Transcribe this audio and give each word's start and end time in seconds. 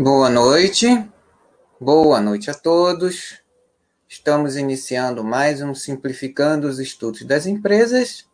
Boa 0.00 0.30
noite, 0.30 0.86
boa 1.80 2.20
noite 2.20 2.48
a 2.48 2.54
todos. 2.54 3.42
Estamos 4.08 4.54
iniciando 4.54 5.24
mais 5.24 5.60
um 5.60 5.74
Simplificando 5.74 6.68
os 6.68 6.78
Estudos 6.78 7.24
das 7.24 7.46
Empresas. 7.46 8.24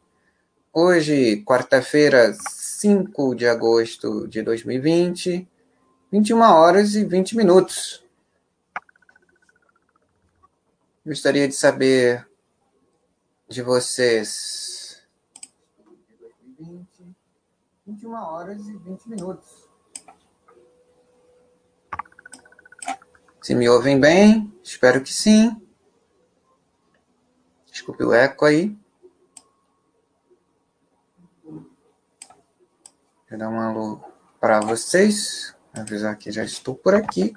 Hoje, 0.71 1.43
quarta-feira, 1.43 2.35
5 2.35 3.35
de 3.35 3.49
agosto 3.49 4.29
de 4.29 4.43
2020, 4.43 5.49
21 6.13 6.39
horas 6.43 6.97
e 6.97 7.03
20 7.03 7.35
minutos. 7.35 8.05
Gostaria 11.07 11.49
de 11.49 11.55
saber 11.55 12.29
de 13.49 13.63
vocês. 13.63 15.03
2020, 16.59 17.17
21 17.87 18.13
horas 18.13 18.69
e 18.69 18.77
20 18.77 19.09
minutos. 19.09 19.64
Se 23.45 23.55
me 23.55 23.69
ouvem 23.69 24.01
bem? 24.01 24.51
Espero 24.63 25.03
que 25.03 25.13
sim. 25.13 25.55
Desculpe 27.71 28.03
o 28.03 28.15
eco 28.15 28.47
aí. 28.47 28.75
Vou 31.45 31.63
dar 33.37 33.51
uma 33.51 33.69
alô 33.69 34.01
para 34.41 34.61
vocês. 34.61 35.55
Avisar 35.75 36.17
que 36.17 36.33
já 36.33 36.43
estou 36.43 36.75
por 36.75 36.95
aqui. 36.95 37.37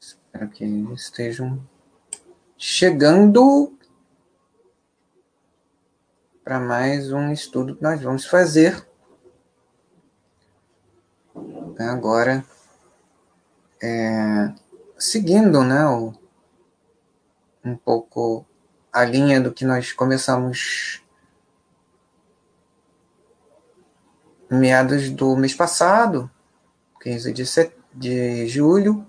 Espero 0.00 0.48
que 0.50 0.64
estejam 0.94 1.68
chegando 2.56 3.75
para 6.46 6.60
mais 6.60 7.10
um 7.10 7.32
estudo 7.32 7.74
que 7.74 7.82
nós 7.82 8.00
vamos 8.00 8.24
fazer. 8.24 8.86
Agora, 11.76 12.46
é, 13.82 14.54
seguindo 14.96 15.64
né, 15.64 15.84
o, 15.88 16.14
um 17.64 17.74
pouco 17.74 18.46
a 18.92 19.04
linha 19.04 19.40
do 19.40 19.52
que 19.52 19.64
nós 19.64 19.92
começamos 19.92 21.02
meados 24.48 25.10
do 25.10 25.36
mês 25.36 25.52
passado, 25.52 26.30
15 27.00 27.32
de, 27.32 27.44
set... 27.44 27.76
de 27.92 28.46
julho, 28.46 29.04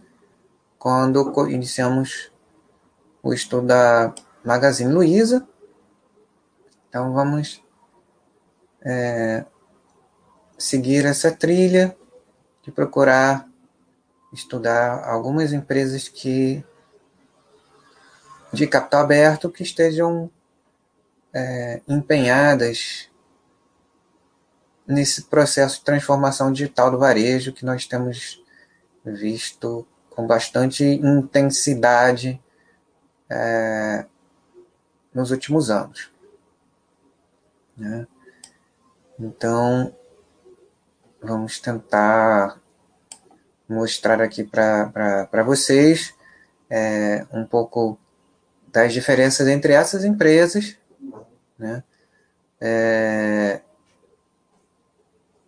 quando 0.79 1.47
iniciamos 1.51 2.31
o 3.21 3.31
estudo 3.31 3.67
da 3.67 4.11
Magazine 4.43 4.91
Luiza 4.91 5.47
então 6.97 7.13
vamos 7.13 7.63
é, 8.83 9.45
seguir 10.57 11.05
essa 11.05 11.31
trilha 11.31 11.95
de 12.63 12.71
procurar 12.71 13.47
estudar 14.33 15.07
algumas 15.07 15.53
empresas 15.53 16.07
que 16.07 16.65
de 18.51 18.65
capital 18.65 19.01
aberto 19.01 19.51
que 19.51 19.61
estejam 19.61 20.27
é, 21.31 21.81
empenhadas 21.87 23.11
nesse 24.87 25.25
processo 25.25 25.77
de 25.77 25.85
transformação 25.85 26.51
digital 26.51 26.89
do 26.89 26.97
varejo 26.97 27.53
que 27.53 27.63
nós 27.63 27.85
temos 27.85 28.43
visto 29.05 29.85
com 30.09 30.25
bastante 30.25 30.83
intensidade 30.83 32.41
é, 33.29 34.03
nos 35.13 35.29
últimos 35.29 35.69
anos. 35.69 36.16
Né? 37.77 38.07
Então, 39.19 39.95
vamos 41.21 41.59
tentar 41.59 42.59
mostrar 43.67 44.21
aqui 44.21 44.43
para 44.43 45.43
vocês 45.45 46.13
é, 46.69 47.25
um 47.31 47.45
pouco 47.45 47.99
das 48.71 48.93
diferenças 48.93 49.47
entre 49.47 49.73
essas 49.73 50.03
empresas. 50.03 50.77
Né? 51.57 51.83
É, 52.59 53.61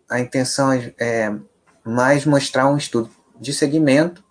a 0.08 0.20
intenção 0.20 0.72
é 0.98 1.32
mais 1.84 2.24
mostrar 2.24 2.68
um 2.68 2.76
estudo 2.76 3.10
de 3.38 3.52
segmento. 3.52 4.24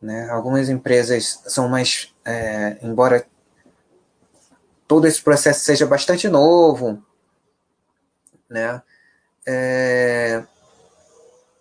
Né? 0.00 0.28
Algumas 0.30 0.68
empresas 0.68 1.42
são 1.46 1.68
mais, 1.68 2.14
é, 2.24 2.78
embora 2.82 3.26
todo 4.90 5.06
esse 5.06 5.22
processo 5.22 5.60
seja 5.60 5.86
bastante 5.86 6.28
novo, 6.28 7.00
né? 8.48 8.82
É, 9.46 10.44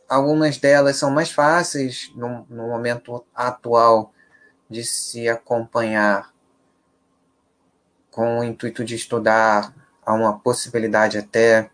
algumas 0.10 0.58
delas 0.58 0.96
são 0.96 1.12
mais 1.12 1.30
fáceis 1.32 2.12
no, 2.16 2.48
no, 2.50 2.68
momento 2.68 3.24
atual 3.36 4.12
de 4.68 4.84
se 4.84 5.30
acompanhar 5.30 6.34
com 8.10 8.40
o 8.40 8.44
intuito 8.44 8.84
de 8.84 8.96
estudar 8.96 9.76
há 10.04 10.12
uma 10.12 10.40
possibilidade 10.40 11.20
até 11.20 11.70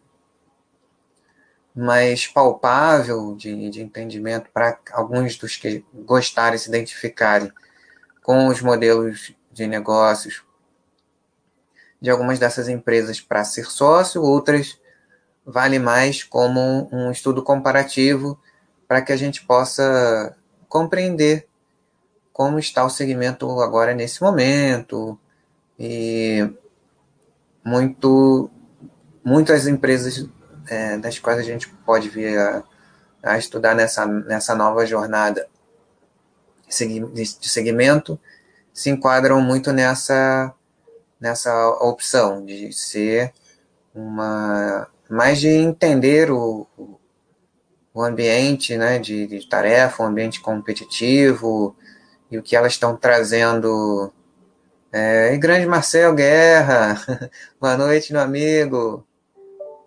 mais 1.73 2.27
palpável 2.27 3.33
de, 3.33 3.69
de 3.69 3.81
entendimento 3.81 4.49
para 4.51 4.77
alguns 4.91 5.37
dos 5.37 5.55
que 5.55 5.85
gostarem 5.93 6.59
se 6.59 6.67
identificarem 6.67 7.49
com 8.21 8.47
os 8.47 8.59
modelos 8.59 9.33
de 9.53 9.65
negócios 9.67 10.43
de 12.01 12.09
algumas 12.09 12.39
dessas 12.39 12.67
empresas 12.67 13.19
para 13.19 13.43
ser 13.43 13.65
sócio, 13.65 14.21
outras 14.21 14.79
vale 15.45 15.77
mais 15.77 16.23
como 16.23 16.89
um 16.91 17.11
estudo 17.11 17.43
comparativo 17.43 18.39
para 18.87 19.01
que 19.01 19.11
a 19.11 19.17
gente 19.17 19.45
possa 19.45 20.35
compreender 20.67 21.47
como 22.33 22.59
está 22.59 22.83
o 22.83 22.89
segmento 22.89 23.49
agora 23.61 23.93
nesse 23.93 24.21
momento. 24.21 25.17
E 25.79 26.49
muito 27.63 28.49
muitas 29.23 29.67
empresas 29.67 30.27
é, 30.67 30.97
das 30.97 31.17
quais 31.19 31.39
a 31.39 31.43
gente 31.43 31.67
pode 31.85 32.09
vir 32.09 32.37
a, 32.37 32.63
a 33.23 33.37
estudar 33.37 33.73
nessa, 33.73 34.05
nessa 34.05 34.53
nova 34.55 34.85
jornada 34.85 35.47
de 36.67 37.25
segmento 37.25 38.19
se 38.73 38.89
enquadram 38.89 39.41
muito 39.41 39.71
nessa 39.71 40.53
nessa 41.25 41.69
opção 41.81 42.45
de 42.45 42.71
ser 42.71 43.33
uma 43.95 44.87
mais 45.09 45.39
de 45.39 45.49
entender 45.49 46.29
o, 46.29 46.67
o 47.91 48.03
ambiente 48.03 48.77
né, 48.77 48.99
de, 48.99 49.25
de 49.25 49.49
tarefa, 49.49 50.03
o 50.03 50.05
ambiente 50.05 50.39
competitivo 50.39 51.75
e 52.29 52.37
o 52.37 52.43
que 52.43 52.55
elas 52.55 52.73
estão 52.73 52.95
trazendo. 52.95 54.13
É, 54.91 55.33
e 55.33 55.37
grande 55.39 55.65
Marcel 55.65 56.13
Guerra, 56.13 57.01
boa 57.59 57.75
noite, 57.75 58.13
meu 58.13 58.21
amigo. 58.21 59.03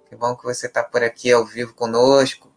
Que 0.08 0.16
bom 0.16 0.34
que 0.34 0.42
você 0.42 0.66
está 0.66 0.82
por 0.82 1.04
aqui 1.04 1.30
ao 1.30 1.46
vivo 1.46 1.72
conosco. 1.72 2.50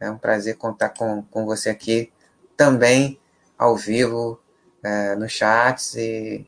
É 0.00 0.10
um 0.10 0.18
prazer 0.18 0.56
contar 0.56 0.88
com, 0.88 1.22
com 1.22 1.46
você 1.46 1.70
aqui 1.70 2.12
também 2.56 3.20
ao 3.56 3.76
vivo 3.76 4.40
é, 4.82 5.14
no 5.14 5.28
chat 5.28 5.96
e 5.96 6.46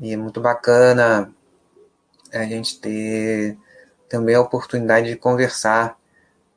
e 0.00 0.12
é 0.12 0.16
muito 0.16 0.40
bacana 0.40 1.32
a 2.32 2.44
gente 2.44 2.80
ter 2.80 3.56
também 4.08 4.34
a 4.34 4.40
oportunidade 4.40 5.08
de 5.08 5.16
conversar 5.16 5.98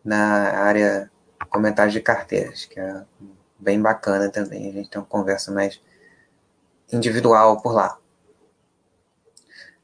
na 0.03 0.51
área 0.51 1.11
comentários 1.49 1.93
de 1.93 2.01
carteiras, 2.01 2.65
que 2.65 2.79
é 2.79 3.03
bem 3.57 3.81
bacana 3.81 4.29
também. 4.29 4.69
A 4.69 4.73
gente 4.73 4.89
tem 4.89 5.01
uma 5.01 5.07
conversa 5.07 5.51
mais 5.51 5.81
individual 6.91 7.61
por 7.61 7.73
lá. 7.73 7.97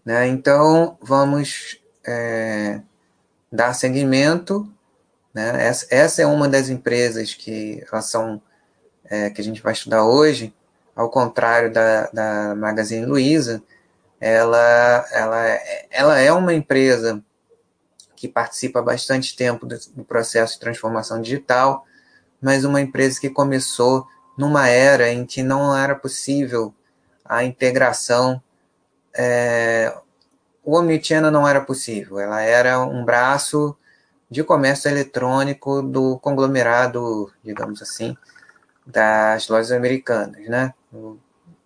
Né? 0.04 0.28
Então, 0.28 0.98
vamos 1.02 1.82
é, 2.06 2.82
dar 3.52 3.74
seguimento. 3.74 4.72
Né? 5.34 5.66
Essa, 5.66 5.88
essa, 5.90 6.22
é 6.22 6.26
uma 6.26 6.48
das 6.48 6.70
empresas 6.70 7.34
que 7.34 7.84
elas 7.92 8.06
são, 8.06 8.42
é, 9.06 9.30
que 9.30 9.42
a 9.42 9.44
gente 9.44 9.62
vai 9.62 9.74
estudar 9.74 10.06
hoje 10.06 10.54
ao 10.96 11.10
contrário 11.10 11.72
da, 11.72 12.10
da 12.12 12.56
Magazine 12.56 13.06
Luiza, 13.06 13.62
ela, 14.20 15.06
ela, 15.12 15.46
ela 15.92 16.20
é 16.20 16.32
uma 16.32 16.54
empresa 16.54 17.22
que 18.16 18.28
participa 18.28 18.80
há 18.80 18.84
bastante 18.84 19.36
tempo 19.36 19.66
do, 19.66 19.78
do 19.94 20.04
processo 20.06 20.54
de 20.54 20.60
transformação 20.62 21.22
digital, 21.22 21.86
mas 22.42 22.64
uma 22.64 22.82
empresa 22.82 23.20
que 23.20 23.30
começou 23.30 24.08
numa 24.38 24.68
era 24.70 25.12
em 25.12 25.26
que 25.26 25.44
não 25.44 25.76
era 25.76 25.96
possível 25.96 26.74
a 27.24 27.44
integração, 27.44 28.42
é, 29.14 29.94
o 30.64 30.78
Omnichannel 30.78 31.32
não 31.32 31.48
era 31.48 31.62
possível, 31.62 32.20
ela 32.20 32.42
era 32.42 32.80
um 32.80 33.04
braço 33.04 33.76
de 34.30 34.44
comércio 34.44 34.90
eletrônico 34.90 35.82
do 35.82 36.18
conglomerado, 36.20 37.32
digamos 37.44 37.82
assim, 37.82 38.18
das 38.86 39.48
lojas 39.48 39.72
americanas, 39.72 40.48
né? 40.48 40.74
O 40.96 41.20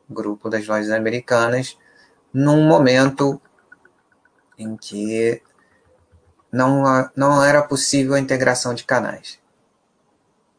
grupo 0.09 0.49
das 0.49 0.65
lojas 0.65 0.91
americanas, 0.91 1.77
num 2.33 2.67
momento 2.67 3.39
em 4.57 4.75
que 4.75 5.41
não, 6.51 6.83
não 7.15 7.43
era 7.43 7.61
possível 7.61 8.15
a 8.15 8.19
integração 8.19 8.73
de 8.73 8.83
canais. 8.83 9.39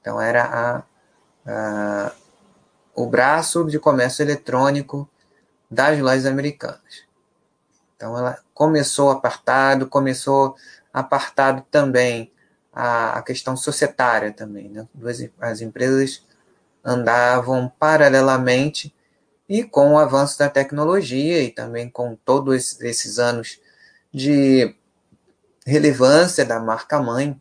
Então, 0.01 0.21
era 0.21 0.45
a, 0.45 0.83
a, 1.47 2.13
o 2.95 3.07
braço 3.07 3.65
de 3.67 3.79
comércio 3.79 4.23
eletrônico 4.23 5.09
das 5.71 5.99
lojas 5.99 6.27
americanas. 6.27 7.05
Então, 7.97 8.17
ela 8.17 8.39
começou 8.55 9.11
apartado, 9.11 9.87
começou 9.87 10.57
apartado 10.93 11.63
também 11.71 12.33
a, 12.73 13.19
a 13.19 13.23
questão 13.23 13.57
societária 13.57 14.33
também. 14.33 14.71
Né? 14.71 14.89
As 15.41 15.61
empresas 15.61 16.25
andavam 16.85 17.71
paralelamente 17.79 18.95
e 19.49 19.65
com 19.65 19.95
o 19.95 19.99
avanço 19.99 20.39
da 20.39 20.49
tecnologia 20.49 21.43
e 21.43 21.51
também 21.51 21.91
com 21.91 22.15
todos 22.15 22.81
esses 22.81 23.19
anos 23.19 23.61
de 24.13 24.75
relevância 25.67 26.45
da 26.45 26.59
marca-mãe 26.59 27.41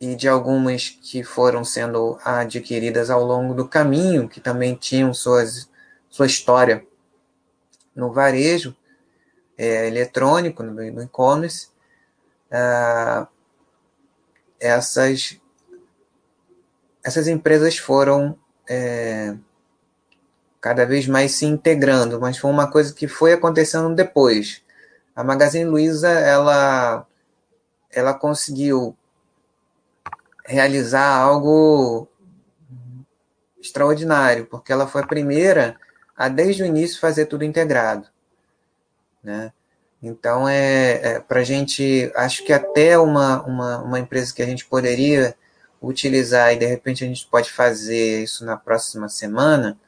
e 0.00 0.14
de 0.14 0.28
algumas 0.28 0.88
que 0.88 1.22
foram 1.22 1.64
sendo 1.64 2.18
adquiridas 2.24 3.10
ao 3.10 3.24
longo 3.24 3.54
do 3.54 3.68
caminho, 3.68 4.28
que 4.28 4.40
também 4.40 4.74
tinham 4.74 5.12
suas, 5.12 5.68
sua 6.08 6.26
história 6.26 6.86
no 7.94 8.12
varejo 8.12 8.76
é, 9.56 9.88
eletrônico, 9.88 10.62
no, 10.62 10.72
no 10.72 11.02
e-commerce, 11.02 11.68
ah, 12.50 13.26
essas, 14.60 15.40
essas 17.08 17.28
empresas 17.28 17.76
foram 17.76 18.38
é, 18.68 19.34
cada 20.60 20.84
vez 20.84 21.06
mais 21.06 21.32
se 21.32 21.46
integrando, 21.46 22.20
mas 22.20 22.38
foi 22.38 22.50
uma 22.50 22.70
coisa 22.70 22.94
que 22.94 23.08
foi 23.08 23.32
acontecendo 23.32 23.94
depois 23.94 24.62
a 25.18 25.24
Magazine 25.24 25.64
Luiza 25.64 26.08
ela 26.08 27.04
ela 27.90 28.14
conseguiu 28.14 28.96
realizar 30.46 31.16
algo 31.16 32.06
extraordinário, 33.60 34.46
porque 34.46 34.70
ela 34.70 34.86
foi 34.86 35.02
a 35.02 35.06
primeira 35.06 35.76
a 36.16 36.28
desde 36.28 36.62
o 36.62 36.66
início 36.66 37.00
fazer 37.00 37.26
tudo 37.26 37.44
integrado, 37.44 38.06
né? 39.20 39.52
Então 40.00 40.48
é, 40.48 41.14
é 41.14 41.18
para 41.20 41.40
a 41.40 41.44
gente, 41.44 42.12
acho 42.14 42.44
que 42.44 42.52
até 42.52 42.96
uma, 42.96 43.42
uma, 43.42 43.78
uma 43.82 43.98
empresa 43.98 44.32
que 44.32 44.42
a 44.42 44.46
gente 44.46 44.66
poderia 44.66 45.34
utilizar 45.80 46.52
e 46.52 46.58
de 46.58 46.66
repente 46.66 47.04
a 47.04 47.06
gente 47.06 47.26
pode 47.26 47.50
fazer 47.50 48.22
isso 48.22 48.44
na 48.44 48.56
próxima 48.56 49.08
semana, 49.08 49.78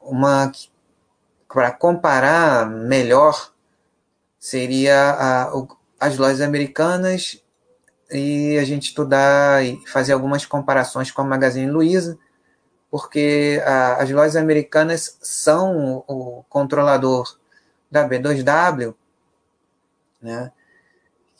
uma 0.00 0.50
para 1.48 1.70
comparar 1.70 2.66
melhor 2.66 3.52
seria 4.38 5.10
a, 5.12 5.52
as 6.00 6.16
lojas 6.16 6.40
americanas 6.40 7.42
e 8.10 8.58
a 8.58 8.64
gente 8.64 8.88
estudar 8.88 9.64
e 9.64 9.80
fazer 9.86 10.12
algumas 10.12 10.44
comparações 10.44 11.10
com 11.10 11.22
a 11.22 11.24
Magazine 11.24 11.70
Luiza, 11.70 12.18
porque 12.90 13.62
a, 13.64 14.02
as 14.02 14.10
lojas 14.10 14.36
americanas 14.36 15.18
são 15.22 16.02
o, 16.08 16.38
o 16.38 16.44
controlador 16.48 17.38
da 17.90 18.08
B2W, 18.08 18.94
né, 20.20 20.50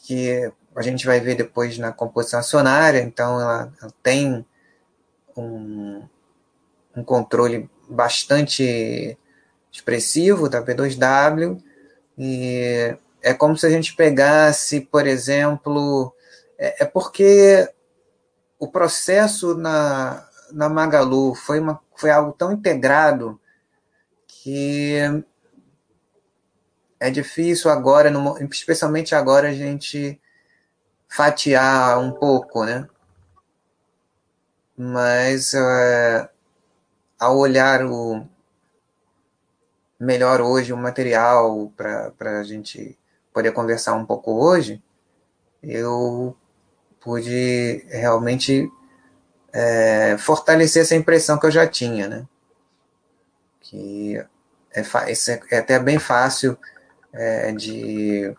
que 0.05 0.53
a 0.75 0.83
gente 0.83 1.07
vai 1.07 1.21
ver 1.21 1.37
depois 1.37 1.79
na 1.79 1.93
composição 1.93 2.41
acionária, 2.41 3.01
então 3.01 3.41
ela, 3.41 3.73
ela 3.81 3.93
tem 4.03 4.45
um, 5.37 6.03
um 6.97 7.05
controle 7.05 7.71
bastante 7.89 9.17
expressivo 9.71 10.49
da 10.49 10.63
B2W, 10.63 11.63
e 12.19 12.97
é 13.23 13.35
como 13.35 13.57
se 13.57 13.67
a 13.67 13.71
gente 13.71 13.95
pegasse, 13.95 14.81
por 14.81 15.07
exemplo, 15.07 16.15
é, 16.59 16.85
é 16.85 16.87
porque 16.87 17.69
o 18.59 18.69
processo 18.69 19.57
na, 19.57 20.27
na 20.53 20.69
Magalu 20.69 21.35
foi, 21.35 21.61
uma, 21.61 21.81
foi 21.97 22.11
algo 22.11 22.33
tão 22.33 22.53
integrado 22.53 23.41
que 24.27 24.97
é 27.01 27.11
difícil 27.11 27.71
agora, 27.71 28.13
especialmente 28.51 29.15
agora, 29.15 29.49
a 29.49 29.53
gente 29.53 30.21
fatiar 31.13 31.99
um 32.01 32.11
pouco, 32.11 32.65
né? 32.65 32.89
Mas 34.75 35.53
é, 35.53 36.29
ao 37.19 37.37
olhar 37.37 37.85
o, 37.85 38.27
melhor 40.01 40.41
hoje 40.41 40.73
o 40.73 40.77
material 40.77 41.71
para 41.77 42.41
a 42.41 42.43
gente 42.43 42.99
poder 43.31 43.53
conversar 43.53 43.93
um 43.93 44.07
pouco 44.07 44.33
hoje, 44.33 44.83
eu 45.63 46.35
pude 46.99 47.85
realmente 47.91 48.73
é, 49.53 50.17
fortalecer 50.17 50.81
essa 50.83 50.97
impressão 50.97 51.39
que 51.39 51.45
eu 51.45 51.51
já 51.51 51.67
tinha, 51.67 52.09
né? 52.09 52.27
Que 53.61 54.17
é, 54.75 54.83
é 55.51 55.59
até 55.59 55.79
bem 55.79 55.99
fácil 55.99 56.57
é, 57.13 57.53
de 57.53 58.35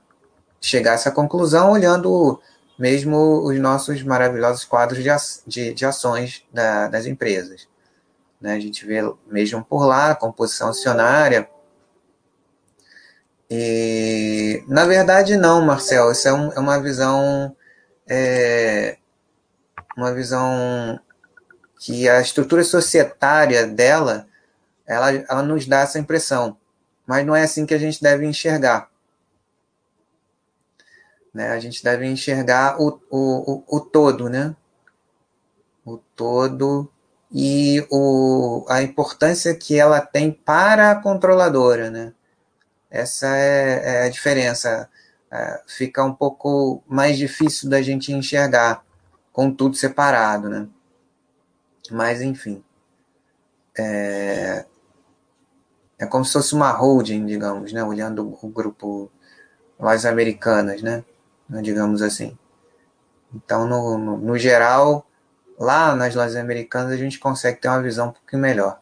chegar 0.60 0.92
a 0.92 0.96
essa 0.96 1.12
conclusão 1.12 1.72
olhando 1.72 2.42
mesmo 2.78 3.44
os 3.46 3.60
nossos 3.60 4.02
maravilhosos 4.04 4.66
quadros 4.66 5.04
de, 5.04 5.10
de, 5.48 5.74
de 5.74 5.86
ações 5.86 6.44
da, 6.52 6.88
das 6.88 7.06
empresas. 7.06 7.68
Né? 8.42 8.54
A 8.54 8.60
gente 8.60 8.86
vê 8.86 9.02
mesmo 9.28 9.64
por 9.64 9.86
lá 9.86 10.16
composição 10.16 10.70
acionária, 10.70 11.50
e, 13.56 14.64
na 14.68 14.84
verdade, 14.84 15.38
não, 15.38 15.62
Marcel. 15.62 16.12
Isso 16.12 16.28
é, 16.28 16.34
um, 16.34 16.52
é 16.54 16.60
uma 16.60 16.82
visão. 16.82 17.56
É, 18.08 18.98
uma 19.96 20.12
visão 20.12 21.00
que 21.80 22.10
a 22.10 22.20
estrutura 22.20 22.64
societária 22.64 23.68
dela 23.68 24.28
ela, 24.88 25.12
ela 25.12 25.44
nos 25.44 25.68
dá 25.68 25.82
essa 25.82 26.00
impressão. 26.00 26.58
Mas 27.06 27.26
não 27.26 27.36
é 27.36 27.44
assim 27.44 27.66
que 27.66 27.74
a 27.74 27.78
gente 27.78 28.02
deve 28.02 28.26
enxergar. 28.26 28.90
Né? 31.34 31.50
A 31.50 31.60
gente 31.60 31.84
deve 31.84 32.06
enxergar 32.06 32.80
o, 32.80 33.00
o, 33.10 33.54
o, 33.54 33.78
o 33.78 33.80
todo, 33.80 34.30
né? 34.30 34.56
O 35.86 35.98
todo 35.98 36.90
e 37.32 37.86
o, 37.90 38.66
a 38.70 38.84
importância 38.84 39.56
que 39.56 39.80
ela 39.80 40.00
tem 40.00 40.32
para 40.32 40.92
a 40.92 41.02
controladora, 41.02 41.90
né? 41.90 42.14
Essa 42.92 43.36
é, 43.36 44.04
é 44.04 44.04
a 44.04 44.10
diferença. 44.10 44.88
É, 45.32 45.62
fica 45.68 46.04
um 46.04 46.14
pouco 46.14 46.84
mais 46.88 47.18
difícil 47.18 47.68
da 47.70 47.82
gente 47.82 48.14
enxergar 48.14 48.86
com 49.32 49.52
tudo 49.52 49.76
separado, 49.76 50.48
né? 50.48 50.68
Mas, 51.90 52.22
enfim. 52.22 52.64
É, 53.76 54.66
é 55.98 56.06
como 56.06 56.24
se 56.24 56.34
fosse 56.34 56.54
uma 56.54 56.72
holding, 56.72 57.26
digamos, 57.26 57.74
né? 57.74 57.84
Olhando 57.84 58.38
o 58.42 58.48
grupo 58.48 59.12
lojas 59.80 60.06
americanas, 60.06 60.84
né? 60.84 61.04
Digamos 61.62 62.02
assim. 62.02 62.38
Então, 63.34 63.68
no, 63.68 63.98
no, 63.98 64.18
no, 64.18 64.38
geral, 64.38 65.08
lá 65.60 65.96
nas 65.96 66.16
lojas 66.16 66.36
americanas 66.36 66.92
a 66.92 66.98
gente 66.98 67.20
consegue 67.20 67.60
ter 67.60 67.68
uma 67.68 67.82
visão 67.82 68.10
um 68.10 68.12
pouquinho 68.12 68.42
melhor. 68.42 68.80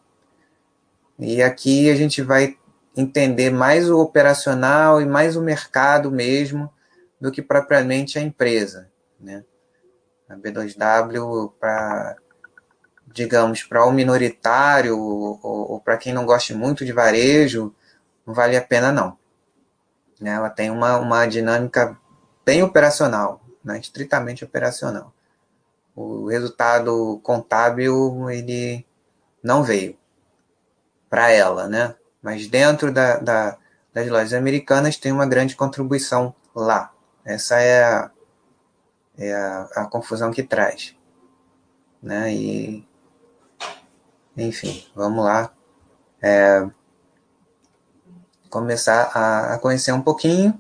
E 1.18 1.42
aqui 1.42 1.90
a 1.90 1.96
gente 1.96 2.22
vai 2.22 2.58
entender 2.96 3.50
mais 3.50 3.90
o 3.90 4.00
operacional 4.00 5.02
e 5.02 5.06
mais 5.06 5.36
o 5.36 5.42
mercado 5.42 6.12
mesmo 6.12 6.72
do 7.20 7.32
que 7.32 7.42
propriamente 7.42 8.20
a 8.20 8.22
empresa, 8.22 8.90
né? 9.20 9.44
A 10.28 10.36
B2W 10.36 11.54
para 11.60 12.16
digamos 13.14 13.64
para 13.64 13.86
o 13.86 13.92
minoritário 13.92 14.98
ou, 14.98 15.40
ou 15.44 15.80
para 15.82 15.98
quem 15.98 16.14
não 16.14 16.26
gosta 16.26 16.56
muito 16.56 16.86
de 16.86 16.94
varejo 16.94 17.76
não 18.26 18.34
vale 18.34 18.56
a 18.56 18.62
pena 18.62 18.92
não. 18.92 19.18
Né? 20.20 20.32
Ela 20.32 20.50
tem 20.50 20.70
uma, 20.70 20.98
uma 20.98 21.26
dinâmica 21.26 21.98
bem 22.52 22.62
operacional, 22.64 23.40
né? 23.64 23.80
estritamente 23.80 24.44
operacional. 24.44 25.14
O 25.96 26.28
resultado 26.28 27.22
contábil 27.24 28.30
ele 28.30 28.86
não 29.42 29.64
veio 29.64 29.98
para 31.10 31.32
ela, 31.32 31.70
né? 31.70 31.96
mas 32.22 32.48
dentro 32.48 32.92
da, 32.92 33.20
da, 33.20 33.58
das 33.94 34.10
lojas 34.10 34.34
americanas 34.34 34.98
tem 34.98 35.14
uma 35.14 35.26
grande 35.26 35.56
contribuição 35.56 36.36
lá. 36.54 36.92
Essa 37.24 37.62
é 37.62 37.86
a, 37.86 38.12
é 39.18 39.34
a, 39.34 39.70
a 39.78 39.86
confusão 39.86 40.30
que 40.30 40.44
traz. 40.44 40.94
Né? 42.04 42.34
E, 42.34 42.88
enfim, 44.36 44.86
vamos 44.94 45.24
lá. 45.24 45.54
É, 46.22 46.68
começar 48.50 49.10
a, 49.14 49.54
a, 49.54 49.58
conhecer 49.58 49.94
um 49.94 50.02
pouquinho. 50.02 50.60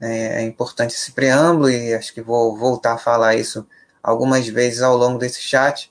É, 0.00 0.40
é, 0.40 0.42
importante 0.42 0.94
esse 0.94 1.12
preâmbulo 1.12 1.70
e 1.70 1.94
acho 1.94 2.12
que 2.12 2.20
vou 2.20 2.56
voltar 2.56 2.94
a 2.94 2.98
falar 2.98 3.36
isso 3.36 3.66
algumas 4.02 4.46
vezes 4.46 4.82
ao 4.82 4.96
longo 4.96 5.18
desse 5.18 5.40
chat 5.40 5.90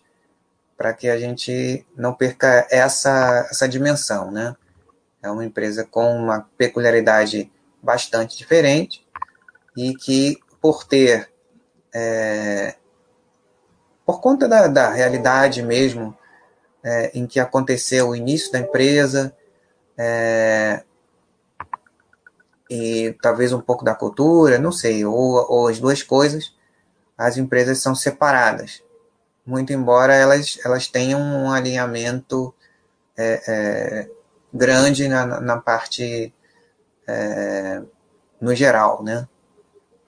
para 0.78 0.94
que 0.94 1.08
a 1.08 1.18
gente 1.18 1.86
não 1.96 2.14
perca 2.14 2.68
essa, 2.70 3.48
essa 3.50 3.68
dimensão, 3.68 4.30
né? 4.30 4.56
É 5.22 5.32
uma 5.32 5.46
empresa 5.46 5.86
com 5.90 6.16
uma 6.16 6.48
peculiaridade 6.58 7.50
bastante 7.82 8.38
diferente 8.38 9.06
e 9.76 9.96
que, 9.96 10.38
por 10.62 10.84
ter, 10.84 11.32
é, 11.94 12.76
por 14.06 14.20
conta 14.20 14.48
da, 14.48 14.68
da 14.68 14.90
realidade 14.90 15.62
mesmo 15.62 16.16
é, 16.84 17.12
em 17.14 17.26
que 17.26 17.40
aconteceu 17.40 18.10
o 18.10 18.16
início 18.16 18.52
da 18.52 18.60
empresa, 18.60 19.36
é, 19.98 20.84
e 22.74 23.14
talvez 23.22 23.54
um 23.54 23.62
pouco 23.62 23.86
da 23.86 23.94
cultura, 23.94 24.58
não 24.58 24.72
sei, 24.72 25.06
ou, 25.06 25.14
ou 25.48 25.68
as 25.68 25.80
duas 25.80 26.02
coisas, 26.02 26.56
as 27.16 27.38
empresas 27.38 27.78
são 27.78 27.94
separadas. 27.94 28.84
Muito 29.46 29.72
embora 29.72 30.16
elas, 30.16 30.58
elas 30.66 30.88
tenham 30.88 31.22
um 31.22 31.52
alinhamento 31.52 32.52
é, 33.16 33.44
é, 33.48 34.10
grande 34.52 35.08
na, 35.08 35.40
na 35.40 35.58
parte 35.62 36.34
é, 37.06 37.84
no 38.42 38.56
geral, 38.56 39.04
né? 39.04 39.28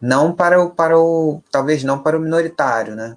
Não 0.02 0.34
para 0.34 0.60
o, 0.60 0.72
para 0.72 1.00
o, 1.00 1.44
talvez 1.52 1.84
não 1.84 2.02
para 2.02 2.18
o 2.18 2.20
minoritário, 2.20 2.96
né? 2.96 3.16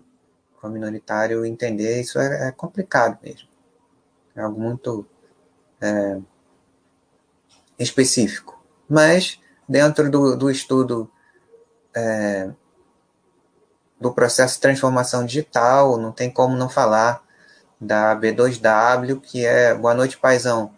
Para 0.60 0.68
o 0.68 0.72
minoritário 0.72 1.46
entender 1.46 2.02
isso 2.02 2.18
é, 2.18 2.48
é 2.48 2.52
complicado 2.52 3.18
mesmo. 3.22 3.48
É 4.36 4.42
algo 4.42 4.60
muito 4.60 5.06
é, 5.80 6.18
específico. 7.78 8.57
Mas 8.88 9.40
dentro 9.68 10.10
do, 10.10 10.36
do 10.36 10.50
estudo 10.50 11.10
é, 11.94 12.50
do 14.00 14.12
processo 14.12 14.54
de 14.54 14.60
transformação 14.60 15.24
digital, 15.24 15.96
não 15.96 16.12
tem 16.12 16.30
como 16.30 16.56
não 16.56 16.68
falar 16.68 17.22
da 17.80 18.16
B2W, 18.16 19.20
que 19.20 19.44
é 19.44 19.74
Boa 19.74 19.94
Noite 19.94 20.18
Paizão, 20.18 20.72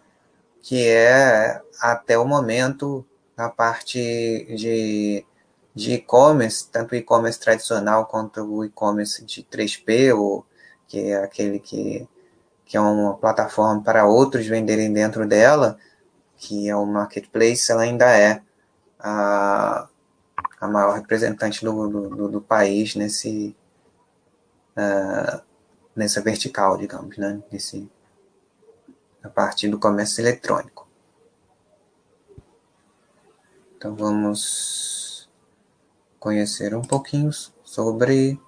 que 0.61 0.87
é 0.87 1.61
até 1.79 2.17
o 2.17 2.25
momento 2.25 3.05
a 3.37 3.49
parte 3.49 3.99
de 4.55 5.25
de 5.73 5.93
e-commerce, 5.93 6.67
tanto 6.69 6.93
o 6.93 6.95
e-commerce 6.95 7.39
tradicional 7.39 8.05
quanto 8.05 8.43
o 8.43 8.65
e-commerce 8.65 9.23
de 9.25 9.43
3P, 9.43 10.15
ou, 10.15 10.45
que 10.87 10.99
é 10.99 11.23
aquele 11.23 11.59
que, 11.59 12.07
que 12.65 12.75
é 12.75 12.81
uma 12.81 13.15
plataforma 13.15 13.81
para 13.81 14.05
outros 14.05 14.45
venderem 14.45 14.91
dentro 14.91 15.25
dela, 15.25 15.77
que 16.41 16.67
é 16.67 16.75
o 16.75 16.87
marketplace, 16.87 17.71
ela 17.71 17.83
ainda 17.83 18.17
é 18.17 18.41
a, 18.99 19.87
a 20.59 20.67
maior 20.67 20.95
representante 20.95 21.63
do, 21.63 21.87
do, 21.87 22.27
do 22.29 22.41
país 22.41 22.95
nesse, 22.95 23.55
uh, 24.75 25.39
nessa 25.95 26.19
vertical, 26.19 26.79
digamos, 26.79 27.15
né? 27.15 27.39
Nesse, 27.51 27.87
a 29.21 29.29
partir 29.29 29.69
do 29.69 29.77
comércio 29.77 30.19
eletrônico. 30.19 30.87
Então 33.77 33.95
vamos 33.95 35.29
conhecer 36.19 36.73
um 36.73 36.81
pouquinho 36.81 37.29
sobre 37.63 38.41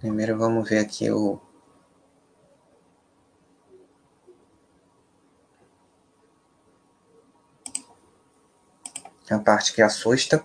Primeiro 0.00 0.38
vamos 0.38 0.68
ver 0.68 0.78
aqui 0.78 1.10
o 1.10 1.40
a 9.30 9.38
parte 9.38 9.72
que 9.72 9.82
assusta. 9.82 10.44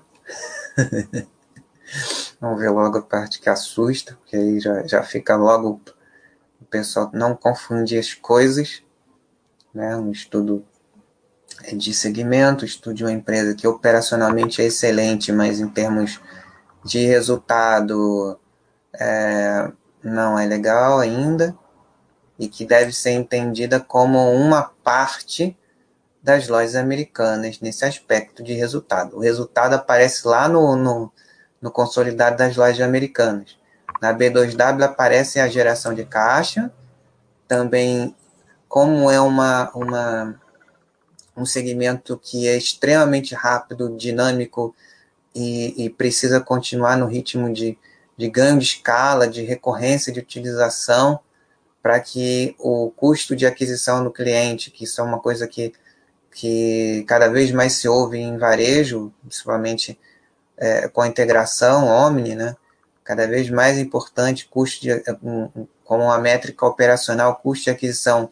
Vamos 2.39 2.59
ver 2.59 2.69
logo 2.69 2.97
a 2.97 3.01
parte 3.01 3.39
que 3.39 3.49
assusta, 3.49 4.15
porque 4.15 4.35
aí 4.35 4.59
já, 4.59 4.87
já 4.87 5.03
fica 5.03 5.35
logo 5.35 5.79
o 6.59 6.65
pessoal 6.65 7.11
não 7.13 7.35
confundir 7.35 7.99
as 7.99 8.15
coisas. 8.15 8.81
Né? 9.71 9.95
Um 9.95 10.11
estudo 10.11 10.65
de 11.73 11.93
segmento, 11.93 12.65
estudo 12.65 12.95
de 12.95 13.03
uma 13.03 13.11
empresa 13.11 13.53
que 13.53 13.67
operacionalmente 13.67 14.61
é 14.61 14.65
excelente, 14.65 15.31
mas 15.31 15.59
em 15.59 15.69
termos 15.69 16.19
de 16.83 17.05
resultado 17.05 18.39
é, 18.99 19.71
não 20.03 20.37
é 20.37 20.45
legal 20.45 20.99
ainda 20.99 21.55
e 22.37 22.47
que 22.47 22.65
deve 22.65 22.91
ser 22.91 23.11
entendida 23.11 23.79
como 23.79 24.31
uma 24.33 24.63
parte 24.83 25.55
das 26.23 26.47
lojas 26.47 26.75
americanas 26.75 27.59
nesse 27.59 27.85
aspecto 27.85 28.43
de 28.43 28.53
resultado. 28.53 29.17
O 29.17 29.19
resultado 29.19 29.73
aparece 29.73 30.27
lá 30.27 30.47
no, 30.47 30.75
no, 30.75 31.11
no 31.61 31.71
consolidado 31.71 32.37
das 32.37 32.55
lojas 32.55 32.81
americanas. 32.81 33.57
Na 34.01 34.13
B2W 34.13 34.83
aparece 34.83 35.39
a 35.39 35.47
geração 35.47 35.93
de 35.93 36.03
caixa, 36.03 36.71
também 37.47 38.15
como 38.67 39.11
é 39.11 39.19
uma, 39.19 39.69
uma, 39.75 40.41
um 41.35 41.45
segmento 41.45 42.17
que 42.17 42.47
é 42.47 42.57
extremamente 42.57 43.35
rápido, 43.35 43.95
dinâmico 43.95 44.75
e, 45.35 45.85
e 45.85 45.89
precisa 45.89 46.39
continuar 46.39 46.97
no 46.97 47.05
ritmo 47.05 47.53
de, 47.53 47.77
de 48.21 48.29
ganho 48.29 48.59
de 48.59 48.65
escala, 48.65 49.27
de 49.27 49.41
recorrência 49.41 50.13
de 50.13 50.19
utilização, 50.19 51.19
para 51.81 51.99
que 51.99 52.55
o 52.59 52.91
custo 52.95 53.35
de 53.35 53.47
aquisição 53.47 54.03
do 54.03 54.11
cliente, 54.11 54.69
que 54.69 54.83
isso 54.83 55.01
é 55.01 55.03
uma 55.03 55.19
coisa 55.19 55.47
que 55.47 55.73
que 56.33 57.03
cada 57.09 57.27
vez 57.27 57.51
mais 57.51 57.73
se 57.73 57.89
ouve 57.89 58.17
em 58.17 58.37
varejo, 58.37 59.11
principalmente 59.21 59.99
é, 60.55 60.87
com 60.87 61.01
a 61.01 61.07
integração 61.07 61.87
Omni, 61.87 62.35
né? 62.35 62.55
cada 63.03 63.27
vez 63.27 63.49
mais 63.49 63.77
importante, 63.77 64.47
custo 64.47 64.81
de, 64.81 65.03
um, 65.21 65.67
como 65.83 66.05
uma 66.05 66.17
métrica 66.19 66.65
operacional, 66.65 67.35
custo 67.35 67.65
de 67.65 67.71
aquisição 67.71 68.29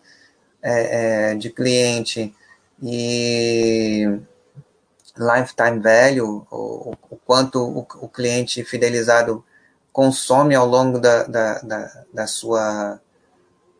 é, 0.62 1.32
é, 1.32 1.36
de 1.36 1.50
cliente 1.50 2.34
e 2.82 4.06
lifetime 5.18 5.80
value, 5.80 6.48
o, 6.50 6.96
o 7.10 7.18
quanto 7.26 7.60
o, 7.60 7.80
o, 8.06 8.08
cliente 8.08 8.64
fidelizado 8.64 9.44
consome 9.92 10.56
ao 10.56 10.66
longo 10.66 11.00
da, 11.00 11.24
da, 11.24 11.60
da, 11.60 12.04
da 12.14 12.28
sua 12.28 13.00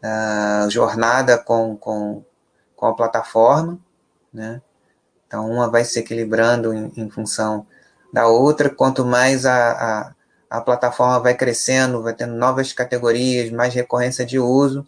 uh, 0.04 0.70
jornada 0.70 1.38
com, 1.38 1.76
com, 1.78 2.24
com 2.76 2.86
a 2.88 2.96
plataforma 2.96 3.80
né? 4.34 4.62
Então, 5.28 5.50
uma 5.50 5.70
vai 5.70 5.84
se 5.86 6.00
equilibrando 6.00 6.74
em, 6.74 6.92
em 6.96 7.10
função 7.10 7.66
da 8.12 8.28
outra. 8.28 8.70
Quanto 8.70 9.06
mais 9.06 9.46
a, 9.46 9.72
a, 9.72 10.16
a, 10.50 10.62
plataforma 10.62 11.20
vai 11.20 11.36
crescendo, 11.36 12.02
vai 12.02 12.14
tendo 12.14 12.36
novas 12.36 12.74
categorias, 12.74 13.52
mais 13.52 13.74
recorrência 13.74 14.26
de 14.26 14.40
uso, 14.40 14.86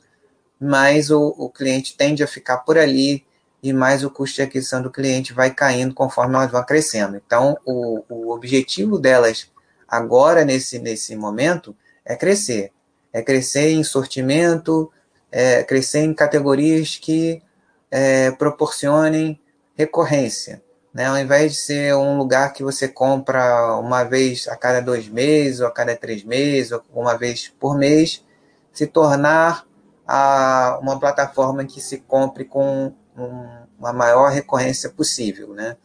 mais 0.59 1.11
o, 1.11 1.35
o 1.37 1.49
cliente 1.49 1.95
tende 1.95 2.23
a 2.23 2.27
ficar 2.27 2.59
por 2.59 2.77
ali 2.77 3.25
e 3.61 3.71
mais 3.71 4.03
o 4.03 4.09
custo 4.09 4.37
de 4.37 4.41
aquisição 4.43 4.81
do 4.81 4.89
cliente 4.89 5.33
vai 5.33 5.53
caindo 5.53 5.93
conforme 5.93 6.35
elas 6.35 6.51
vão 6.51 6.63
crescendo. 6.63 7.15
Então, 7.15 7.57
o, 7.65 8.03
o 8.09 8.31
objetivo 8.31 8.97
delas 8.97 9.51
agora, 9.91 10.45
nesse, 10.45 10.79
nesse 10.79 11.17
momento, 11.17 11.75
é 12.05 12.15
crescer. 12.15 12.71
É 13.11 13.21
crescer 13.21 13.71
em 13.71 13.83
sortimento, 13.83 14.89
é 15.29 15.63
crescer 15.63 15.99
em 15.99 16.13
categorias 16.13 16.95
que 16.95 17.43
é, 17.91 18.31
proporcionem 18.31 19.37
recorrência. 19.75 20.63
Né? 20.93 21.05
Ao 21.05 21.17
invés 21.17 21.53
de 21.53 21.57
ser 21.57 21.95
um 21.95 22.17
lugar 22.17 22.53
que 22.53 22.63
você 22.63 22.87
compra 22.87 23.75
uma 23.77 24.03
vez 24.05 24.47
a 24.47 24.55
cada 24.55 24.81
dois 24.81 25.09
meses, 25.09 25.59
ou 25.59 25.67
a 25.67 25.71
cada 25.71 25.93
três 25.95 26.23
meses, 26.23 26.71
ou 26.71 26.81
uma 26.93 27.17
vez 27.17 27.53
por 27.59 27.77
mês, 27.77 28.23
se 28.71 28.87
tornar 28.87 29.65
a, 30.07 30.79
uma 30.81 30.97
plataforma 30.97 31.65
que 31.65 31.81
se 31.81 31.97
compre 31.97 32.45
com 32.45 32.93
um, 33.17 33.47
uma 33.77 33.91
maior 33.91 34.31
recorrência 34.31 34.89
possível. 34.89 35.53
Né? 35.53 35.75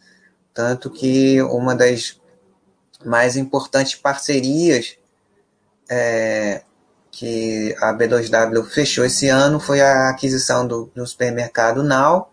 Tanto 0.55 0.91
que 0.91 1.43
uma 1.43 1.75
das 1.75 2.21
mais 3.05 3.37
importantes 3.37 3.95
parcerias 3.95 4.97
é, 5.89 6.63
que 7.11 7.75
a 7.81 7.95
B2W 7.95 8.65
fechou 8.67 9.05
esse 9.05 9.29
ano 9.29 9.59
foi 9.59 9.81
a 9.81 10.11
aquisição 10.11 10.67
do, 10.67 10.91
do 10.95 11.07
supermercado 11.07 11.83
Now, 11.83 12.31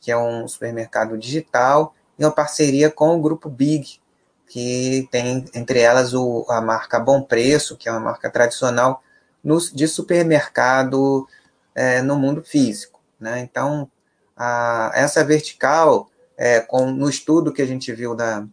que 0.00 0.10
é 0.10 0.16
um 0.16 0.46
supermercado 0.48 1.18
digital, 1.18 1.94
e 2.18 2.24
uma 2.24 2.30
parceria 2.30 2.90
com 2.90 3.16
o 3.16 3.20
grupo 3.20 3.48
Big, 3.48 4.00
que 4.46 5.06
tem 5.10 5.44
entre 5.54 5.80
elas 5.80 6.14
o, 6.14 6.46
a 6.48 6.60
marca 6.60 6.98
Bom 6.98 7.22
Preço, 7.22 7.76
que 7.76 7.88
é 7.88 7.92
uma 7.92 8.00
marca 8.00 8.30
tradicional 8.30 9.02
no, 9.44 9.58
de 9.58 9.86
supermercado 9.86 11.28
é, 11.74 12.00
no 12.00 12.16
mundo 12.16 12.42
físico. 12.42 13.00
Né? 13.20 13.40
Então, 13.40 13.90
a, 14.36 14.90
essa 14.94 15.22
vertical, 15.22 16.08
é, 16.36 16.60
com, 16.60 16.90
no 16.90 17.08
estudo 17.10 17.52
que 17.52 17.62
a 17.62 17.66
gente 17.66 17.92
viu 17.92 18.14
da, 18.14 18.46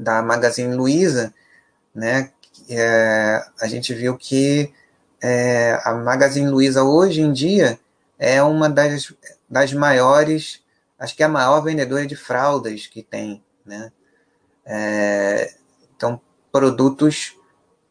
da 0.00 0.22
Magazine 0.22 0.74
Luiza, 0.74 1.32
né, 1.94 2.30
é, 2.68 3.44
a 3.60 3.66
gente 3.66 3.92
viu 3.94 4.16
que 4.16 4.72
é, 5.22 5.78
a 5.84 5.92
Magazine 5.94 6.48
Luiza 6.48 6.82
hoje 6.82 7.20
em 7.20 7.32
dia 7.32 7.78
é 8.18 8.42
uma 8.42 8.68
das, 8.68 9.12
das 9.48 9.72
maiores, 9.72 10.62
acho 10.98 11.16
que 11.16 11.22
é 11.22 11.26
a 11.26 11.28
maior 11.28 11.60
vendedora 11.62 12.06
de 12.06 12.16
fraldas 12.16 12.86
que 12.86 13.02
tem, 13.02 13.42
né? 13.64 13.90
É, 14.64 15.54
então, 15.96 16.20
produtos 16.52 17.36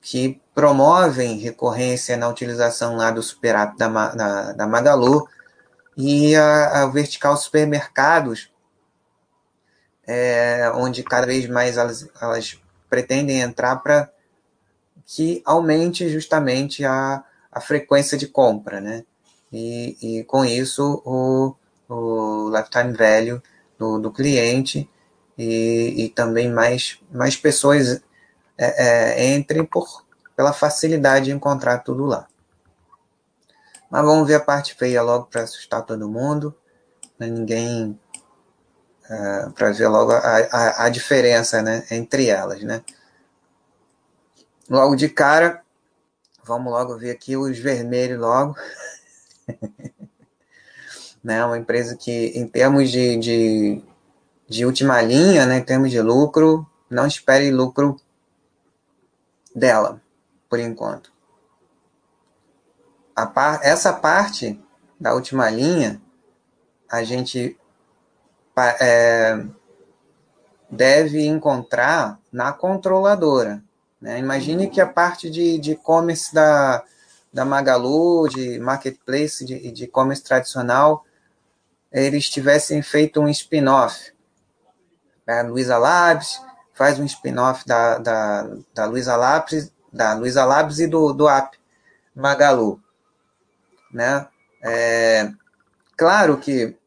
que 0.02 0.42
promovem 0.54 1.38
recorrência 1.40 2.16
na 2.16 2.28
utilização 2.28 2.96
lá 2.96 3.12
do 3.12 3.22
super 3.22 3.54
da, 3.76 3.88
da, 3.88 4.52
da 4.54 4.68
Magalu 4.68 5.28
e 5.98 6.36
a, 6.36 6.84
a 6.84 6.86
vertical 6.88 7.36
supermercados, 7.36 8.50
é, 10.12 10.72
onde 10.74 11.04
cada 11.04 11.28
vez 11.28 11.48
mais 11.48 11.78
elas, 11.78 12.10
elas 12.20 12.60
pretendem 12.90 13.42
entrar 13.42 13.76
para 13.76 14.12
que 15.06 15.44
aumente 15.46 16.10
justamente 16.10 16.84
a, 16.84 17.24
a 17.52 17.62
frequência 17.62 18.18
de 18.18 18.26
compra, 18.26 18.82
né? 18.82 19.04
E, 19.54 19.98
e 20.02 20.24
com 20.24 20.44
isso 20.44 21.04
o, 21.06 21.56
o 21.88 22.50
lifetime 22.50 22.94
value 22.94 23.42
do, 23.78 24.00
do 24.00 24.12
cliente 24.12 24.90
e, 25.38 26.06
e 26.06 26.10
também 26.10 26.52
mais, 26.52 27.00
mais 27.12 27.36
pessoas 27.36 28.02
é, 28.58 29.22
é, 29.22 29.36
entrem 29.36 29.64
por, 29.64 30.04
pela 30.36 30.54
facilidade 30.54 31.26
de 31.26 31.32
encontrar 31.32 31.80
tudo 31.80 32.06
lá. 32.06 32.28
Mas 33.92 34.04
vamos 34.04 34.28
ver 34.28 34.36
a 34.36 34.40
parte 34.40 34.74
feia 34.74 35.04
logo 35.04 35.28
para 35.28 35.44
assustar 35.44 35.86
todo 35.86 36.10
mundo. 36.10 36.56
Ninguém. 37.20 38.00
Uh, 39.10 39.52
para 39.54 39.72
ver 39.72 39.88
logo 39.88 40.12
a, 40.12 40.20
a, 40.20 40.86
a, 40.86 40.90
diferença 40.90 41.64
né, 41.64 41.84
entre 41.90 42.28
elas. 42.28 42.62
Né? 42.62 42.84
Logo 44.70 44.96
de 44.96 45.10
cara, 45.10 45.64
vamos 46.44 46.72
logo 46.72 46.96
ver 46.96 47.10
aqui 47.10 47.36
os 47.36 47.58
vermelhos 47.58 48.20
logo. 48.20 48.56
né, 51.24 51.44
uma 51.44 51.58
empresa 51.58 51.96
que, 51.96 52.28
em 52.36 52.48
termos 52.48 52.90
de, 52.92 53.18
de, 53.18 53.84
de 54.48 54.66
última 54.66 55.02
linha, 55.02 55.46
né, 55.46 55.58
em 55.58 55.64
termos 55.64 55.92
de 55.92 56.02
lucro, 56.02 56.68
não 56.90 57.06
espere 57.06 57.52
lucro 57.52 58.00
dela, 59.56 60.02
por 60.50 60.60
enquanto. 60.60 61.12
Par, 63.34 63.60
essa 63.64 63.92
parte 63.92 64.60
da 65.00 65.14
última 65.14 65.50
linha, 65.50 66.02
a 66.90 67.04
gente 67.04 67.60
é, 68.80 69.46
deve 70.70 71.26
encontrar 71.26 72.20
na 72.32 72.54
controladora. 72.54 73.64
Né? 74.02 74.20
Imagine 74.20 74.70
que 74.70 74.80
a 74.80 74.88
parte 74.88 75.30
de 75.30 75.72
e-commerce 75.72 76.34
da, 76.34 76.84
da 77.34 77.46
Magalu, 77.46 78.28
de 78.30 78.60
marketplace, 78.60 79.46
de 79.46 79.84
e-commerce 79.84 80.24
tradicional, 80.24 81.06
eles 81.92 82.30
tivessem 82.30 82.82
feito 82.82 83.20
um 83.20 83.28
spin-off. 83.30 84.14
A 85.28 85.42
Luiza 85.42 85.78
Labs 85.78 86.42
faz 86.74 87.00
um 87.00 87.06
spin-off 87.06 87.66
da, 87.68 87.98
da, 87.98 88.50
da 88.74 88.86
Luiza 88.86 89.16
Labs, 89.16 89.72
da 89.92 90.14
Luiza 90.14 90.46
Labs 90.46 90.80
e 90.80 90.88
do, 90.88 91.14
do 91.14 91.28
app 91.28 91.58
Magalu. 92.16 92.82
Né? 93.92 94.28
É, 94.64 95.32
claro 95.98 96.38
que 96.38 96.79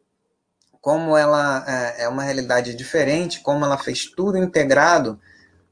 como 0.83 1.17
ela 1.17 1.65
é, 1.67 2.03
é 2.03 2.09
uma 2.09 2.25
realidade 2.25 2.75
diferente, 2.75 3.41
como 3.41 3.65
ela 3.65 3.79
fez 3.79 4.05
tudo 4.05 4.37
integrado, 4.37 5.19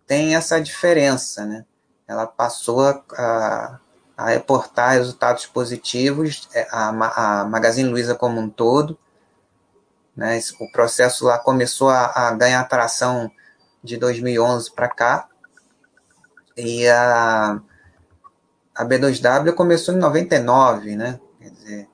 tem 0.07 0.37
essa 0.37 0.61
diferença, 0.61 1.45
né? 1.45 1.67
Ela 2.07 2.29
passou 2.29 2.81
a, 2.87 3.81
a 4.17 4.27
reportar 4.27 4.93
resultados 4.93 5.47
positivos, 5.47 6.49
é, 6.55 6.67
a, 6.71 7.41
a 7.41 7.45
Magazine 7.45 7.89
Luiza 7.91 8.15
como 8.15 8.41
um 8.41 8.49
todo, 8.49 8.97
né? 10.17 10.39
O 10.61 10.71
processo 10.71 11.27
lá 11.27 11.39
começou 11.41 11.91
a, 11.91 12.29
a 12.29 12.33
ganhar 12.33 12.61
atração 12.61 13.29
de 13.83 13.97
2011 13.97 14.73
para 14.73 14.89
cá. 14.89 15.29
E 16.57 16.87
a, 16.89 17.61
a 18.77 18.85
B2W 18.85 19.55
começou 19.55 19.93
em 19.93 19.99
99, 19.99 20.95
né? 20.95 21.19
Quer 21.41 21.51
dizer, 21.51 21.89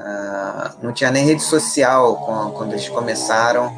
uh, 0.00 0.82
não 0.82 0.92
tinha 0.92 1.10
nem 1.10 1.24
rede 1.24 1.42
social 1.42 2.16
quando, 2.24 2.52
quando 2.52 2.72
eles 2.72 2.88
começaram. 2.88 3.70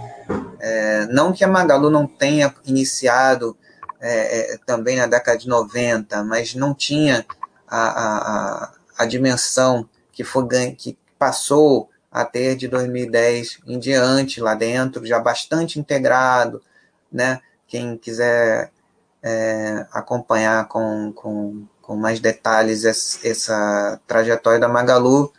É, 0.60 1.06
não 1.06 1.32
que 1.32 1.44
a 1.44 1.48
Magalu 1.48 1.90
não 1.90 2.06
tenha 2.06 2.54
iniciado 2.64 3.56
é, 4.00 4.54
é, 4.54 4.58
também 4.64 4.96
na 4.96 5.06
década 5.06 5.36
de 5.36 5.48
90, 5.48 6.22
mas 6.24 6.54
não 6.54 6.72
tinha 6.74 7.26
a, 7.68 7.82
a, 7.88 8.72
a 8.98 9.06
dimensão 9.06 9.88
que, 10.12 10.24
foi, 10.24 10.46
que 10.72 10.96
passou 11.18 11.88
a 12.10 12.24
ter 12.24 12.56
de 12.56 12.68
2010 12.68 13.60
em 13.66 13.78
diante 13.78 14.40
lá 14.40 14.54
dentro, 14.54 15.06
já 15.06 15.18
bastante 15.18 15.78
integrado, 15.78 16.62
né? 17.10 17.40
Quem 17.66 17.96
quiser 17.96 18.70
é, 19.22 19.86
acompanhar 19.92 20.68
com, 20.68 21.12
com, 21.12 21.64
com 21.80 21.96
mais 21.96 22.20
detalhes 22.20 22.84
essa, 22.84 23.26
essa, 23.26 24.00
trajetória 24.06 24.60
da 24.60 24.68
Magalu, 24.68 25.32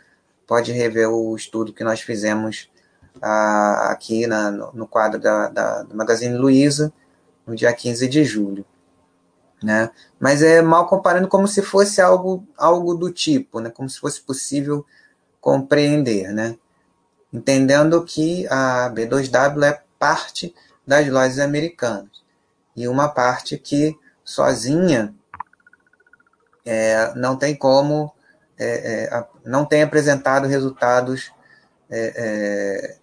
pode 0.46 0.72
rever 0.72 1.08
o 1.08 1.34
estudo 1.36 1.72
que 1.72 1.84
nós 1.84 2.00
fizemos 2.00 2.70
ah, 3.20 3.90
aqui 3.90 4.26
na, 4.26 4.50
no, 4.50 4.86
quadro 4.86 5.20
da, 5.20 5.48
da, 5.48 5.82
do 5.82 5.96
Magazine 5.96 6.36
Luiza, 6.36 6.92
no 7.46 7.54
dia 7.54 7.72
15 7.72 8.08
de 8.08 8.24
julho. 8.24 8.64
Né? 9.62 9.90
Mas 10.18 10.42
é 10.42 10.60
mal 10.60 10.86
comparando 10.86 11.28
como 11.28 11.48
se 11.48 11.62
fosse 11.62 12.00
algo, 12.00 12.46
algo 12.56 12.94
do 12.94 13.10
tipo, 13.10 13.60
né? 13.60 13.70
como 13.70 13.88
se 13.88 13.98
fosse 13.98 14.20
possível 14.20 14.84
compreender. 15.40 16.32
Né? 16.32 16.56
entendendo 17.34 18.04
que 18.04 18.46
a 18.48 18.88
B2W 18.94 19.64
é 19.64 19.82
parte 19.98 20.54
das 20.86 21.08
lojas 21.08 21.40
americanas 21.40 22.22
e 22.76 22.86
uma 22.86 23.08
parte 23.08 23.58
que 23.58 23.98
sozinha 24.24 25.12
é, 26.64 27.12
não 27.16 27.36
tem 27.36 27.56
como, 27.56 28.14
é, 28.58 29.04
é, 29.04 29.26
não 29.44 29.64
tem 29.64 29.82
apresentado 29.82 30.46
resultados 30.46 31.32
é, 31.90 32.12
é, 32.16 32.96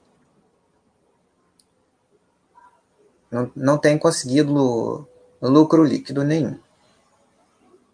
não, 3.29 3.51
não 3.55 3.77
tem 3.77 3.97
conseguido 3.97 5.07
lucro 5.41 5.83
líquido 5.83 6.23
nenhum. 6.23 6.59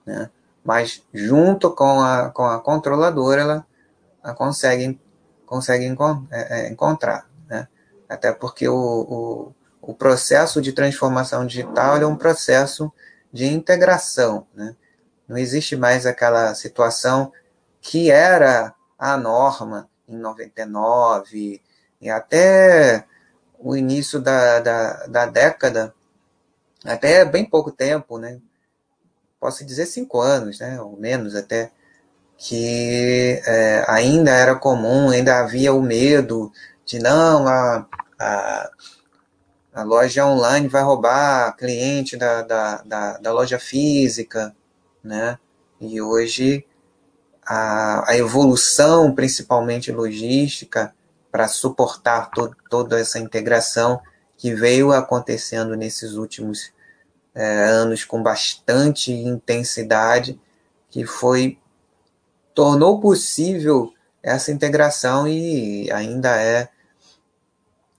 Né? 0.06 0.30
Mas 0.64 1.04
junto 1.14 1.72
com 1.72 2.02
a, 2.02 2.30
com 2.30 2.46
a 2.46 2.60
controladora, 2.60 3.42
ela, 3.42 3.68
ela 4.24 4.34
consegue 4.34 5.00
consegue 5.46 5.86
é, 6.30 6.66
é, 6.66 6.70
encontrar. 6.70 7.26
Né? 7.48 7.68
Até 8.10 8.34
porque 8.34 8.68
o, 8.68 8.76
o, 8.76 9.56
o, 9.82 9.94
processo 9.94 10.62
de 10.62 10.74
transformação 10.74 11.48
digital 11.48 11.96
é 11.96 12.06
um 12.06 12.18
processo 12.18 12.92
de 13.32 13.46
integração. 13.46 14.46
Né? 14.54 14.76
Não 15.26 15.38
existe 15.38 15.78
mais 15.78 16.06
aquela 16.06 16.54
situação 16.54 17.32
que 17.88 18.12
era 18.12 18.76
a 19.00 19.16
norma 19.16 19.90
em 20.10 20.18
99 20.18 21.62
e 22.02 22.10
até 22.10 23.06
o 23.58 23.78
início 23.78 24.20
da, 24.20 24.60
da, 24.60 25.08
da 25.08 25.26
década, 25.26 25.96
até 26.84 27.24
bem 27.24 27.46
pouco 27.50 27.72
tempo, 27.72 28.18
né? 28.18 28.42
posso 29.40 29.66
dizer 29.66 29.86
cinco 29.86 30.20
anos, 30.20 30.60
né? 30.60 30.82
ou 30.82 30.98
menos 30.98 31.34
até, 31.34 31.72
que 32.38 33.42
é, 33.46 33.86
ainda 33.88 34.32
era 34.32 34.56
comum, 34.56 35.10
ainda 35.10 35.40
havia 35.40 35.74
o 35.74 35.82
medo 35.82 36.52
de 36.84 37.00
não, 37.00 37.48
a, 37.48 37.88
a, 38.20 38.70
a 39.74 39.84
loja 39.84 40.26
online 40.26 40.68
vai 40.68 40.84
roubar 40.84 41.56
cliente 41.56 42.18
da, 42.18 42.42
da, 42.42 42.82
da, 42.82 43.18
da 43.18 43.32
loja 43.32 43.58
física, 43.58 44.54
né? 45.02 45.40
E 45.80 46.02
hoje 46.02 46.67
a, 47.48 48.12
a 48.12 48.18
evolução, 48.18 49.16
principalmente 49.16 49.92
logística, 49.92 50.94
para 51.32 51.48
suportar 51.48 52.30
to, 52.32 52.54
toda 52.70 53.00
essa 53.00 53.20
integração 53.20 54.02
que 54.36 54.54
veio 54.54 54.92
acontecendo 54.92 55.76
nesses 55.76 56.14
últimos 56.14 56.74
é, 57.34 57.66
anos 57.66 58.04
com 58.04 58.22
bastante 58.22 59.14
intensidade, 59.14 60.40
que 60.90 61.06
foi 61.06 61.58
tornou 62.54 63.00
possível 63.00 63.94
essa 64.22 64.52
integração 64.52 65.28
e 65.28 65.90
ainda 65.92 66.36
é 66.36 66.70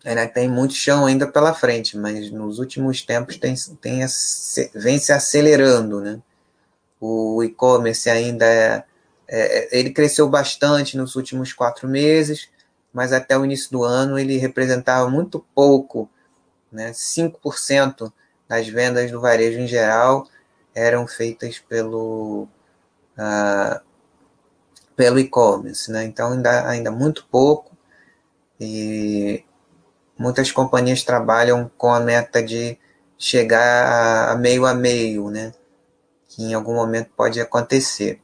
ainda 0.05 0.27
tem 0.27 0.49
muito 0.49 0.75
chão 0.75 1.07
ainda 1.07 1.27
pela 1.27 1.55
frente, 1.55 1.97
mas 1.97 2.31
nos 2.31 2.59
últimos 2.59 3.03
tempos 3.03 3.37
tem, 3.37 3.55
tem 3.81 4.01
vem 4.75 4.99
se 4.99 5.13
acelerando, 5.13 6.01
né? 6.01 6.21
O 7.01 7.43
e-commerce 7.45 8.11
ainda 8.11 8.45
é, 8.45 8.85
é, 9.29 9.79
ele 9.79 9.91
cresceu 9.91 10.29
bastante 10.29 10.97
nos 10.97 11.17
últimos 11.17 11.53
quatro 11.53 11.88
meses, 11.88 12.49
mas 12.93 13.12
até 13.12 13.37
o 13.38 13.45
início 13.45 13.71
do 13.71 13.85
ano 13.85 14.19
ele 14.19 14.38
representava 14.38 15.09
muito 15.09 15.45
pouco, 15.55 16.11
né? 16.73 16.93
5% 16.93 18.12
das 18.49 18.69
vendas 18.69 19.11
do 19.11 19.21
varejo 19.21 19.59
em 19.59 19.67
geral 19.67 20.27
eram 20.75 21.07
feitas 21.07 21.59
pelo 21.59 22.49
uh, 23.19 23.81
pelo 24.97 25.19
e-commerce, 25.19 25.91
né? 25.91 26.05
Então 26.05 26.33
ainda 26.33 26.69
ainda 26.69 26.91
muito 26.91 27.27
pouco 27.31 27.77
e 28.61 29.45
muitas 30.19 30.51
companhias 30.51 31.03
trabalham 31.05 31.71
com 31.77 31.93
a 31.93 32.01
meta 32.01 32.43
de 32.43 32.79
chegar 33.19 34.31
a, 34.31 34.37
meio 34.37 34.67
a 34.67 34.75
meio, 34.75 35.31
né? 35.31 35.53
que 36.29 36.43
em 36.45 36.55
algum 36.55 36.75
momento 36.75 37.11
pode 37.17 37.41
acontecer. 37.41 38.21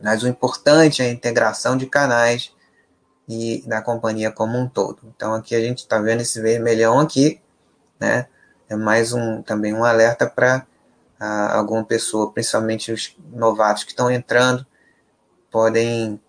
Mas 0.00 0.22
o 0.22 0.28
importante 0.28 1.02
é 1.02 1.06
a 1.06 1.10
integração 1.10 1.76
de 1.76 1.86
canais 1.86 2.52
e 3.28 3.62
da 3.66 3.82
companhia 3.82 4.30
como 4.30 4.58
um 4.58 4.68
todo. 4.68 5.00
Então 5.14 5.34
aqui 5.34 5.54
a 5.54 5.60
gente 5.60 5.78
está 5.78 5.98
vendo 5.98 6.20
esse 6.20 6.40
vermelhão 6.40 7.00
aqui, 7.00 7.40
né? 7.98 8.26
É 8.68 8.76
mais 8.76 9.12
um 9.12 9.42
também 9.42 9.72
um 9.72 9.84
alerta 9.84 10.26
para 10.26 10.66
ah, 11.18 11.56
alguma 11.56 11.84
pessoa, 11.84 12.32
principalmente 12.32 12.92
os 12.92 13.16
novatos 13.32 13.84
que 13.84 13.90
estão 13.90 14.10
entrando, 14.10 14.66
podem 15.50 16.20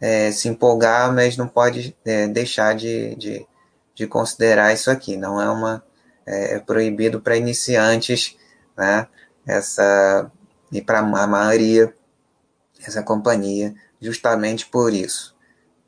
é, 0.00 0.32
se 0.32 0.48
empolgar, 0.48 1.12
mas 1.12 1.36
não 1.36 1.46
pode 1.46 1.96
é, 2.04 2.26
deixar 2.26 2.74
de, 2.74 3.14
de, 3.16 3.46
de, 3.94 4.06
considerar 4.06 4.72
isso 4.72 4.90
aqui. 4.90 5.16
Não 5.16 5.40
é 5.40 5.50
uma 5.50 5.84
é, 6.26 6.54
é 6.54 6.58
proibido 6.58 7.20
para 7.20 7.36
iniciantes, 7.36 8.36
né? 8.76 9.06
Essa 9.46 10.30
e 10.72 10.80
para 10.80 11.00
a 11.00 11.26
maioria 11.26 11.94
essa 12.84 13.02
companhia, 13.02 13.74
justamente 14.00 14.66
por 14.66 14.92
isso. 14.92 15.36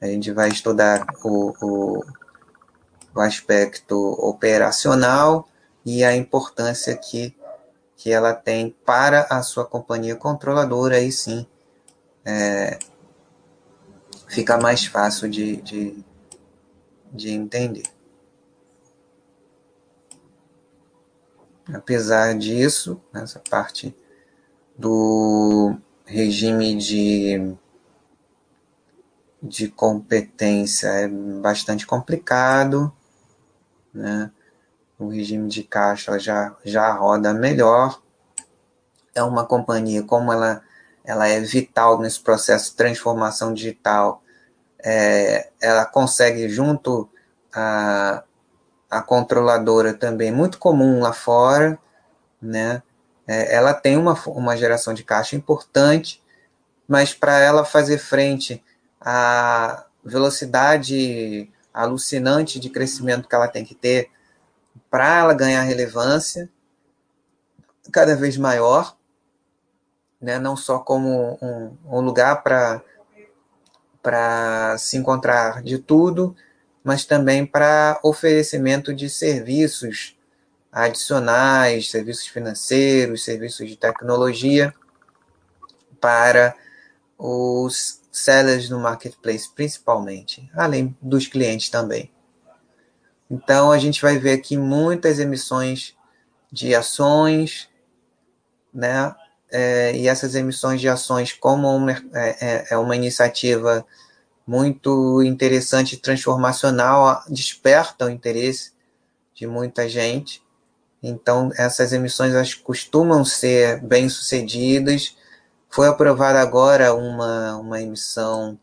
A 0.01 0.07
gente 0.07 0.31
vai 0.33 0.49
estudar 0.49 1.07
o, 1.23 1.55
o, 1.61 2.05
o 3.15 3.21
aspecto 3.21 3.97
operacional 4.19 5.49
e 5.85 6.05
a 6.05 6.15
importância 6.15 6.97
que, 6.97 7.35
que 7.97 8.11
ela 8.11 8.35
tem 8.35 8.75
para 8.85 9.23
a 9.31 9.43
sua 9.43 9.65
companhia 9.65 10.17
controladora, 10.17 10.97
aí 10.97 11.13
sim 11.13 11.47
é, 12.25 12.79
fica 14.29 14.59
mais 14.59 14.87
fácil 14.87 15.29
de, 15.29 15.57
de, 15.57 16.05
de 17.13 17.31
entender. 17.31 17.85
Apesar 21.73 22.37
disso, 22.37 23.01
essa 23.15 23.39
parte 23.39 23.95
do 24.77 25.77
regime 26.05 26.77
de, 26.77 27.55
de 29.43 29.69
competência 29.69 30.89
é 30.89 31.09
bastante 31.09 31.87
complicado, 31.87 32.93
né? 33.93 34.31
o 34.99 35.09
regime 35.09 35.49
de 35.49 35.63
caixa 35.63 36.19
já, 36.19 36.55
já 36.65 36.93
roda 36.93 37.33
melhor. 37.33 38.01
É 39.15 39.23
uma 39.23 39.45
companhia, 39.45 40.03
como 40.03 40.33
ela, 40.33 40.63
ela 41.05 41.29
é 41.29 41.41
vital 41.41 42.01
nesse 42.01 42.21
processo 42.21 42.71
de 42.71 42.77
transformação 42.77 43.53
digital, 43.53 44.23
é, 44.79 45.51
ela 45.61 45.85
consegue, 45.85 46.49
junto 46.49 47.09
a, 47.55 48.25
a 48.91 49.03
controladora 49.03 49.93
também, 49.95 50.33
muito 50.33 50.59
comum 50.59 51.01
lá 51.01 51.13
fora, 51.13 51.79
né? 52.41 52.83
É, 53.27 53.55
ela 53.55 53.73
tem 53.73 53.97
uma, 53.97 54.15
uma 54.27 54.57
geração 54.57 54.93
de 54.93 55.05
caixa 55.05 55.37
importante, 55.37 56.23
mas 56.89 57.15
para 57.15 57.39
ela 57.39 57.65
fazer 57.65 57.99
frente 57.99 58.63
à 59.01 59.87
velocidade 60.05 61.51
alucinante 61.73 62.61
de 62.61 62.69
crescimento 62.69 63.29
que 63.29 63.35
ela 63.35 63.49
tem 63.49 63.65
que 63.65 63.75
ter, 63.75 64.11
para 64.91 65.19
ela 65.19 65.35
ganhar 65.35 65.63
relevância 65.63 66.51
cada 67.91 68.15
vez 68.15 68.37
maior, 68.37 68.97
né? 70.21 70.39
não 70.39 70.57
só 70.57 70.79
como 70.79 71.39
um, 71.41 71.77
um 71.85 72.01
lugar 72.01 72.43
para 74.03 74.77
se 74.79 74.97
encontrar 74.97 75.63
de 75.63 75.79
tudo, 75.79 76.37
mas 76.85 77.05
também 77.05 77.47
para 77.47 77.99
oferecimento 78.03 78.93
de 78.95 79.09
serviços 79.09 80.17
adicionais, 80.73 81.91
serviços 81.91 82.27
financeiros, 82.27 83.25
serviços 83.25 83.69
de 83.69 83.77
tecnologia 83.77 84.75
para 86.01 86.55
os 87.19 88.01
sellers 88.11 88.69
no 88.69 88.81
marketplace, 88.81 89.49
principalmente, 89.55 90.51
além 90.55 90.97
dos 91.01 91.27
clientes 91.27 91.69
também. 91.69 92.11
Então, 93.31 93.71
a 93.71 93.79
gente 93.79 94.03
vai 94.03 94.19
ver 94.19 94.33
aqui 94.33 94.57
muitas 94.57 95.19
emissões 95.19 95.95
de 96.51 96.75
ações, 96.75 97.69
né? 98.73 99.15
É, 99.51 99.95
e 99.95 100.09
essas 100.09 100.35
emissões 100.35 100.81
de 100.81 100.89
ações, 100.89 101.33
como 101.33 101.69
uma, 101.75 101.93
é, 101.93 102.37
é, 102.41 102.67
é 102.71 102.77
uma 102.77 102.97
iniciativa 102.97 103.87
muito 104.47 105.23
interessante, 105.23 105.97
transformacional, 105.97 107.23
desperta 107.29 108.07
o 108.07 108.11
interesse 108.11 108.73
de 109.35 109.47
muita 109.47 109.89
gente. 109.89 110.43
Então, 111.03 111.51
essas 111.57 111.93
emissões 111.93 112.33
elas 112.33 112.55
costumam 112.55 113.25
ser 113.25 113.81
bem 113.81 114.09
sucedidas. 114.09 115.17
Foi 115.69 115.89
aprovada 115.89 116.41
agora 116.41 116.95
uma, 116.95 117.57
uma 117.57 117.83
emissão 117.83 118.59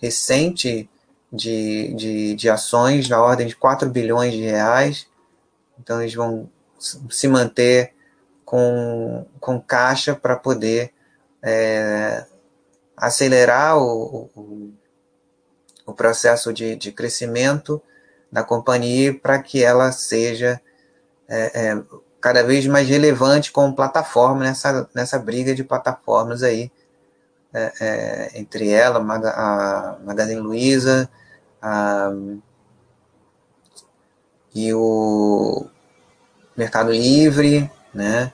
recente 0.00 0.88
de, 1.30 1.94
de, 1.94 2.34
de 2.34 2.48
ações 2.48 3.08
na 3.08 3.22
ordem 3.22 3.46
de 3.46 3.54
4 3.54 3.90
bilhões 3.90 4.32
de 4.32 4.40
reais. 4.40 5.06
Então, 5.78 6.00
eles 6.00 6.14
vão 6.14 6.48
se 6.78 7.28
manter 7.28 7.92
com, 8.44 9.26
com 9.38 9.60
caixa 9.60 10.14
para 10.14 10.36
poder 10.36 10.92
é, 11.42 12.24
acelerar 12.96 13.78
o, 13.78 14.30
o, 14.34 14.72
o 15.86 15.92
processo 15.92 16.52
de, 16.52 16.76
de 16.76 16.92
crescimento 16.92 17.82
da 18.30 18.42
companhia 18.42 19.12
para 19.12 19.42
que 19.42 19.62
ela 19.62 19.92
seja 19.92 20.60
é, 21.32 21.68
é, 21.68 21.82
cada 22.20 22.42
vez 22.42 22.66
mais 22.66 22.86
relevante 22.86 23.50
como 23.50 23.74
plataforma 23.74 24.44
nessa, 24.44 24.88
nessa 24.94 25.18
briga 25.18 25.54
de 25.54 25.64
plataformas 25.64 26.42
aí 26.42 26.70
é, 27.54 27.72
é 27.80 28.38
entre 28.38 28.68
ela, 28.68 28.98
a 28.98 29.98
Magazine 30.04 30.40
Luiza 30.40 31.08
a, 31.60 32.12
e 34.54 34.74
o 34.74 35.66
Mercado 36.54 36.92
Livre, 36.92 37.70
né? 37.94 38.30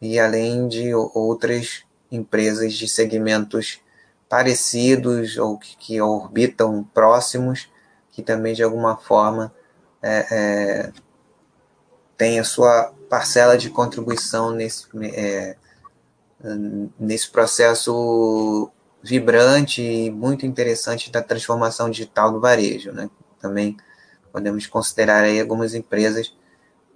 E 0.00 0.20
além 0.20 0.68
de 0.68 0.94
outras 0.94 1.82
empresas 2.12 2.72
de 2.74 2.88
segmentos 2.88 3.80
parecidos 4.28 5.36
ou 5.36 5.58
que, 5.58 5.76
que 5.76 6.00
orbitam 6.00 6.84
próximos, 6.94 7.68
que 8.12 8.22
também 8.22 8.54
de 8.54 8.62
alguma 8.62 8.96
forma 8.96 9.52
é, 10.00 10.26
é, 10.30 10.92
tem 12.18 12.40
a 12.40 12.44
sua 12.44 12.92
parcela 13.08 13.56
de 13.56 13.70
contribuição 13.70 14.50
nesse, 14.50 14.86
é, 15.14 15.56
nesse 16.98 17.30
processo 17.30 18.70
vibrante 19.00 19.80
e 19.80 20.10
muito 20.10 20.44
interessante 20.44 21.12
da 21.12 21.22
transformação 21.22 21.88
digital 21.88 22.32
do 22.32 22.40
varejo. 22.40 22.90
Né? 22.90 23.08
Também 23.40 23.76
podemos 24.32 24.66
considerar 24.66 25.22
aí 25.22 25.40
algumas 25.40 25.74
empresas 25.74 26.36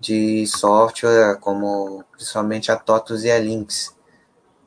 de 0.00 0.44
software, 0.48 1.38
como 1.40 2.04
principalmente 2.12 2.72
a 2.72 2.76
TOTUS 2.76 3.22
e 3.22 3.30
a 3.30 3.38
Lynx. 3.38 3.94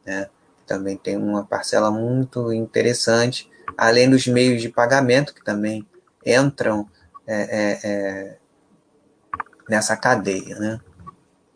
Né? 0.06 0.30
Também 0.66 0.96
tem 0.96 1.18
uma 1.18 1.46
parcela 1.46 1.92
muito 1.92 2.54
interessante, 2.54 3.52
além 3.78 4.10
dos 4.10 4.26
meios 4.26 4.62
de 4.62 4.70
pagamento 4.70 5.34
que 5.34 5.44
também 5.44 5.86
entram 6.26 6.90
é, 7.28 7.42
é, 7.42 7.80
é 7.84 8.38
nessa 9.70 9.96
cadeia 9.98 10.58
né, 10.60 10.80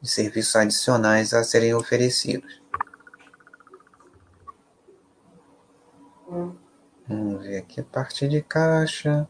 de 0.01 0.09
serviços 0.09 0.55
adicionais 0.55 1.33
a 1.33 1.43
serem 1.43 1.73
oferecidos. 1.73 2.61
Vamos 7.07 7.43
ver 7.43 7.57
aqui 7.57 7.81
a 7.81 7.83
parte 7.83 8.27
de 8.27 8.41
caixa. 8.41 9.27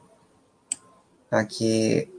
Aqui 1.31 2.11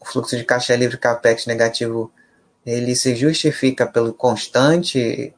o 0.00 0.04
fluxo 0.04 0.36
de 0.36 0.44
caixa 0.44 0.76
livre 0.76 0.98
capex 0.98 1.46
negativo 1.46 2.12
ele 2.64 2.94
se 2.94 3.16
justifica 3.16 3.86
pelo 3.86 4.14
constante 4.14 5.34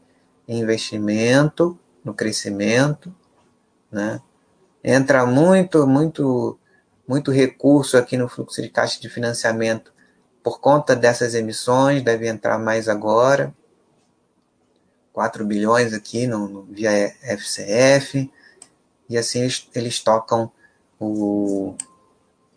investimento 0.47 1.79
no 2.05 2.13
crescimento, 2.13 3.15
né? 3.91 4.21
Entra 4.83 5.25
muito, 5.25 5.87
muito 5.87 6.59
muito 7.07 7.31
recurso 7.31 7.97
aqui 7.97 8.17
no 8.17 8.29
fluxo 8.29 8.63
de 8.63 8.69
caixa 8.69 9.01
de 9.01 9.09
financiamento 9.09 9.93
por 10.43 10.61
conta 10.61 10.95
dessas 10.95 11.35
emissões, 11.35 12.03
deve 12.03 12.29
entrar 12.29 12.59
mais 12.59 12.89
agora. 12.89 13.55
4 15.13 15.45
bilhões 15.47 15.95
aqui 15.95 16.27
no, 16.27 16.49
no 16.49 16.63
via 16.65 16.91
FCF, 17.23 18.31
e 19.09 19.17
assim 19.17 19.43
eles, 19.43 19.71
eles 19.75 20.01
tocam 20.01 20.51
o, 20.99 21.77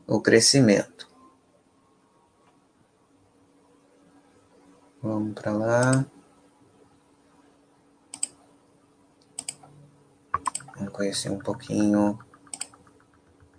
o 0.07 0.19
crescimento. 0.19 1.07
Vamos 5.01 5.33
para 5.35 5.51
lá. 5.51 6.05
Vamos 10.75 10.93
conhecer 10.93 11.29
um 11.29 11.39
pouquinho 11.39 12.19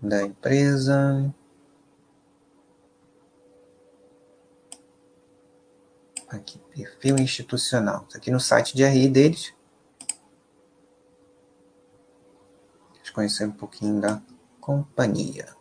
da 0.00 0.22
empresa. 0.22 1.34
Aqui 6.28 6.58
perfil 6.74 7.18
institucional. 7.18 8.04
Isso 8.08 8.16
aqui 8.16 8.30
no 8.30 8.40
site 8.40 8.76
de 8.76 8.84
RI 8.84 9.08
deles. 9.08 9.54
Deixa 12.94 13.10
eu 13.10 13.14
conhecer 13.14 13.46
um 13.46 13.52
pouquinho 13.52 14.00
da 14.00 14.20
companhia. 14.60 15.56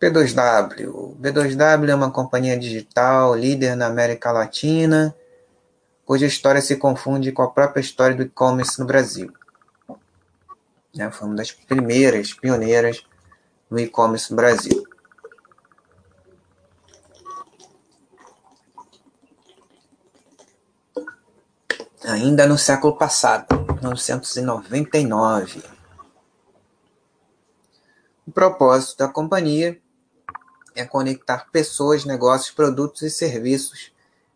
B2W. 0.00 1.16
B2W 1.16 1.88
é 1.88 1.94
uma 1.94 2.10
companhia 2.10 2.56
digital 2.58 3.34
líder 3.34 3.74
na 3.74 3.86
América 3.86 4.30
Latina, 4.30 5.14
cuja 6.04 6.26
história 6.26 6.60
se 6.60 6.76
confunde 6.76 7.32
com 7.32 7.42
a 7.42 7.50
própria 7.50 7.80
história 7.80 8.14
do 8.14 8.22
e-commerce 8.22 8.78
no 8.78 8.86
Brasil. 8.86 9.32
É, 10.98 11.10
foi 11.10 11.28
uma 11.28 11.36
das 11.36 11.52
primeiras, 11.52 12.32
pioneiras 12.32 13.04
no 13.70 13.78
e-commerce 13.78 14.30
no 14.30 14.36
Brasil. 14.36 14.86
Ainda 22.04 22.46
no 22.46 22.56
século 22.56 22.96
passado, 22.96 23.46
1999. 23.80 25.62
O 28.26 28.32
propósito 28.32 28.98
da 28.98 29.08
companhia 29.08 29.78
é 30.74 30.84
conectar 30.84 31.48
pessoas, 31.50 32.04
negócios, 32.04 32.54
produtos 32.54 33.02
e 33.02 33.10
serviços 33.10 33.92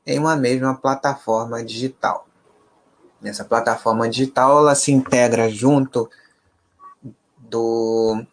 em 0.07 0.19
uma 0.19 0.37
mesma 0.37 0.75
plataforma 0.75 1.65
digital. 1.65 2.27
Essa 3.23 3.45
plataforma 3.45 4.09
digital 4.09 4.59
ela 4.59 4.75
se 4.75 4.91
integra 4.91 5.49
junto 5.49 6.11
do 7.51 8.25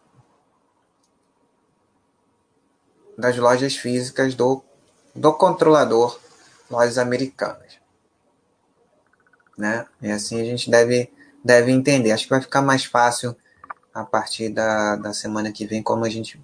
das 3.18 3.36
lojas 3.36 3.74
físicas 3.74 4.34
do, 4.36 4.62
do 5.14 5.32
controlador 5.32 6.18
lojas 6.70 6.98
americanas. 6.98 7.78
Né? 9.56 9.86
E 10.00 10.10
assim 10.10 10.40
a 10.40 10.44
gente 10.44 10.70
deve, 10.70 11.10
deve 11.44 11.72
entender. 11.72 12.12
Acho 12.12 12.24
que 12.24 12.30
vai 12.30 12.40
ficar 12.40 12.62
mais 12.62 12.84
fácil 12.84 13.36
a 13.92 14.04
partir 14.04 14.50
da, 14.50 14.94
da 14.94 15.12
semana 15.12 15.50
que 15.50 15.66
vem, 15.66 15.82
como 15.82 16.04
a 16.04 16.08
gente 16.08 16.40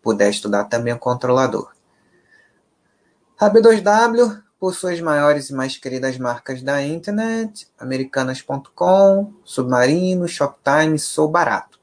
puder 0.00 0.30
estudar 0.30 0.64
também 0.64 0.92
o 0.92 0.98
controlador. 0.98 1.72
A 3.40 3.50
B2W 3.50 4.40
possui 4.60 4.94
as 4.94 5.00
maiores 5.00 5.50
e 5.50 5.54
mais 5.54 5.76
queridas 5.76 6.16
marcas 6.16 6.62
da 6.62 6.80
internet, 6.80 7.66
americanas.com, 7.76 9.34
Submarino, 9.44 10.28
Shoptime, 10.28 10.98
Sou 10.98 11.28
Barato. 11.28 11.73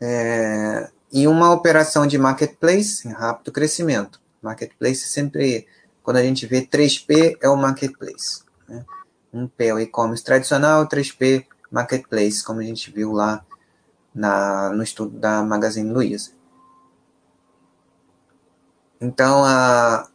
É, 0.00 0.90
e 1.12 1.26
uma 1.26 1.52
operação 1.52 2.06
de 2.06 2.18
marketplace 2.18 3.06
em 3.06 3.12
rápido 3.12 3.52
crescimento. 3.52 4.20
Marketplace 4.42 5.08
sempre, 5.08 5.66
quando 6.02 6.18
a 6.18 6.22
gente 6.22 6.46
vê 6.46 6.62
3P, 6.62 7.38
é 7.40 7.48
o 7.48 7.56
marketplace. 7.56 8.42
Né? 8.68 8.84
1P 9.34 9.50
é 9.58 9.74
o 9.74 9.80
e-commerce 9.80 10.22
tradicional, 10.22 10.86
3P 10.86 11.46
marketplace, 11.70 12.44
como 12.44 12.60
a 12.60 12.64
gente 12.64 12.90
viu 12.90 13.12
lá 13.12 13.44
na, 14.14 14.70
no 14.70 14.82
estudo 14.82 15.18
da 15.18 15.42
Magazine 15.42 15.90
Luiza. 15.90 16.30
Então, 19.00 19.44
a, 19.44 20.08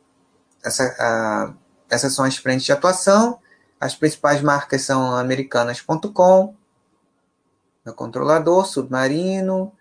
essa, 0.64 0.84
a, 1.00 1.54
essas 1.90 2.14
são 2.14 2.26
as 2.26 2.38
frentes 2.38 2.66
de 2.66 2.72
atuação. 2.72 3.40
As 3.80 3.96
principais 3.96 4.42
marcas 4.42 4.82
são 4.84 5.16
americanas.com, 5.16 6.56
controlador, 7.96 8.66
Submarino, 8.68 9.72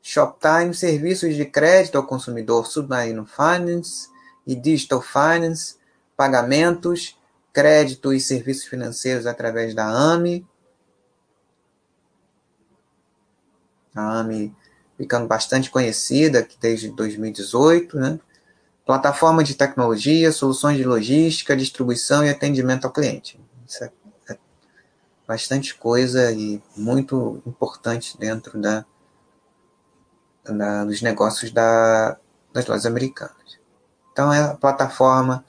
Shoptime, 0.00 0.72
serviços 0.72 1.34
de 1.34 1.44
crédito 1.44 1.96
ao 1.96 2.06
consumidor, 2.06 2.66
Submarino 2.66 3.26
Finance 3.26 4.08
e 4.46 4.54
Digital 4.54 5.02
Finance, 5.02 5.76
pagamentos, 6.16 7.18
crédito 7.52 8.12
e 8.12 8.20
serviços 8.20 8.64
financeiros 8.64 9.26
através 9.26 9.74
da 9.74 9.86
AMI, 9.86 10.46
a 13.94 14.20
AMI 14.20 14.54
ficando 14.96 15.26
bastante 15.26 15.70
conhecida 15.70 16.46
desde 16.60 16.90
2018, 16.90 17.98
né? 17.98 18.20
Plataforma 18.84 19.44
de 19.44 19.54
tecnologia, 19.54 20.32
soluções 20.32 20.76
de 20.76 20.84
logística, 20.84 21.56
distribuição 21.56 22.24
e 22.24 22.30
atendimento 22.30 22.86
ao 22.86 22.92
cliente. 22.92 23.38
Isso 23.66 23.84
é 23.84 23.92
bastante 25.28 25.74
coisa 25.74 26.32
e 26.32 26.62
muito 26.74 27.42
importante 27.44 28.16
dentro 28.18 28.58
da, 28.58 28.86
da 30.42 30.86
dos 30.86 31.02
negócios 31.02 31.50
da, 31.50 32.16
das 32.50 32.66
lojas 32.66 32.86
americanas. 32.86 33.58
Então, 34.10 34.32
é 34.32 34.42
a 34.42 34.54
plataforma, 34.54 35.44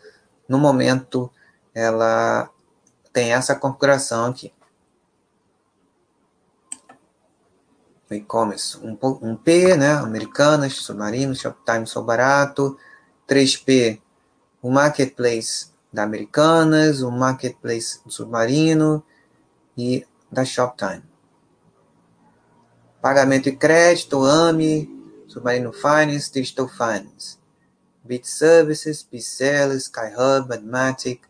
no 0.49 0.59
momento, 0.59 1.31
ela 1.73 2.49
tem 3.13 3.31
essa 3.31 3.55
configuração 3.55 4.25
aqui. 4.25 4.53
e-commerce. 8.11 8.75
Um, 8.79 8.97
um, 9.21 9.35
P, 9.35 9.77
né? 9.77 9.93
Americanas, 9.93 10.73
Submarino, 10.73 11.35
Shoptime, 11.35 11.85
Sou 11.85 12.03
Barato. 12.03 12.75
3P, 13.27 14.01
o 14.63 14.71
Marketplace 14.71 15.67
da 15.93 16.01
Americanas, 16.01 17.03
o 17.03 17.11
Marketplace 17.11 18.03
do 18.03 18.11
Submarino 18.11 19.03
e 19.79 20.07
da 20.31 20.45
Shoptime. 20.45 21.03
Pagamento 23.01 23.47
e 23.47 23.55
crédito, 23.55 24.25
AMI, 24.25 24.89
Submarino 25.27 25.71
Finance, 25.71 26.31
Digital 26.31 26.67
Finance. 26.67 27.37
Bit 28.03 28.27
Services, 28.27 29.03
Bicella, 29.03 29.79
Skyhub, 29.79 30.49
Mathematic. 30.49 31.21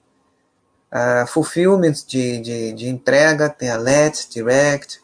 Uh, 0.92 1.28
fulfillment 1.28 2.04
de, 2.08 2.40
de, 2.42 2.74
de 2.74 2.88
entrega, 2.88 3.48
tem 3.48 3.70
a 3.70 3.78
Let's, 3.78 4.28
Direct, 4.28 5.00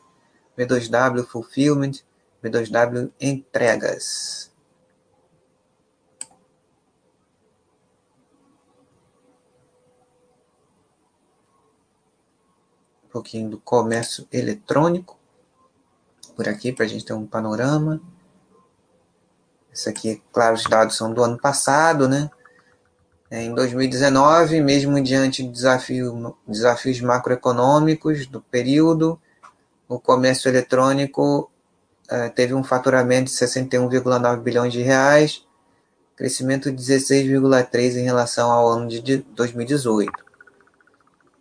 B2W 0.57 1.27
Fulfillment, 1.27 2.03
B2W 2.43 3.11
Entregas. 3.19 4.51
Pouquinho 13.15 13.49
do 13.49 13.57
comércio 13.57 14.27
eletrônico 14.29 15.17
por 16.35 16.49
aqui 16.49 16.73
para 16.73 16.83
a 16.83 16.87
gente 16.87 17.05
ter 17.05 17.13
um 17.13 17.25
panorama. 17.25 18.01
Esse 19.73 19.87
aqui, 19.87 20.21
claro, 20.33 20.55
os 20.55 20.65
dados 20.65 20.97
são 20.97 21.13
do 21.13 21.23
ano 21.23 21.37
passado, 21.39 22.09
né? 22.09 22.29
É, 23.31 23.41
em 23.41 23.55
2019, 23.55 24.59
mesmo 24.59 25.01
diante 25.01 25.43
de 25.43 25.49
desafio, 25.49 26.35
desafios 26.45 26.99
macroeconômicos 26.99 28.27
do 28.27 28.41
período, 28.41 29.17
o 29.87 29.97
comércio 29.97 30.49
eletrônico 30.49 31.49
uh, 32.11 32.29
teve 32.35 32.53
um 32.53 32.65
faturamento 32.65 33.31
de 33.31 33.37
61,9 33.37 34.41
bilhões 34.41 34.73
de 34.73 34.81
reais, 34.81 35.41
crescimento 36.17 36.69
de 36.69 36.83
16,3 36.83 37.95
em 37.95 38.03
relação 38.03 38.51
ao 38.51 38.67
ano 38.67 38.89
de 38.89 39.17
2018. 39.17 40.24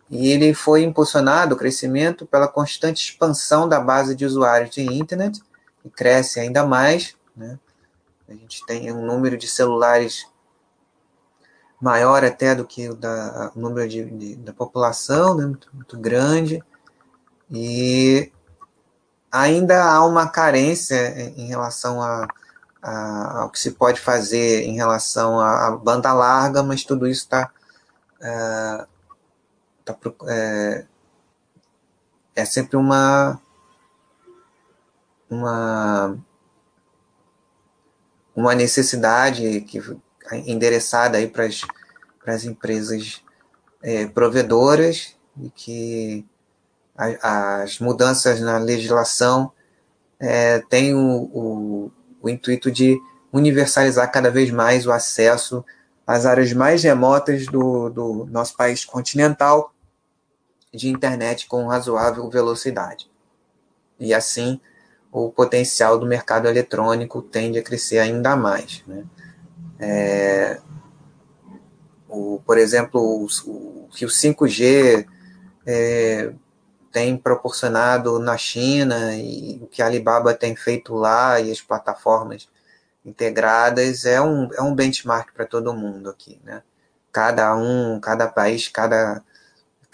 E 0.09 0.27
ele 0.31 0.53
foi 0.53 0.83
impulsionado 0.83 1.55
o 1.55 1.57
crescimento 1.57 2.25
pela 2.25 2.47
constante 2.47 3.03
expansão 3.03 3.67
da 3.67 3.79
base 3.79 4.15
de 4.15 4.25
usuários 4.25 4.69
de 4.69 4.81
internet, 4.81 5.41
que 5.81 5.89
cresce 5.89 6.39
ainda 6.39 6.65
mais. 6.65 7.15
Né? 7.35 7.57
A 8.29 8.33
gente 8.33 8.65
tem 8.65 8.91
um 8.91 9.05
número 9.05 9.37
de 9.37 9.47
celulares 9.47 10.27
maior 11.81 12.23
até 12.23 12.55
do 12.55 12.65
que 12.65 12.89
o, 12.89 12.95
da, 12.95 13.51
o 13.55 13.59
número 13.59 13.87
de, 13.87 14.05
de, 14.05 14.35
da 14.37 14.53
população, 14.53 15.35
né? 15.35 15.45
muito, 15.45 15.69
muito 15.73 15.97
grande. 15.99 16.63
E 17.51 18.31
ainda 19.31 19.83
há 19.83 20.05
uma 20.05 20.29
carência 20.29 20.95
em 21.37 21.47
relação 21.47 22.01
a, 22.01 22.27
a, 22.81 23.41
ao 23.41 23.49
que 23.49 23.59
se 23.59 23.71
pode 23.71 23.99
fazer 23.99 24.63
em 24.63 24.75
relação 24.75 25.39
à, 25.39 25.71
banda 25.71 26.13
larga, 26.13 26.63
mas 26.63 26.83
tudo 26.83 27.07
isso 27.07 27.23
está. 27.23 27.51
É, 28.21 28.87
tá, 29.85 29.95
é, 30.27 30.85
é 32.35 32.45
sempre 32.45 32.75
uma. 32.75 33.39
uma 35.29 36.17
uma 38.35 38.53
necessidade 38.53 39.61
que 39.61 39.81
endereçada 40.45 41.17
aí 41.17 41.27
para 41.27 41.45
as 42.33 42.43
empresas 42.43 43.23
é, 43.81 44.07
provedoras 44.07 45.15
e 45.41 45.49
que 45.49 46.25
as 46.97 47.79
mudanças 47.79 48.39
na 48.39 48.57
legislação 48.57 49.51
é, 50.19 50.59
têm 50.59 50.93
o, 50.93 51.29
o, 51.33 51.91
o 52.21 52.29
intuito 52.29 52.71
de 52.71 52.99
universalizar 53.31 54.11
cada 54.11 54.31
vez 54.31 54.49
mais 54.49 54.87
o 54.87 54.91
acesso 54.91 55.63
às 56.07 56.25
áreas 56.25 56.53
mais 56.53 56.83
remotas 56.83 57.45
do, 57.45 57.89
do 57.89 58.25
nosso 58.31 58.55
país 58.55 58.85
continental 58.85 59.73
de 60.75 60.89
internet 60.89 61.47
com 61.47 61.67
razoável 61.67 62.29
velocidade. 62.29 63.09
E 63.99 64.13
assim, 64.13 64.59
o 65.11 65.31
potencial 65.31 65.97
do 65.97 66.05
mercado 66.05 66.47
eletrônico 66.47 67.21
tende 67.21 67.57
a 67.57 67.63
crescer 67.63 67.99
ainda 67.99 68.35
mais. 68.35 68.83
Né? 68.85 69.05
É, 69.79 70.61
o, 72.09 72.41
por 72.45 72.57
exemplo, 72.57 72.99
o, 72.99 73.25
o, 73.45 73.87
que 73.89 74.05
o 74.05 74.09
5G 74.09 75.05
é, 75.65 76.33
tem 76.91 77.17
proporcionado 77.17 78.19
na 78.19 78.37
China 78.37 79.15
e 79.15 79.59
o 79.61 79.67
que 79.67 79.81
a 79.81 79.85
Alibaba 79.85 80.33
tem 80.33 80.55
feito 80.55 80.93
lá 80.93 81.39
e 81.39 81.51
as 81.51 81.61
plataformas 81.61 82.47
integradas 83.05 84.05
é 84.05 84.21
um, 84.21 84.49
é 84.53 84.61
um 84.61 84.73
benchmark 84.73 85.33
para 85.33 85.45
todo 85.45 85.73
mundo 85.73 86.09
aqui, 86.09 86.39
né? 86.43 86.63
Cada 87.11 87.55
um, 87.55 87.99
cada 87.99 88.27
país, 88.27 88.67
cada, 88.67 89.21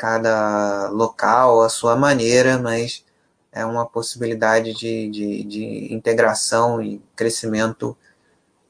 cada 0.02 0.90
local, 0.90 1.62
a 1.62 1.70
sua 1.70 1.96
maneira, 1.96 2.58
mas 2.58 3.06
é 3.52 3.64
uma 3.64 3.86
possibilidade 3.86 4.74
de, 4.74 5.08
de, 5.12 5.44
de 5.44 5.94
integração 5.94 6.82
e 6.82 7.00
crescimento 7.16 7.96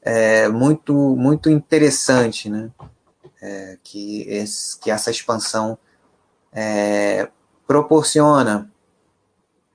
é, 0.02 0.46
muito, 0.48 0.92
muito 0.92 1.48
interessante, 1.48 2.50
né? 2.50 2.70
É, 3.40 3.78
que, 3.82 4.28
esse, 4.28 4.78
que 4.78 4.90
essa 4.90 5.10
expansão 5.10 5.78
é, 6.52 7.26
proporciona 7.66 8.70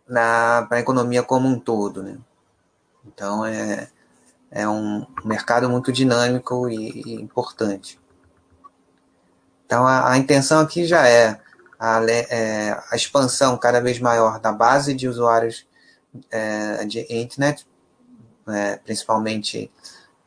para 0.05 0.67
a 0.69 0.79
economia 0.79 1.23
como 1.23 1.49
um 1.49 1.59
todo. 1.59 2.03
Né? 2.03 2.17
Então, 3.05 3.43
é, 3.43 3.89
é 4.51 4.69
um 4.69 5.05
mercado 5.25 5.67
muito 5.69 5.91
dinâmico 5.91 6.69
e, 6.69 7.01
e 7.01 7.13
importante. 7.15 7.99
Então, 9.65 9.85
a, 9.85 10.11
a, 10.11 10.17
intenção 10.17 10.61
aqui 10.61 10.85
já 10.85 11.05
é 11.05 11.41
a, 11.79 12.03
é 12.09 12.71
a, 12.91 12.95
expansão 12.95 13.57
cada 13.57 13.79
vez 13.79 13.99
maior 13.99 14.39
da 14.39 14.51
base 14.51 14.93
de 14.93 15.07
usuários 15.07 15.67
é, 16.31 16.85
de 16.85 17.01
internet, 17.09 17.67
é, 18.47 18.77
principalmente 18.77 19.71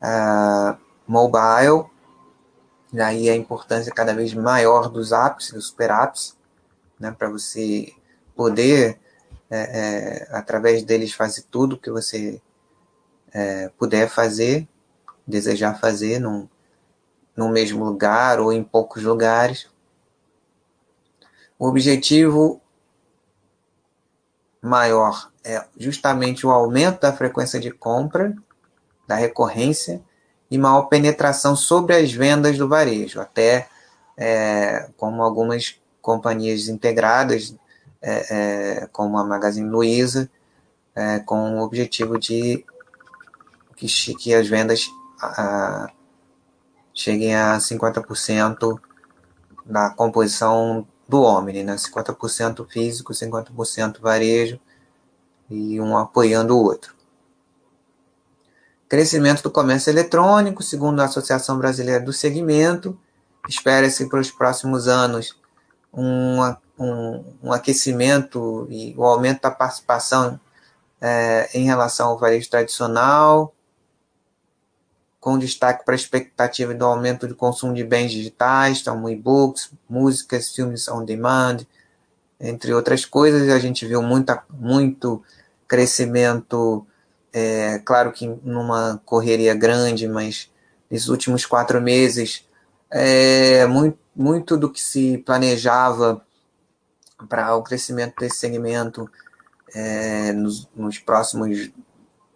uh, 0.03 0.79
mobile, 1.07 1.87
daí 2.93 3.29
a 3.29 3.37
importância 3.37 3.93
cada 3.93 4.15
vez 4.15 4.35
maior 4.35 4.89
dos 4.89 5.13
apps, 5.13 5.53
dos 5.53 5.69
super 5.69 5.91
apps, 5.91 6.37
né, 6.99 7.15
para 7.17 7.29
você 7.29 7.93
poder, 8.35 8.99
é, 9.51 9.59
é, 9.59 10.29
através 10.37 10.83
deles, 10.85 11.13
fazer 11.13 11.43
tudo 11.51 11.79
que 11.79 11.91
você 11.91 12.41
é, 13.33 13.69
puder 13.79 14.09
fazer, 14.09 14.69
desejar 15.27 15.79
fazer 15.79 16.19
num, 16.19 16.49
no 17.37 17.49
mesmo 17.49 17.85
lugar 17.85 18.41
ou 18.41 18.53
em 18.53 18.63
poucos 18.63 19.03
lugares. 19.03 19.69
O 21.61 21.69
objetivo 21.69 22.59
maior 24.63 25.31
é 25.45 25.63
justamente 25.77 26.47
o 26.47 26.51
aumento 26.51 27.03
da 27.03 27.13
frequência 27.13 27.61
de 27.61 27.71
compra 27.71 28.35
da 29.07 29.15
recorrência 29.15 30.01
e 30.51 30.57
maior 30.57 30.85
penetração 30.85 31.55
sobre 31.55 31.95
as 31.95 32.11
vendas 32.11 32.57
do 32.57 32.67
varejo, 32.67 33.21
até 33.21 33.69
é, 34.17 34.89
como 34.97 35.23
algumas 35.23 35.79
companhias 36.01 36.67
integradas, 36.67 37.55
é, 38.01 38.81
é, 38.81 38.87
como 38.91 39.19
a 39.19 39.25
Magazine 39.25 39.69
Luiza, 39.69 40.31
é, 40.95 41.19
com 41.19 41.59
o 41.59 41.63
objetivo 41.63 42.19
de 42.19 42.65
que, 43.77 43.87
que 44.15 44.33
as 44.35 44.49
vendas 44.49 44.89
a, 45.21 45.91
cheguem 46.95 47.37
a 47.37 47.59
50% 47.59 48.81
da 49.67 49.91
composição 49.91 50.89
do 51.11 51.23
Omni, 51.23 51.65
né? 51.65 51.75
50% 51.75 52.67
físico, 52.69 53.13
50% 53.13 54.01
varejo 54.01 54.61
e 55.51 55.81
um 55.81 55.99
apoiando 55.99 56.57
o 56.57 56.63
outro. 56.63 56.95
Crescimento 58.89 59.43
do 59.43 59.51
comércio 59.51 59.91
eletrônico, 59.91 60.63
segundo 60.63 61.01
a 61.01 61.05
Associação 61.05 61.59
Brasileira 61.59 62.01
do 62.01 62.13
Segmento. 62.13 62.97
Espera-se 63.49 64.09
para 64.09 64.21
os 64.21 64.31
próximos 64.31 64.87
anos 64.87 65.37
um, 65.93 66.41
um, 66.79 67.25
um, 67.43 67.53
aquecimento 67.53 68.67
e 68.71 68.95
o 68.97 69.05
aumento 69.05 69.43
da 69.43 69.51
participação 69.51 70.39
é, 71.01 71.51
em 71.55 71.65
relação 71.65 72.11
ao 72.11 72.19
varejo 72.19 72.49
tradicional, 72.49 73.53
com 75.21 75.39
destaque 75.39 75.85
para 75.85 75.95
a 75.95 75.97
expectativa 75.97 76.75
do 76.75 76.85
aumento 76.85 77.29
do 77.29 77.37
consumo 77.37 77.75
de 77.75 77.85
bens 77.85 78.11
digitais, 78.11 78.83
como 78.83 79.09
e-books, 79.09 79.71
músicas, 79.89 80.55
filmes 80.55 80.89
on 80.89 81.05
demand, 81.05 81.59
entre 82.41 82.73
outras 82.73 83.05
coisas. 83.05 83.49
A 83.51 83.59
gente 83.59 83.87
viu 83.87 84.03
muita, 84.03 84.43
muito 84.49 85.23
crescimento 85.69 86.87
é, 87.33 87.79
claro 87.81 88.13
que 88.13 88.27
numa 88.43 89.01
correria 89.05 89.55
grande, 89.55 90.09
mas 90.09 90.51
nesses 90.91 91.09
últimos 91.09 91.47
quatro 91.47 91.81
meses, 91.81 92.45
é, 92.91 93.67
muito, 93.67 93.99
muito 94.15 94.57
do 94.57 94.71
que 94.71 94.83
se 94.83 95.19
planejava 95.19 96.25
para 97.29 97.55
o 97.55 97.63
crescimento 97.63 98.17
desse 98.19 98.39
segmento 98.39 99.09
é, 99.73 100.33
nos, 100.33 100.69
nos, 100.75 100.99
próximos 100.99 101.71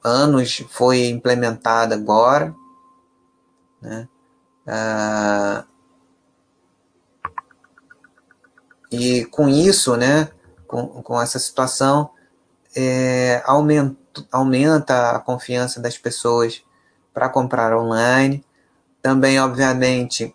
anos 0.03 0.63
foi 0.71 1.07
implementado 1.09 1.95
agora. 1.95 2.55
Né? 3.85 4.09
Ah, 4.67 5.65
e 8.91 9.25
com 9.27 9.49
isso, 9.49 9.97
né, 9.97 10.31
com, 10.67 11.03
com 11.03 11.21
essa 11.21 11.39
situação, 11.39 12.11
é, 12.75 13.43
aumentou 13.45 14.05
aumenta 14.31 15.11
a 15.11 15.19
confiança 15.19 15.81
das 15.81 15.99
pessoas 15.99 16.63
para 17.13 17.29
comprar 17.29 17.77
online. 17.77 18.45
Também, 19.03 19.41
obviamente, 19.41 20.35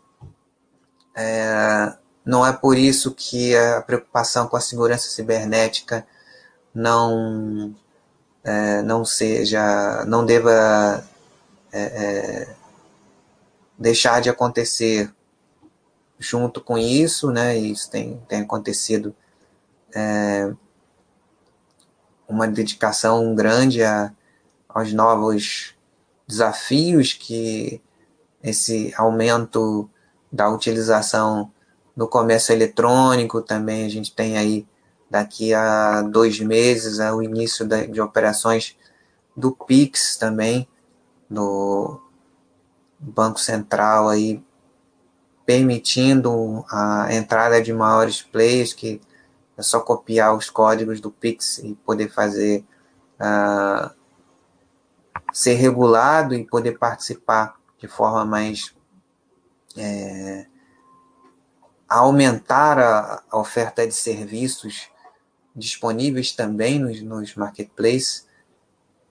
é, 1.16 1.94
não 2.26 2.46
é 2.46 2.54
por 2.54 2.78
isso 2.78 3.14
que 3.16 3.56
a 3.56 3.82
preocupação 3.82 4.48
com 4.48 4.58
a 4.58 4.62
segurança 4.62 5.10
cibernética 5.10 6.06
não 6.74 7.76
é, 8.44 8.82
não 8.82 9.04
seja, 9.06 10.06
não 10.06 10.26
deva 10.26 11.04
é, 11.72 11.82
é 11.82 12.59
deixar 13.80 14.22
de 14.22 14.30
acontecer 14.30 15.12
junto 16.20 16.60
com 16.60 16.78
isso, 16.78 17.32
né? 17.32 17.58
Isso 17.58 17.90
tem, 17.90 18.22
tem 18.28 18.42
acontecido 18.42 19.16
é, 19.96 20.54
uma 22.28 22.46
dedicação 22.46 23.34
grande 23.34 23.82
a, 23.82 24.12
aos 24.68 24.92
novos 24.92 25.74
desafios 26.28 27.14
que 27.14 27.82
esse 28.44 28.94
aumento 28.98 29.90
da 30.32 30.50
utilização 30.50 31.52
no 31.96 32.08
comércio 32.08 32.54
eletrônico 32.54 33.42
também 33.42 33.86
a 33.86 33.90
gente 33.90 34.14
tem 34.14 34.38
aí 34.38 34.68
daqui 35.10 35.54
a 35.54 36.04
dois 36.04 36.40
meses 36.40 37.00
é 37.00 37.12
o 37.12 37.22
início 37.22 37.68
de 37.68 38.00
operações 38.00 38.78
do 39.36 39.52
Pix 39.52 40.16
também 40.16 40.68
do 41.30 42.00
Banco 43.00 43.40
Central 43.40 44.10
aí 44.10 44.44
permitindo 45.46 46.64
a 46.70 47.08
entrada 47.14 47.62
de 47.62 47.74
maiores 47.74 48.22
players 48.22 48.74
que 48.74 49.02
é 49.58 49.62
só 49.62 49.80
copiar 49.80 50.36
os 50.36 50.50
códigos 50.50 51.02
do 51.02 51.12
Pix 51.12 51.58
e 51.60 51.76
poder 51.86 52.10
fazer 52.10 52.64
uh, 53.20 53.90
ser 55.34 55.56
regulado 55.56 56.34
e 56.34 56.46
poder 56.46 56.78
participar 56.78 57.60
de 57.78 57.88
forma 57.88 58.26
mais 58.26 58.76
é, 59.78 60.46
aumentar 61.88 62.78
a, 62.78 63.24
a, 63.30 63.38
oferta 63.38 63.86
de 63.86 63.94
serviços 63.94 64.90
disponíveis 65.56 66.32
também 66.32 66.80
nos, 66.80 67.02
nos 67.02 67.36
marketplaces. 67.36 68.28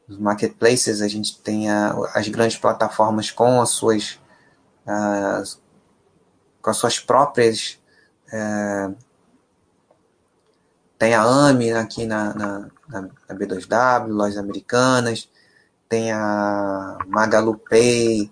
Nos 0.09 0.19
marketplaces 0.19 1.03
a 1.03 1.09
gente 1.09 1.39
tem 1.41 1.71
a, 1.71 1.91
as 2.15 2.27
grandes 2.29 2.57
plataformas 2.57 3.31
com 3.31 3.61
as 3.61 3.71
suas 3.71 4.19
uh, 4.87 5.59
com 6.63 6.71
as 6.71 6.77
suas 6.77 6.99
próprias 6.99 7.79
uh, 8.33 8.97
tem 10.99 11.15
a 11.15 11.23
AMI 11.23 11.73
aqui 11.75 12.07
na, 12.07 12.35
na, 12.35 12.69
na, 12.89 13.35
B2W, 13.35 14.09
lojas 14.09 14.37
americanas. 14.37 15.29
Tem 15.89 16.11
a 16.11 16.99
Magalu 17.07 17.57
Pay 17.57 18.31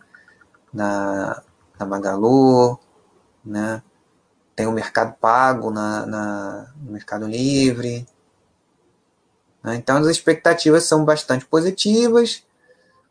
na, 0.75 1.43
na 1.79 1.87
Magalu, 1.87 2.77
né? 3.45 3.83
Tem 4.57 4.67
o 4.67 4.73
Mercado 4.73 5.15
Pago 5.21 5.71
na, 5.71 6.05
na 6.07 6.67
no 6.83 6.93
Mercado 6.93 7.27
Livre. 7.27 8.07
Né? 9.67 9.75
Então, 9.75 9.97
as 9.97 10.07
expectativas 10.07 10.85
são 10.85 11.05
bastante 11.05 11.45
positivas. 11.45 12.45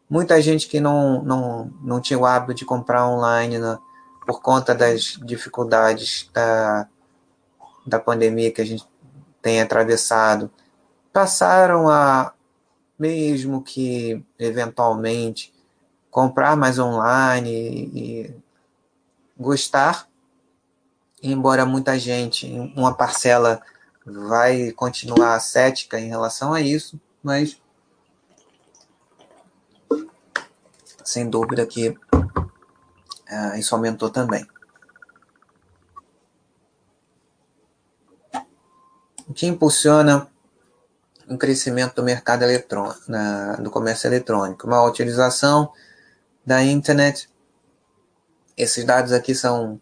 Muita 0.10 0.42
gente 0.42 0.68
que 0.70 0.80
não, 0.80 1.22
não, 1.22 1.74
não 1.82 2.00
tinha 2.00 2.18
o 2.18 2.26
hábito 2.26 2.54
de 2.54 2.64
comprar 2.64 3.06
online 3.06 3.60
né, 3.60 3.78
por 4.26 4.42
conta 4.42 4.74
das 4.74 5.20
dificuldades 5.22 6.30
da, 6.34 6.88
da 7.86 8.00
pandemia 8.00 8.52
que 8.52 8.62
a 8.62 8.66
gente 8.66 8.88
tem 9.42 9.62
atravessado, 9.62 10.50
passaram 11.12 11.90
a, 11.90 12.34
mesmo 12.98 13.62
que 13.62 14.24
eventualmente 14.40 15.54
comprar 16.10 16.56
mais 16.56 16.80
online 16.80 17.52
e, 17.52 18.00
e 18.00 18.36
gostar, 19.38 20.08
embora 21.22 21.66
muita 21.66 22.00
gente, 22.00 22.48
uma 22.76 22.94
parcela 22.94 23.62
vai 24.06 24.72
continuar 24.72 25.40
cética 25.40 26.00
em 26.00 26.08
relação 26.08 26.54
a 26.54 26.62
isso, 26.62 27.00
mas 27.24 27.60
sem 31.04 31.30
dúvida 31.30 31.66
que 31.66 31.90
uh, 31.90 33.56
isso 33.58 33.74
aumentou 33.74 34.10
também. 34.10 34.48
O 39.28 39.34
que 39.34 39.48
impulsiona 39.48 40.30
o 41.28 41.38
crescimento 41.38 41.96
do 41.96 42.04
mercado 42.04 42.44
eletrônico, 42.44 43.02
na, 43.08 43.56
do 43.56 43.72
comércio 43.72 44.08
eletrônico, 44.08 44.68
uma 44.68 44.84
utilização 44.84 45.72
da 46.46 46.64
internet. 46.64 47.28
Esses 48.56 48.86
dados 48.86 49.12
aqui 49.12 49.34
são 49.34 49.82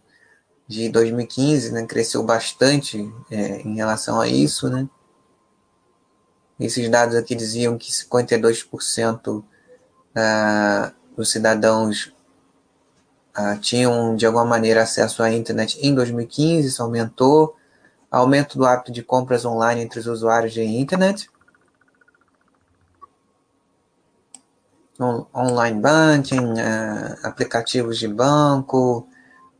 de 0.68 0.89
2015, 0.89 1.72
né, 1.72 1.86
cresceu 1.86 2.24
bastante 2.24 3.11
é, 3.30 3.61
em 3.61 3.76
relação 3.76 4.20
a 4.20 4.28
isso, 4.28 4.70
né? 4.70 4.88
Esses 6.59 6.88
dados 6.89 7.16
aqui 7.16 7.36
diziam 7.36 7.78
que 7.78 7.91
52% 7.91 9.43
ah, 10.16 10.93
dos 11.16 11.32
cidadãos 11.32 12.14
ah, 13.34 13.57
tinham 13.57 14.16
de 14.16 14.26
alguma 14.26 14.45
maneira 14.45 14.84
acesso 14.84 15.24
à 15.24 15.32
internet 15.32 15.78
em 15.82 15.93
2015, 15.93 16.68
isso 16.68 16.84
aumentou. 16.84 17.55
Aumento 18.09 18.57
do 18.57 18.66
hábito 18.66 18.91
de 18.91 19.01
compras 19.01 19.43
online 19.43 19.82
entre 19.82 19.99
os 19.99 20.05
usuários 20.05 20.53
de 20.53 20.64
internet. 20.64 21.30
online 25.36 25.82
banking, 25.82 26.53
uh, 26.53 27.18
aplicativos 27.24 27.97
de 27.97 28.07
banco, 28.07 29.07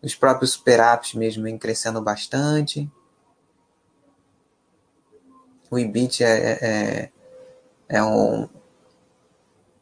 os 0.04 0.16
próprios 0.16 0.52
super 0.52 0.80
apps 0.80 1.14
mesmo 1.14 1.44
vem 1.44 1.58
crescendo 1.58 2.02
bastante. 2.02 2.92
O 5.72 5.80
Ibit 5.80 6.24
é, 6.24 6.28
é, 6.28 6.60
é, 6.62 7.12
é 7.88 8.04
um, 8.04 8.50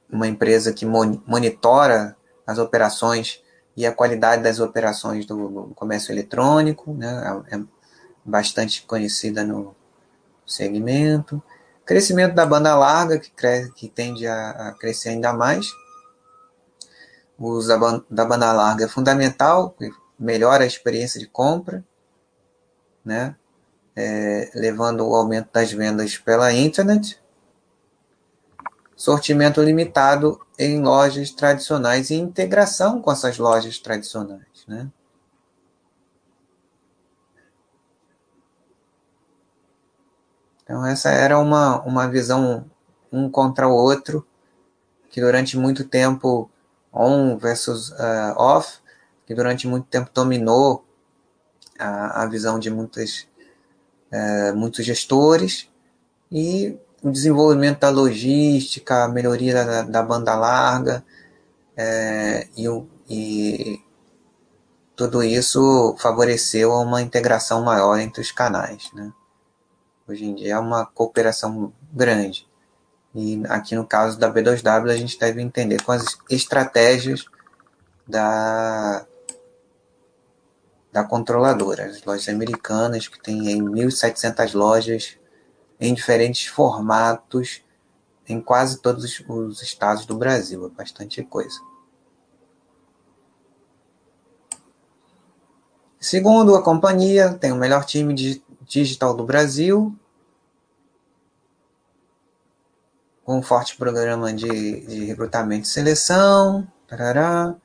uma 0.10 0.28
empresa 0.28 0.72
que 0.72 0.86
monitora 0.86 2.16
as 2.46 2.60
operações 2.60 3.42
e 3.76 3.86
a 3.86 3.92
qualidade 3.92 4.44
das 4.44 4.60
operações 4.60 5.26
do, 5.26 5.48
do 5.48 5.74
comércio 5.74 6.12
eletrônico, 6.12 6.94
né? 6.94 7.44
é, 7.50 7.56
é 7.56 7.64
bastante 8.24 8.84
conhecida 8.84 9.44
no 9.44 9.76
segmento. 10.46 11.42
Crescimento 11.84 12.36
da 12.36 12.46
banda 12.46 12.76
larga, 12.76 13.18
que, 13.18 13.32
cresce, 13.32 13.72
que 13.74 13.90
tende 13.90 14.28
a, 14.28 14.52
a 14.52 14.72
crescer 14.74 15.10
ainda 15.10 15.34
mais. 15.34 15.68
O 17.40 17.50
uso 17.50 17.68
da, 17.68 18.04
da 18.10 18.24
banda 18.24 18.54
larga 18.54 18.86
é 18.86 18.88
fundamental, 18.88 19.76
melhora 20.22 20.64
a 20.64 20.68
experiência 20.68 21.20
de 21.20 21.26
compra, 21.26 21.84
né? 23.04 23.36
É, 23.96 24.52
levando 24.54 25.06
o 25.06 25.16
aumento 25.16 25.50
das 25.52 25.72
vendas 25.72 26.18
pela 26.18 26.54
internet. 26.54 27.20
Sortimento 28.96 29.62
limitado 29.62 30.40
em 30.58 30.80
lojas 30.82 31.32
tradicionais 31.32 32.12
e 32.12 32.16
integração 32.16 33.02
com 33.02 33.12
essas 33.12 33.38
lojas 33.38 33.80
tradicionais. 33.80 34.64
Né? 34.68 34.90
Então, 40.64 40.86
essa 40.86 41.10
era 41.10 41.38
uma, 41.40 41.82
uma 41.82 42.08
visão 42.08 42.70
um 43.12 43.30
contra 43.30 43.68
o 43.68 43.74
outro, 43.74 44.26
que 45.10 45.20
durante 45.20 45.58
muito 45.58 45.84
tempo, 45.84 46.50
on 46.94 47.38
versus 47.38 47.90
uh, 47.90 48.36
off, 48.38 48.82
durante 49.34 49.68
muito 49.68 49.88
tempo 49.88 50.10
dominou 50.14 50.86
a, 51.80 52.24
a 52.24 52.26
visão 52.26 52.60
de 52.60 52.70
muitas, 52.70 53.28
uh, 54.12 54.56
muitos 54.56 54.86
gestores, 54.86 55.70
e 56.32 56.78
o 57.04 57.12
desenvolvimento 57.12 57.80
da 57.80 57.90
logística, 57.90 59.04
a 59.04 59.08
melhoria 59.08 59.54
da, 59.54 59.82
da 59.82 60.04
banda 60.04 60.36
larga, 60.36 61.04
é, 61.76 62.48
e, 62.56 62.68
e 63.10 63.82
tudo 64.96 65.24
isso 65.24 65.96
favoreceu 66.00 66.72
uma 66.74 67.02
integração 67.02 67.64
maior 67.64 67.98
entre 67.98 68.22
os 68.22 68.32
canais. 68.32 68.92
Né? 68.94 69.12
Hoje 70.08 70.26
em 70.26 70.36
dia 70.36 70.54
é 70.54 70.60
uma 70.60 70.86
cooperação 70.86 71.74
grande. 71.92 72.48
E 73.14 73.42
aqui 73.50 73.76
no 73.76 73.86
caso 73.86 74.18
da 74.18 74.32
B2W, 74.32 74.90
a 74.90 74.96
gente 74.96 75.20
deve 75.20 75.42
entender 75.42 75.84
com 75.84 75.92
as 75.92 76.06
estratégias 76.30 77.26
da, 78.08 79.06
da 80.92 81.04
controladora, 81.04 81.86
as 81.86 82.04
lojas 82.04 82.28
americanas, 82.28 83.08
que 83.08 83.22
tem 83.22 83.42
1.700 83.62 84.54
lojas 84.54 85.18
em 85.80 85.94
diferentes 85.94 86.48
formatos 86.48 87.64
em 88.28 88.40
quase 88.40 88.82
todos 88.82 89.24
os 89.28 89.62
estados 89.62 90.06
do 90.06 90.18
Brasil. 90.18 90.66
É 90.66 90.70
bastante 90.70 91.24
coisa. 91.24 91.60
Segundo 96.00 96.56
a 96.56 96.64
companhia, 96.64 97.34
tem 97.34 97.52
o 97.52 97.56
melhor 97.56 97.86
time 97.86 98.14
digital 98.66 99.16
do 99.16 99.24
Brasil, 99.24 99.96
com 103.24 103.38
um 103.38 103.44
forte 103.44 103.78
programa 103.78 104.34
de, 104.34 104.48
de 104.88 105.06
recrutamento 105.06 105.66
e 105.66 105.70
seleção, 105.70 106.68
tarará, 106.88 107.56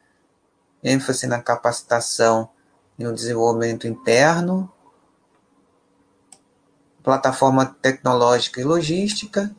ênfase 0.83 1.27
na 1.27 1.41
capacitação 1.41 2.51
e 2.99 3.05
no 3.05 3.15
desenvolvimento 3.15 3.87
interno, 3.87 4.73
plataforma 7.03 7.67
tecnológica 7.67 8.61
e 8.61 8.65
logística. 8.65 9.55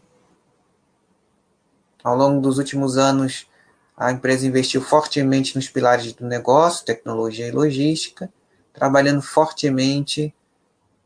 Ao 2.04 2.16
longo 2.16 2.42
dos 2.42 2.58
últimos 2.58 2.98
anos, 2.98 3.48
a 3.96 4.12
empresa 4.12 4.46
investiu 4.46 4.82
fortemente 4.82 5.56
nos 5.56 5.70
pilares 5.70 6.14
do 6.14 6.26
negócio, 6.26 6.86
tecnologia 6.86 7.48
e 7.48 7.52
logística, 7.52 8.32
trabalhando 8.74 9.22
fortemente 9.22 10.34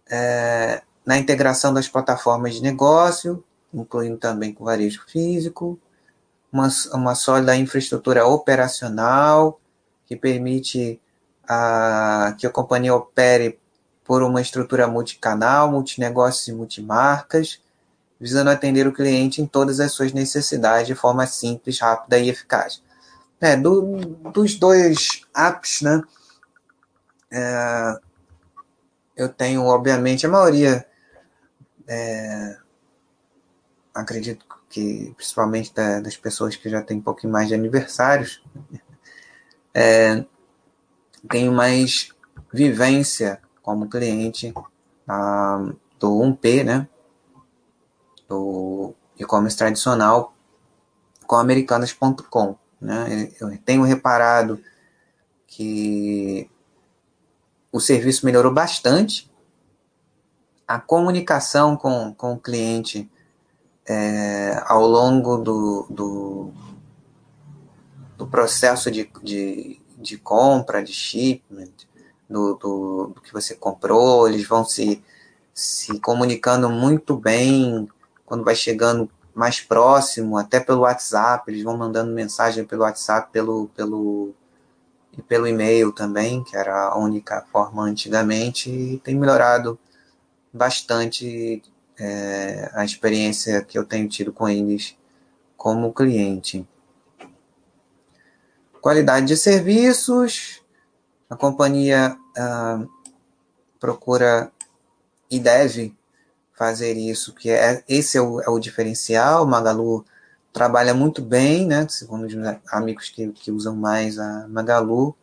é, 0.10 0.82
na 1.06 1.18
integração 1.18 1.74
das 1.74 1.88
plataformas 1.88 2.56
de 2.56 2.62
negócio, 2.62 3.44
incluindo 3.74 4.18
também 4.18 4.54
com 4.54 4.66
varejo 4.66 5.04
físico, 5.08 5.80
uma, 6.52 6.68
uma 6.94 7.16
sólida 7.16 7.56
infraestrutura 7.56 8.26
operacional 8.26 9.60
que 10.06 10.16
permite 10.16 11.00
a, 11.54 12.34
que 12.38 12.48
a 12.48 12.50
companhia 12.50 12.96
opere 12.96 13.60
por 14.06 14.24
uma 14.24 14.42
estrutura 14.42 14.88
multicanal, 14.88 15.70
multinegócios 15.70 16.48
e 16.48 16.54
multimarcas, 16.54 17.62
visando 18.18 18.50
atender 18.50 18.88
o 18.88 18.94
cliente 18.94 19.42
em 19.42 19.46
todas 19.46 19.82
as 19.82 19.92
suas 19.92 20.14
necessidades 20.14 20.88
de 20.88 20.96
forma 20.96 21.28
simples, 21.28 21.78
rápida 21.78 22.18
e 22.20 22.30
eficaz. 22.30 22.82
É, 23.42 23.58
do, 23.58 23.98
dos 24.32 24.56
dois 24.56 25.24
apps, 25.36 25.82
né? 25.82 26.02
É, 27.30 28.00
eu 29.18 29.28
tenho, 29.28 29.66
obviamente, 29.66 30.26
a 30.26 30.30
maioria 30.30 30.86
é, 31.86 32.58
acredito 33.94 34.46
que 34.70 35.14
principalmente 35.18 35.74
da, 35.74 36.00
das 36.00 36.16
pessoas 36.16 36.56
que 36.56 36.70
já 36.70 36.82
têm 36.82 36.98
um 36.98 37.02
pouquinho 37.02 37.34
mais 37.34 37.50
de 37.50 37.56
aniversários, 37.56 38.42
é, 39.74 40.24
tenho 41.30 41.52
mais 41.52 42.14
vivência 42.54 43.42
como 43.62 43.90
cliente 43.90 44.54
ah, 45.08 45.72
do 46.00 46.10
1P, 46.10 46.64
né? 46.64 46.88
Do 48.28 48.94
e-commerce 49.18 49.58
tradicional 49.58 50.34
com 51.28 51.36
americanas.com. 51.38 52.58
Né? 52.80 53.32
Eu 53.40 53.58
tenho 53.60 53.84
reparado 53.84 54.62
que 55.48 56.50
o 57.72 57.80
serviço 57.80 58.26
melhorou 58.26 58.54
bastante, 58.54 59.32
a 60.68 60.80
comunicação 60.80 61.78
com, 61.78 62.14
com 62.14 62.34
o 62.34 62.40
cliente 62.40 63.10
é, 63.86 64.62
ao 64.66 64.86
longo 64.88 65.38
do, 65.38 65.88
do, 65.90 66.52
do 68.18 68.28
processo 68.28 68.90
de, 68.92 69.10
de, 69.24 69.81
de, 70.02 70.18
compra, 70.18 70.84
de 70.84 70.94
shipment, 70.94 71.72
do, 72.30 72.56
do, 72.56 73.12
do, 73.16 73.22
que 73.22 73.34
você 73.34 73.56
comprou, 73.56 74.28
eles 74.28 74.48
vão 74.48 74.64
se, 74.64 75.04
se 75.54 76.00
comunicando 76.00 76.70
muito 76.70 77.16
bem 77.16 77.88
quando 78.26 78.44
vai 78.44 78.56
chegando 78.56 79.10
mais 79.34 79.62
próximo, 79.62 80.38
até 80.38 80.60
pelo 80.60 80.82
WhatsApp, 80.82 81.50
eles 81.50 81.64
vão 81.64 81.78
mandando 81.78 82.14
mensagem 82.14 82.66
pelo 82.66 82.84
WhatsApp, 82.84 83.32
pelo, 83.32 83.68
pelo, 83.70 84.34
e 85.18 85.22
pelo 85.22 85.48
e-mail 85.48 85.92
também, 85.92 86.44
que 86.44 86.56
era 86.56 86.90
a 86.90 86.98
única 86.98 87.46
forma 87.52 87.84
antigamente, 87.84 88.70
e 88.70 88.98
tem 89.00 89.16
melhorado 89.16 89.80
bastante 90.54 91.62
é, 92.00 92.72
a 92.74 92.84
experiência 92.84 93.64
que 93.64 93.78
eu 93.78 93.86
tenho 93.86 94.08
tido 94.08 94.34
com 94.34 94.48
eles 94.48 94.98
como 95.56 95.94
cliente. 95.94 96.68
Qualidade 98.82 99.28
de 99.28 99.38
serviços, 99.38 100.62
a 101.30 101.36
companhia 101.36 102.18
ah, 102.36 102.84
procura 103.80 104.52
e 105.30 105.40
deve 105.40 105.96
fazer 106.54 106.98
isso, 106.98 107.34
que 107.34 107.50
é 107.50 107.84
esse 107.88 108.18
é 108.18 108.22
o, 108.22 108.42
é 108.42 108.50
o 108.50 108.60
diferencial. 108.60 109.46
Magalu 109.46 110.04
trabalha 110.52 110.94
muito 110.94 111.22
bem, 111.22 111.66
né? 111.66 111.88
Segundo 111.90 112.26
os 112.26 112.34
amigos 112.72 113.10
que, 113.10 113.28
que 113.32 113.52
usam 113.52 113.76
mais 113.76 114.20
a 114.20 114.48
Magalu, 114.48 115.16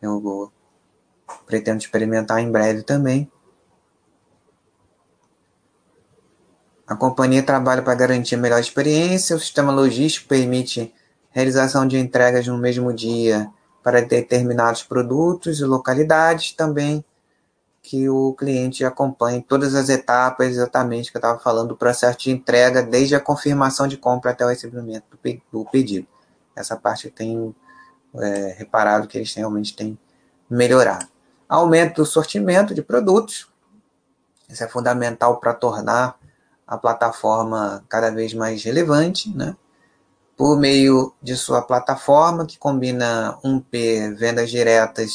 eu 0.00 0.52
pretendo 1.46 1.78
experimentar 1.78 2.40
em 2.40 2.50
breve 2.50 2.82
também. 2.82 3.30
A 6.86 6.96
companhia 6.96 7.42
trabalha 7.42 7.82
para 7.82 7.94
garantir 7.94 8.34
a 8.34 8.38
melhor 8.38 8.60
experiência. 8.60 9.36
O 9.36 9.40
sistema 9.40 9.72
logístico 9.72 10.28
permite 10.28 10.92
realização 11.30 11.86
de 11.86 11.98
entregas 11.98 12.46
no 12.46 12.58
mesmo 12.58 12.92
dia 12.92 13.50
para 13.82 14.02
determinados 14.02 14.82
produtos 14.82 15.60
e 15.60 15.64
localidades 15.64 16.52
também 16.52 17.04
que 17.82 18.08
o 18.08 18.34
cliente 18.34 18.84
acompanhe 18.84 19.42
todas 19.42 19.74
as 19.74 19.88
etapas 19.88 20.48
exatamente 20.48 21.10
que 21.10 21.16
eu 21.16 21.20
estava 21.20 21.38
falando 21.38 21.68
do 21.68 21.76
processo 21.76 22.18
de 22.18 22.30
entrega, 22.30 22.82
desde 22.82 23.14
a 23.14 23.20
confirmação 23.20 23.88
de 23.88 23.96
compra 23.96 24.32
até 24.32 24.44
o 24.44 24.48
recebimento 24.48 25.06
do 25.50 25.64
pedido. 25.64 26.06
Essa 26.54 26.76
parte 26.76 27.06
eu 27.06 27.10
tenho 27.10 27.54
é, 28.16 28.54
reparado 28.58 29.08
que 29.08 29.16
eles 29.16 29.32
realmente 29.32 29.74
têm 29.74 29.98
melhorado. 30.48 31.08
Aumento 31.48 31.96
do 31.96 32.06
sortimento 32.06 32.74
de 32.74 32.82
produtos, 32.82 33.48
isso 34.48 34.62
é 34.62 34.68
fundamental 34.68 35.38
para 35.38 35.54
tornar 35.54 36.18
a 36.66 36.76
plataforma 36.76 37.84
cada 37.88 38.10
vez 38.10 38.34
mais 38.34 38.62
relevante, 38.62 39.34
né? 39.34 39.56
Por 40.40 40.58
meio 40.58 41.12
de 41.22 41.36
sua 41.36 41.60
plataforma, 41.60 42.46
que 42.46 42.58
combina 42.58 43.38
1P, 43.44 44.14
vendas 44.16 44.50
diretas 44.50 45.12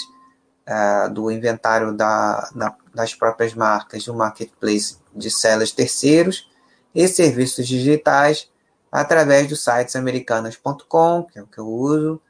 uh, 0.70 1.12
do 1.12 1.32
inventário 1.32 1.94
da, 1.94 2.48
da, 2.54 2.76
das 2.94 3.16
próprias 3.16 3.56
marcas, 3.56 4.06
do 4.06 4.14
marketplace 4.14 5.00
de 5.16 5.32
sellers 5.32 5.72
terceiros 5.72 6.48
e 6.94 7.08
serviços 7.08 7.68
digitais 7.68 8.52
através 8.92 9.50
dos 9.50 9.64
sites 9.64 9.96
americanas.com, 9.96 11.24
que 11.24 11.40
é 11.40 11.42
o 11.42 11.48
que 11.48 11.58
eu 11.58 11.68
uso, 11.68 12.22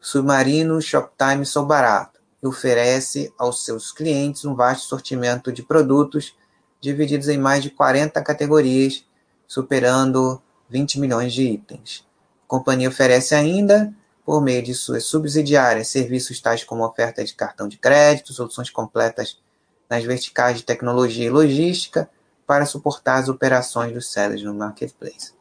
Submarino, 0.00 0.82
Shoptime 0.82 1.46
Sou 1.46 1.64
Barato, 1.64 2.18
e 2.42 2.48
oferece 2.48 3.32
aos 3.38 3.64
seus 3.64 3.92
clientes 3.92 4.44
um 4.44 4.56
vasto 4.56 4.88
sortimento 4.88 5.52
de 5.52 5.62
produtos 5.62 6.36
divididos 6.80 7.28
em 7.28 7.38
mais 7.38 7.62
de 7.62 7.70
40 7.70 8.20
categorias, 8.24 9.04
superando 9.46 10.42
20 10.68 10.98
milhões 10.98 11.32
de 11.32 11.44
itens. 11.44 12.09
Companhia 12.50 12.88
oferece 12.88 13.32
ainda, 13.32 13.94
por 14.24 14.42
meio 14.42 14.60
de 14.60 14.74
suas 14.74 15.04
subsidiárias, 15.04 15.86
serviços 15.86 16.40
tais 16.40 16.64
como 16.64 16.84
oferta 16.84 17.24
de 17.24 17.32
cartão 17.32 17.68
de 17.68 17.78
crédito, 17.78 18.32
soluções 18.32 18.68
completas 18.68 19.40
nas 19.88 20.02
verticais 20.02 20.56
de 20.56 20.64
tecnologia 20.64 21.24
e 21.24 21.30
logística 21.30 22.10
para 22.44 22.66
suportar 22.66 23.20
as 23.20 23.28
operações 23.28 23.92
dos 23.92 24.10
sellers 24.10 24.42
no 24.42 24.52
marketplace. 24.52 25.32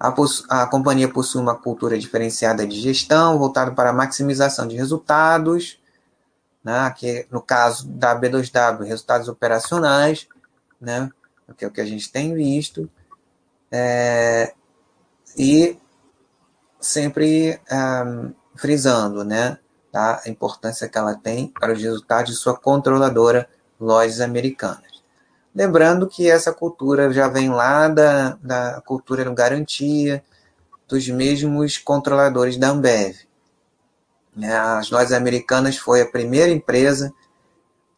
A, 0.00 0.14
a, 0.62 0.66
companhia 0.66 1.12
possui 1.12 1.42
uma 1.42 1.54
cultura 1.54 1.98
diferenciada 1.98 2.66
de 2.66 2.80
gestão, 2.80 3.38
voltada 3.38 3.72
para 3.72 3.90
a 3.90 3.92
maximização 3.92 4.66
de 4.66 4.76
resultados, 4.76 5.78
né, 6.64 6.90
que 6.96 7.26
no 7.30 7.42
caso 7.42 7.86
da 7.86 8.18
B2W, 8.18 8.82
resultados 8.82 9.28
operacionais, 9.28 10.26
né, 10.80 11.10
que 11.54 11.66
é 11.66 11.68
o 11.68 11.70
que 11.70 11.82
a 11.82 11.86
gente 11.86 12.10
tem 12.10 12.32
visto, 12.32 12.90
é, 13.70 14.52
e 15.36 15.78
sempre 16.80 17.60
um, 17.70 18.32
frisando 18.54 19.24
né, 19.24 19.58
tá, 19.92 20.22
a 20.24 20.28
importância 20.28 20.88
que 20.88 20.96
ela 20.96 21.14
tem 21.14 21.48
para 21.48 21.72
os 21.72 21.82
resultados 21.82 22.32
de 22.32 22.38
sua 22.38 22.56
controladora 22.56 23.48
Lojas 23.78 24.20
Americanas. 24.20 25.02
Lembrando 25.54 26.06
que 26.06 26.30
essa 26.30 26.52
cultura 26.52 27.12
já 27.12 27.28
vem 27.28 27.50
lá 27.50 27.88
da, 27.88 28.38
da 28.42 28.82
cultura 28.82 29.24
no 29.24 29.34
garantia, 29.34 30.22
dos 30.86 31.08
mesmos 31.08 31.78
controladores 31.78 32.56
da 32.56 32.68
Ambev. 32.68 33.16
Né? 34.34 34.54
As 34.54 34.90
Lojas 34.90 35.12
Americanas 35.12 35.76
foi 35.76 36.02
a 36.02 36.10
primeira 36.10 36.50
empresa 36.52 37.12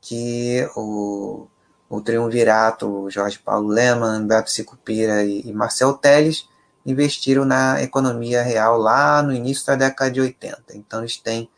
que 0.00 0.68
o, 0.76 1.48
o 1.88 2.00
triunvirato 2.00 3.08
Jorge 3.10 3.38
Paulo 3.38 3.68
Leman, 3.68 4.26
Beto 4.26 4.50
Sicupira 4.50 5.24
e, 5.24 5.42
e 5.42 5.52
Marcel 5.52 5.94
Teles 5.94 6.48
investiram 6.84 7.44
na 7.44 7.82
economia 7.82 8.42
real 8.42 8.78
lá 8.78 9.22
no 9.22 9.32
início 9.32 9.66
da 9.66 9.76
década 9.76 10.10
de 10.10 10.20
80. 10.20 10.76
Então 10.76 11.00
eles 11.00 11.16
têm 11.16 11.48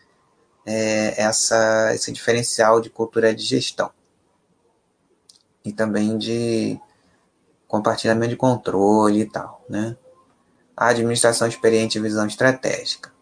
é, 0.64 1.20
essa, 1.20 1.94
esse 1.94 2.12
diferencial 2.12 2.80
de 2.80 2.90
cultura 2.90 3.34
de 3.34 3.42
gestão 3.42 3.90
e 5.64 5.72
também 5.72 6.16
de 6.16 6.78
compartilhamento 7.66 8.30
de 8.30 8.36
controle 8.36 9.20
e 9.20 9.26
tal, 9.26 9.64
né? 9.68 9.96
A 10.76 10.88
administração 10.88 11.46
experiente 11.46 11.98
e 11.98 12.00
visão 12.00 12.26
estratégica. 12.26 13.12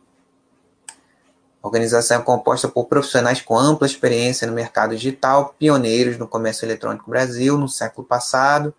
Organização 1.68 2.20
é 2.20 2.22
composta 2.22 2.66
por 2.66 2.86
profissionais 2.86 3.42
com 3.42 3.56
ampla 3.58 3.86
experiência 3.86 4.46
no 4.46 4.54
mercado 4.54 4.96
digital, 4.96 5.54
pioneiros 5.58 6.16
no 6.16 6.26
comércio 6.26 6.64
eletrônico 6.64 7.10
Brasil 7.10 7.58
no 7.58 7.68
século 7.68 8.06
passado 8.06 8.74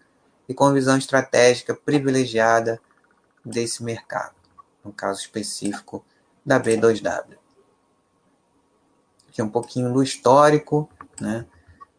e 0.48 0.56
com 0.56 0.74
visão 0.74 0.98
estratégica 0.98 1.76
privilegiada 1.76 2.82
desse 3.46 3.84
mercado, 3.84 4.34
no 4.84 4.92
caso 4.92 5.22
específico 5.22 6.04
da 6.44 6.60
B2W. 6.60 7.38
Aqui 9.30 9.44
um 9.44 9.50
pouquinho 9.50 9.94
do 9.94 10.02
histórico, 10.02 10.90
né? 11.22 11.46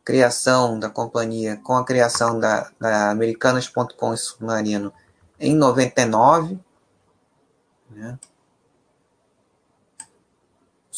Criação 0.05 0.77
da 0.77 0.91
companhia 0.91 1.57
com 1.59 1.77
a 1.77 1.85
criação 1.85 2.41
da, 2.41 2.69
da 2.81 3.13
Americanas.com 3.13 4.17
Submarino 4.17 4.93
em 5.39 5.55
99, 5.55 6.59
né? 7.91 8.19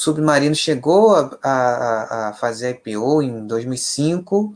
Submarino 0.03 0.55
chegou 0.57 1.15
a, 1.15 1.31
a, 1.41 2.29
a 2.29 2.33
fazer 2.33 2.71
IPO 2.85 3.23
em 3.23 3.47
2005. 3.47 4.53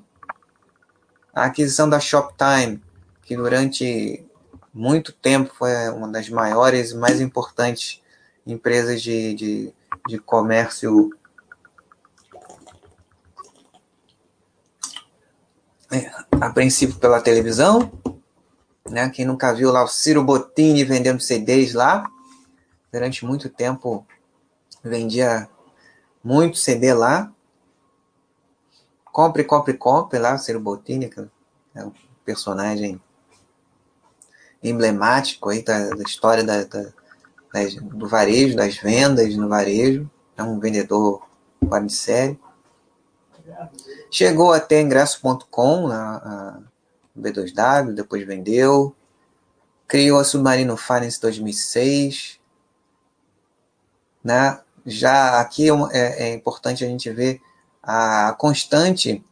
A 1.32 1.44
aquisição 1.44 1.88
da 1.88 2.00
Shoptime, 2.00 2.82
que 3.22 3.36
durante 3.36 4.26
muito 4.74 5.12
tempo 5.12 5.54
foi 5.56 5.88
uma 5.90 6.08
das 6.08 6.28
maiores 6.28 6.90
e 6.90 6.96
mais 6.96 7.20
importantes 7.20 8.02
empresas 8.44 9.00
de, 9.00 9.34
de, 9.34 9.74
de 10.08 10.18
comércio 10.18 11.10
é, 15.92 16.10
a 16.40 16.50
princípio 16.50 16.96
pela 16.96 17.20
televisão, 17.20 17.92
né? 18.90 19.08
Quem 19.10 19.24
nunca 19.24 19.54
viu 19.54 19.70
lá 19.70 19.84
o 19.84 19.88
Ciro 19.88 20.24
Bottini 20.24 20.82
vendendo 20.82 21.20
CDs 21.20 21.72
lá, 21.72 22.04
durante 22.92 23.24
muito 23.24 23.48
tempo 23.48 24.04
vendia 24.88 25.48
muito 26.22 26.58
CD 26.58 26.92
lá. 26.92 27.32
Compre, 29.04 29.44
compre, 29.44 29.74
compre 29.74 30.18
lá, 30.18 30.34
o 30.34 30.38
Ciro 30.38 30.60
Bottini, 30.60 31.08
que 31.08 31.20
é 31.74 31.84
um 31.84 31.92
personagem 32.24 33.00
emblemático 34.62 35.48
aí 35.48 35.62
da, 35.62 35.90
da 35.90 36.02
história 36.02 36.42
da, 36.42 36.64
da, 36.64 36.92
do 37.82 38.08
varejo, 38.08 38.56
das 38.56 38.76
vendas 38.76 39.34
no 39.36 39.48
varejo. 39.48 40.10
É 40.36 40.42
um 40.42 40.58
vendedor 40.58 41.22
de 41.84 41.92
série. 41.92 42.38
Chegou 44.10 44.52
até 44.52 44.80
ingresso.com, 44.80 45.88
a, 45.88 46.16
a 46.16 46.58
B2W, 47.18 47.94
depois 47.94 48.26
vendeu. 48.26 48.94
Criou 49.86 50.18
a 50.18 50.24
Submarino 50.24 50.76
Finance 50.76 51.20
2006. 51.20 52.40
Né? 54.22 54.60
Já 54.86 55.40
aqui 55.40 55.68
é, 55.68 55.72
é, 55.92 56.28
é, 56.28 56.34
importante 56.34 56.84
a 56.84 56.88
gente 56.88 57.10
ver 57.10 57.40
a 57.82 58.34
constante 58.38 59.22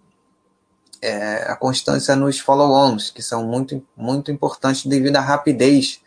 é, 1.01 1.45
a 1.51 1.55
constância 1.55 2.17
nos 2.17 2.39
follow-ons, 2.39 3.11
que 3.11 3.23
são 3.23 3.45
muito, 3.45 3.87
muito 3.95 4.33
importantes 4.33 4.87
devido 4.87 5.17
à 5.17 5.21
rapidez 5.21 6.01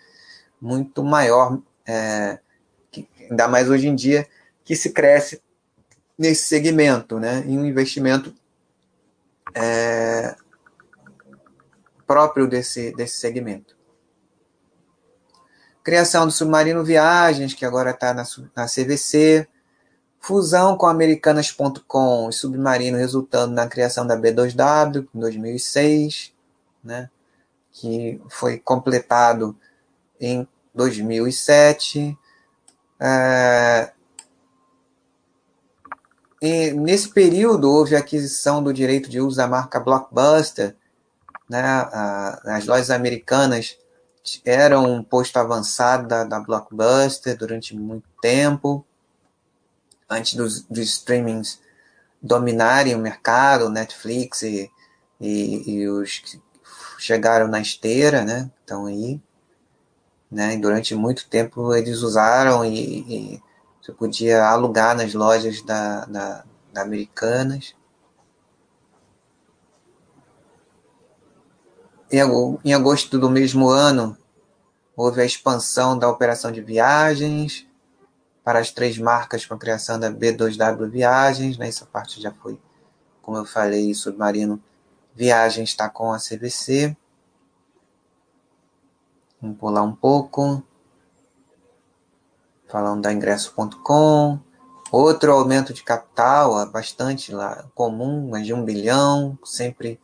muito 0.59 1.03
maior, 1.03 1.59
é, 1.85 2.39
que, 2.91 3.07
ainda 3.29 3.47
mais 3.47 3.69
hoje 3.69 3.87
em 3.87 3.93
dia, 3.93 4.27
que 4.65 4.75
se 4.75 4.91
cresce 4.91 5.39
nesse 6.17 6.47
segmento, 6.47 7.19
né, 7.19 7.43
em 7.45 7.59
um 7.59 7.65
investimento 7.65 8.33
é, 9.53 10.35
próprio 12.07 12.47
desse, 12.47 12.91
desse 12.95 13.17
segmento. 13.17 13.76
Criação 15.87 16.25
do 16.25 16.33
Submarino 16.33 16.83
Viagens, 16.83 17.53
que 17.53 17.65
agora 17.65 17.91
está 17.91 18.13
na, 18.13 18.25
na 18.53 18.65
CVC. 18.65 19.47
Fusão 20.19 20.75
com 20.75 20.85
Americanas.com 20.85 22.27
e 22.29 22.33
Submarino, 22.33 22.97
resultando 22.97 23.53
na 23.53 23.69
criação 23.69 24.05
da 24.05 24.17
B2W 24.17 25.07
em 25.15 25.17
2006, 25.17 26.33
né? 26.83 27.09
que 27.71 28.21
foi 28.27 28.59
completado 28.59 29.57
em 30.19 30.45
2007. 30.75 32.17
É, 32.99 33.89
e 36.41 36.71
nesse 36.71 37.13
período 37.13 37.71
houve 37.71 37.95
a 37.95 37.99
aquisição 37.99 38.61
do 38.61 38.73
direito 38.73 39.09
de 39.09 39.21
uso 39.21 39.37
da 39.37 39.47
marca 39.47 39.79
Blockbuster, 39.79 40.75
né? 41.49 41.63
as 42.43 42.65
lojas 42.65 42.91
americanas 42.91 43.77
eram 44.45 44.91
um 44.91 45.03
posto 45.03 45.37
avançado 45.37 46.07
da, 46.07 46.23
da 46.23 46.39
Blockbuster 46.39 47.37
durante 47.37 47.75
muito 47.75 48.07
tempo, 48.21 48.85
antes 50.09 50.33
dos, 50.33 50.63
dos 50.63 50.79
streamings 50.79 51.59
dominarem 52.21 52.95
o 52.95 52.99
mercado, 52.99 53.69
Netflix 53.69 54.41
e, 54.41 54.71
e, 55.19 55.71
e 55.71 55.89
os 55.89 56.19
que 56.19 56.41
chegaram 56.97 57.47
na 57.47 57.59
esteira, 57.59 58.23
né? 58.23 58.49
Estão 58.61 58.85
aí. 58.85 59.21
Né? 60.29 60.55
E 60.55 60.57
durante 60.57 60.93
muito 60.95 61.27
tempo 61.29 61.73
eles 61.73 62.01
usaram 62.01 62.65
e, 62.65 63.35
e 63.35 63.43
você 63.81 63.91
podia 63.93 64.45
alugar 64.45 64.95
nas 64.95 65.13
lojas 65.13 65.61
da, 65.61 66.05
da, 66.05 66.43
da 66.73 66.81
Americanas. 66.81 67.73
Em 72.09 72.73
agosto 72.73 73.19
do 73.19 73.29
mesmo 73.29 73.67
ano, 73.67 74.17
houve 74.95 75.21
a 75.21 75.25
expansão 75.25 75.97
da 75.97 76.09
operação 76.09 76.51
de 76.51 76.61
viagens 76.61 77.67
para 78.45 78.59
as 78.59 78.71
três 78.71 78.97
marcas 78.97 79.45
com 79.45 79.55
a 79.55 79.57
criação 79.57 79.99
da 79.99 80.09
B2W 80.09 80.89
Viagens. 80.89 81.57
Né? 81.57 81.67
Essa 81.67 81.85
parte 81.85 82.21
já 82.21 82.31
foi, 82.31 82.57
como 83.21 83.37
eu 83.37 83.43
falei, 83.43 83.93
Submarino 83.93 84.61
Viagens 85.13 85.69
está 85.69 85.89
com 85.89 86.13
a 86.13 86.17
CVC. 86.17 86.95
Vamos 89.41 89.57
pular 89.57 89.83
um 89.83 89.93
pouco. 89.93 90.63
Falando 92.67 93.01
da 93.01 93.11
ingresso.com. 93.11 94.39
Outro 94.89 95.33
aumento 95.33 95.73
de 95.73 95.83
capital, 95.83 96.65
bastante 96.71 97.33
lá, 97.33 97.65
comum, 97.75 98.29
mais 98.29 98.45
de 98.45 98.53
um 98.53 98.63
bilhão, 98.63 99.37
sempre 99.43 99.99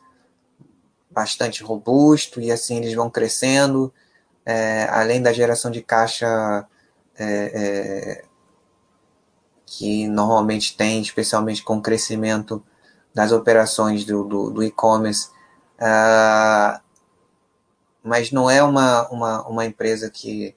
bastante 1.14 1.64
robusto, 1.64 2.42
e 2.42 2.52
assim 2.52 2.78
eles 2.78 2.94
vão 2.94 3.10
crescendo, 3.10 3.94
é, 4.46 4.88
além 4.90 5.22
da 5.22 5.32
geração 5.32 5.72
de 5.72 5.82
caixa 5.82 6.68
é, 7.18 7.26
é, 7.26 8.24
que 9.66 10.08
normalmente 10.08 10.76
tem, 10.76 11.02
especialmente 11.02 11.64
com 11.64 11.78
o 11.78 11.82
crescimento 11.82 12.64
das 13.14 13.32
operações 13.32 14.06
do, 14.06 14.24
do, 14.24 14.50
do 14.50 14.64
e-commerce, 14.64 15.30
uh, 15.80 16.82
mas 18.04 18.32
não 18.32 18.50
é 18.50 18.62
uma, 18.62 19.08
uma, 19.10 19.48
uma 19.48 19.66
empresa 19.66 20.10
que, 20.10 20.56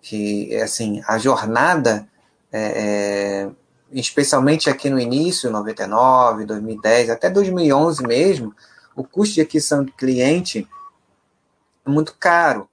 que, 0.00 0.54
assim, 0.56 1.02
a 1.06 1.18
jornada, 1.18 2.08
é, 2.52 3.46
é, 3.46 3.50
especialmente 3.90 4.70
aqui 4.70 4.88
no 4.88 5.00
início, 5.00 5.50
99, 5.50 6.44
2010, 6.44 7.10
até 7.10 7.28
2011 7.28 8.06
mesmo, 8.06 8.54
o 8.96 9.04
custo 9.04 9.34
de 9.34 9.42
aquisição 9.42 9.84
do 9.84 9.92
cliente 9.92 10.66
é 11.84 11.90
muito 11.90 12.16
caro, 12.18 12.68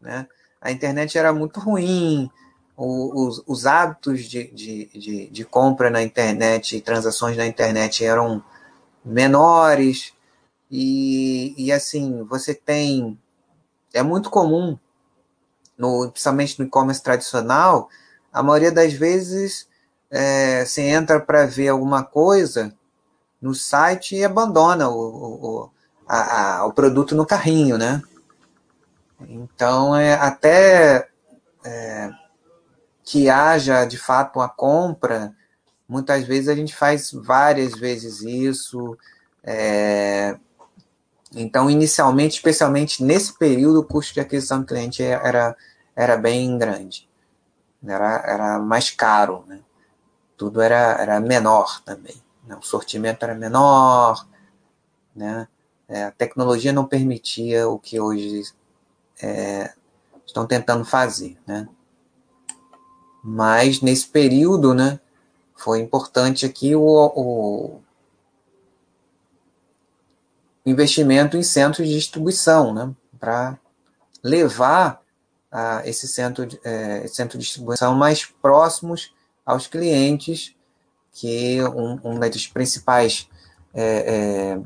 né? 0.00 0.26
A 0.60 0.70
internet 0.70 1.18
era 1.18 1.32
muito 1.32 1.60
ruim, 1.60 2.30
os, 2.76 3.42
os 3.46 3.66
hábitos 3.66 4.24
de, 4.24 4.50
de, 4.52 4.86
de, 4.86 5.26
de 5.28 5.44
compra 5.44 5.90
na 5.90 6.02
internet, 6.02 6.80
transações 6.80 7.36
na 7.36 7.46
internet 7.46 8.04
eram 8.04 8.42
menores, 9.04 10.14
e, 10.70 11.54
e 11.56 11.70
assim, 11.70 12.24
você 12.24 12.54
tem. 12.54 13.18
É 13.92 14.02
muito 14.02 14.30
comum, 14.30 14.78
no, 15.76 16.10
principalmente 16.10 16.58
no 16.58 16.66
e-commerce 16.66 17.02
tradicional, 17.02 17.88
a 18.32 18.42
maioria 18.42 18.72
das 18.72 18.92
vezes 18.92 19.68
é, 20.10 20.64
você 20.64 20.82
entra 20.82 21.20
para 21.20 21.46
ver 21.46 21.68
alguma 21.68 22.02
coisa 22.02 22.74
no 23.44 23.54
site 23.54 24.16
e 24.16 24.24
abandona 24.24 24.88
o, 24.88 24.94
o, 24.96 25.70
a, 26.08 26.60
a, 26.60 26.66
o 26.66 26.72
produto 26.72 27.14
no 27.14 27.26
carrinho, 27.26 27.76
né? 27.76 28.02
Então, 29.20 29.94
é, 29.94 30.14
até 30.14 31.10
é, 31.62 32.10
que 33.04 33.28
haja 33.28 33.84
de 33.84 33.98
fato 33.98 34.38
uma 34.38 34.48
compra, 34.48 35.34
muitas 35.86 36.24
vezes 36.24 36.48
a 36.48 36.54
gente 36.54 36.74
faz 36.74 37.12
várias 37.12 37.74
vezes 37.74 38.22
isso. 38.22 38.96
É, 39.42 40.38
então, 41.34 41.68
inicialmente, 41.68 42.36
especialmente 42.36 43.04
nesse 43.04 43.36
período, 43.38 43.80
o 43.80 43.84
custo 43.84 44.14
de 44.14 44.20
aquisição 44.20 44.60
do 44.60 44.66
cliente 44.66 45.02
era, 45.02 45.54
era 45.94 46.16
bem 46.16 46.56
grande, 46.56 47.06
era, 47.86 48.24
era 48.26 48.58
mais 48.58 48.90
caro, 48.90 49.44
né? 49.46 49.60
tudo 50.34 50.62
era, 50.62 50.96
era 50.98 51.20
menor 51.20 51.82
também. 51.82 52.23
Né? 52.46 52.56
O 52.56 52.62
sortimento 52.62 53.22
era 53.22 53.34
menor, 53.34 54.26
né? 55.14 55.48
É, 55.86 56.04
a 56.04 56.10
tecnologia 56.10 56.72
não 56.72 56.86
permitia 56.86 57.68
o 57.68 57.78
que 57.78 58.00
hoje 58.00 58.42
é, 59.22 59.72
estão 60.26 60.46
tentando 60.46 60.84
fazer. 60.84 61.38
Né? 61.46 61.68
Mas 63.22 63.80
nesse 63.80 64.06
período, 64.08 64.74
né, 64.74 64.98
foi 65.54 65.80
importante 65.80 66.46
aqui 66.46 66.74
o, 66.74 66.82
o 66.84 67.80
investimento 70.66 71.36
em 71.36 71.42
centros 71.42 71.86
de 71.86 71.94
distribuição, 71.94 72.72
né, 72.72 72.94
para 73.20 73.58
levar 74.22 75.02
a 75.50 75.86
esse 75.86 76.08
centro, 76.08 76.48
é, 76.64 77.06
centro 77.06 77.38
de 77.38 77.44
distribuição 77.44 77.94
mais 77.94 78.26
próximos 78.26 79.14
aos 79.46 79.66
clientes, 79.66 80.54
que 81.14 81.62
um, 81.62 81.94
uma 82.02 82.28
das 82.28 82.46
principais 82.46 83.28
é, 83.72 84.56
é, 84.56 84.60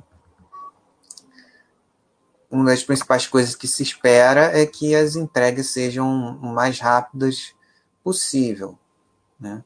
uma 2.50 2.64
das 2.64 2.82
principais 2.82 3.26
coisas 3.26 3.54
que 3.54 3.68
se 3.68 3.82
espera 3.82 4.58
é 4.58 4.66
que 4.66 4.94
as 4.94 5.14
entregas 5.14 5.66
sejam 5.66 6.38
mais 6.38 6.80
rápidas 6.80 7.54
possível, 8.02 8.78
né? 9.38 9.62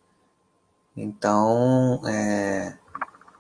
Então, 0.97 2.03
é, 2.07 2.77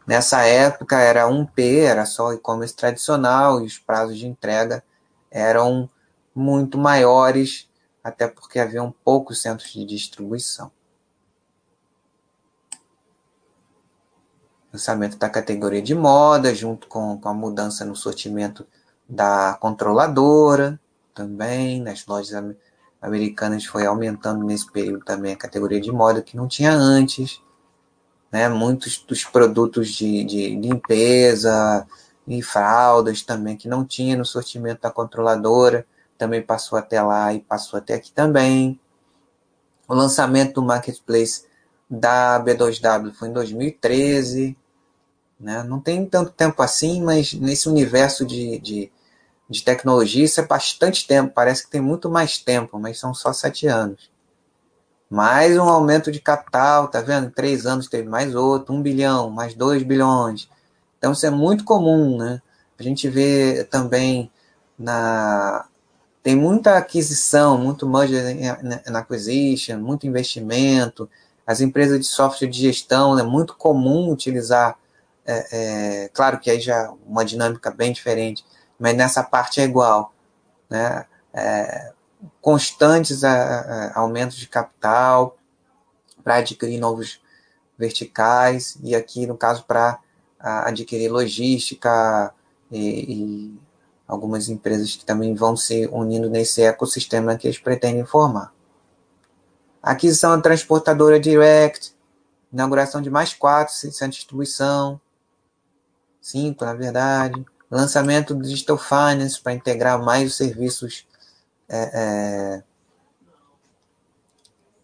nessa 0.07 0.43
época 0.45 0.99
era 0.99 1.28
1P, 1.28 1.82
era 1.82 2.07
só 2.07 2.32
e-commerce 2.32 2.74
tradicional 2.74 3.61
e 3.61 3.66
os 3.66 3.78
prazos 3.78 4.18
de 4.18 4.26
entrega 4.26 4.82
eram 5.30 5.90
muito 6.34 6.78
maiores, 6.78 7.68
até 8.03 8.26
porque 8.26 8.59
haviam 8.59 8.95
poucos 9.05 9.43
centros 9.43 9.72
de 9.72 9.84
distribuição. 9.84 10.70
Lançamento 14.73 15.18
da 15.18 15.29
categoria 15.29 15.83
de 15.83 15.95
moda, 15.95 16.55
junto 16.55 16.87
com, 16.89 17.18
com 17.18 17.29
a 17.29 17.35
mudança 17.35 17.85
no 17.85 17.95
sortimento 17.95 18.66
da 19.09 19.57
controladora, 19.61 20.81
também, 21.14 21.81
nas 21.81 22.07
lojas 22.07 22.33
americanas 23.01 23.64
foi 23.64 23.85
aumentando 23.85 24.45
nesse 24.45 24.70
período 24.70 25.05
também 25.05 25.35
a 25.35 25.37
categoria 25.37 25.81
de 25.81 25.93
moda 25.93 26.23
que 26.23 26.37
não 26.37 26.49
tinha 26.49 26.73
antes. 26.73 27.41
Né? 28.31 28.49
Muitos 28.49 29.05
dos 29.07 29.25
produtos 29.25 29.89
de, 29.89 30.25
de 30.25 30.57
limpeza 30.57 31.87
e 32.27 32.41
fraldas 32.41 33.23
também 33.23 33.57
que 33.57 33.68
não 33.68 33.85
tinha 33.85 34.16
no 34.16 34.25
sortimento 34.25 34.83
da 34.83 34.91
controladora 34.91 35.85
também 36.16 36.41
passou 36.41 36.79
até 36.79 37.03
lá 37.03 37.35
e 37.35 37.41
passou 37.41 37.79
até 37.79 37.95
aqui 37.95 38.12
também. 38.12 38.79
O 39.89 39.95
lançamento 39.95 40.55
do 40.55 40.62
marketplace 40.62 41.45
da 41.91 42.43
B2W 42.43 43.12
foi 43.12 43.29
em 43.29 43.33
2013. 43.33 44.57
Né? 45.43 45.62
Não 45.64 45.80
tem 45.80 46.07
tanto 46.07 46.30
tempo 46.30 46.62
assim, 46.62 47.03
mas 47.03 47.34
nesse 47.34 47.68
universo 47.68 48.24
de, 48.24 48.59
de 48.61 48.93
de 49.53 49.62
tecnologia, 49.62 50.24
isso 50.24 50.40
é 50.40 50.47
bastante 50.47 51.07
tempo, 51.07 51.34
parece 51.34 51.64
que 51.64 51.70
tem 51.70 51.80
muito 51.80 52.11
mais 52.11 52.38
tempo, 52.38 52.78
mas 52.78 52.99
são 52.99 53.14
só 53.14 53.32
sete 53.32 53.66
anos. 53.66 54.11
Mais 55.11 55.57
um 55.59 55.68
aumento 55.68 56.11
de 56.11 56.20
capital, 56.20 56.88
tá 56.88 57.03
vendo? 57.03 57.30
Três 57.30 57.66
anos 57.66 57.86
teve 57.86 58.09
mais 58.09 58.34
outro, 58.34 58.74
um 58.74 58.80
bilhão, 58.80 59.28
mais 59.28 59.55
dois 59.55 59.82
bilhões. 59.82 60.49
Então 60.97 61.12
isso 61.12 61.26
é 61.26 61.30
muito 61.30 61.64
comum, 61.64 62.16
né? 62.16 62.40
A 62.78 62.82
gente 62.82 63.09
vê 63.09 63.64
também 63.64 64.30
na. 64.78 65.66
Tem 66.22 66.34
muita 66.34 66.78
aquisição, 66.78 67.59
muito 67.59 67.86
merger 67.86 68.24
and 68.86 68.97
acquisition, 68.97 69.78
muito 69.78 70.07
investimento. 70.07 71.11
As 71.47 71.61
empresas 71.61 71.99
de 71.99 72.07
software 72.07 72.49
de 72.49 72.61
gestão, 72.61 73.18
é 73.18 73.22
muito 73.22 73.55
comum 73.55 74.11
utilizar. 74.11 74.78
É, 75.25 76.05
é, 76.05 76.09
claro 76.09 76.39
que 76.41 76.51
aí 76.51 76.61
já 76.61 76.93
uma 77.07 77.25
dinâmica 77.25 77.70
bem 77.70 77.93
diferente, 77.93 78.45
mas 78.79 78.97
nessa 78.97 79.23
parte 79.23 79.61
é 79.61 79.64
igual. 79.64 80.12
Né? 80.68 81.07
É, 81.33 81.93
constantes 82.41 83.25
a, 83.25 83.33
a, 83.33 83.99
aumentos 83.99 84.37
de 84.37 84.49
capital 84.49 85.37
para 86.23 86.37
adquirir 86.37 86.79
novos 86.79 87.20
verticais, 87.79 88.79
e 88.83 88.95
aqui, 88.95 89.27
no 89.27 89.37
caso, 89.37 89.64
para 89.64 89.99
adquirir 90.39 91.09
logística 91.09 92.33
e, 92.70 93.12
e 93.12 93.61
algumas 94.07 94.49
empresas 94.49 94.95
que 94.95 95.05
também 95.05 95.35
vão 95.35 95.57
se 95.57 95.87
unindo 95.87 96.29
nesse 96.29 96.62
ecossistema 96.62 97.37
que 97.37 97.47
eles 97.47 97.59
pretendem 97.59 98.05
formar. 98.05 98.53
Aquisição 99.83 100.37
da 100.37 100.43
transportadora 100.43 101.18
Direct, 101.18 101.95
inauguração 102.53 103.01
de 103.01 103.11
mais 103.11 103.35
quatro 103.35 103.75
centros 103.75 103.99
de 103.99 104.11
distribuição, 104.11 105.01
cinco, 106.23 106.64
na 106.64 106.73
verdade, 106.73 107.45
lançamento 107.70 108.35
do 108.35 108.43
Digital 108.43 108.79
Finance 108.79 109.41
para 109.41 109.53
integrar 109.53 110.03
mais 110.03 110.31
os 110.31 110.37
serviços, 110.37 111.07
é, 111.68 111.91
é, 111.93 112.62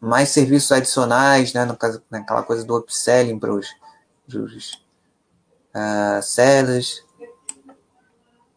mais 0.00 0.30
serviços 0.30 0.72
adicionais, 0.72 1.52
né, 1.52 1.64
no 1.64 1.76
caso, 1.76 2.02
naquela 2.10 2.42
coisa 2.42 2.64
do 2.64 2.76
upselling 2.76 3.38
para 3.38 3.52
os, 3.52 3.68
uh, 5.74 6.22
sellers, 6.22 7.04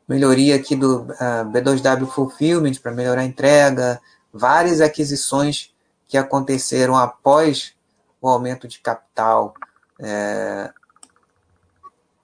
melhoria 0.08 0.56
aqui 0.56 0.76
do 0.76 1.04
uh, 1.04 1.16
ah, 1.20 1.46
B2W 1.46 2.08
Fulfillment 2.08 2.74
para 2.82 2.92
melhorar 2.92 3.22
a 3.22 3.26
entrega, 3.26 4.02
várias 4.34 4.82
aquisições 4.82 5.74
que 6.08 6.18
aconteceram 6.18 6.98
após 6.98 7.74
o 8.22 8.28
aumento 8.28 8.68
de 8.68 8.80
capital 8.80 9.54
é, 10.00 10.72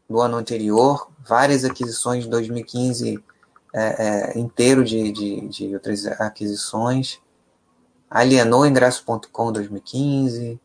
do 0.10 0.22
ano 0.22 0.38
anterior, 0.38 1.10
várias 1.20 1.66
aquisições 1.66 2.24
de 2.24 2.30
2015 2.30 3.24
é, 3.74 4.34
é, 4.34 4.40
inteiro 4.40 4.84
de, 4.84 5.12
de, 5.12 5.48
de, 5.50 5.74
outras 5.74 6.06
aquisições, 6.06 7.20
alienou 8.10 8.66
ingresso.com 8.66 9.52
2015, 9.52 10.60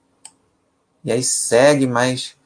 e 1.04 1.12
aí 1.12 1.22
segue 1.22 1.86
mais 1.86 2.36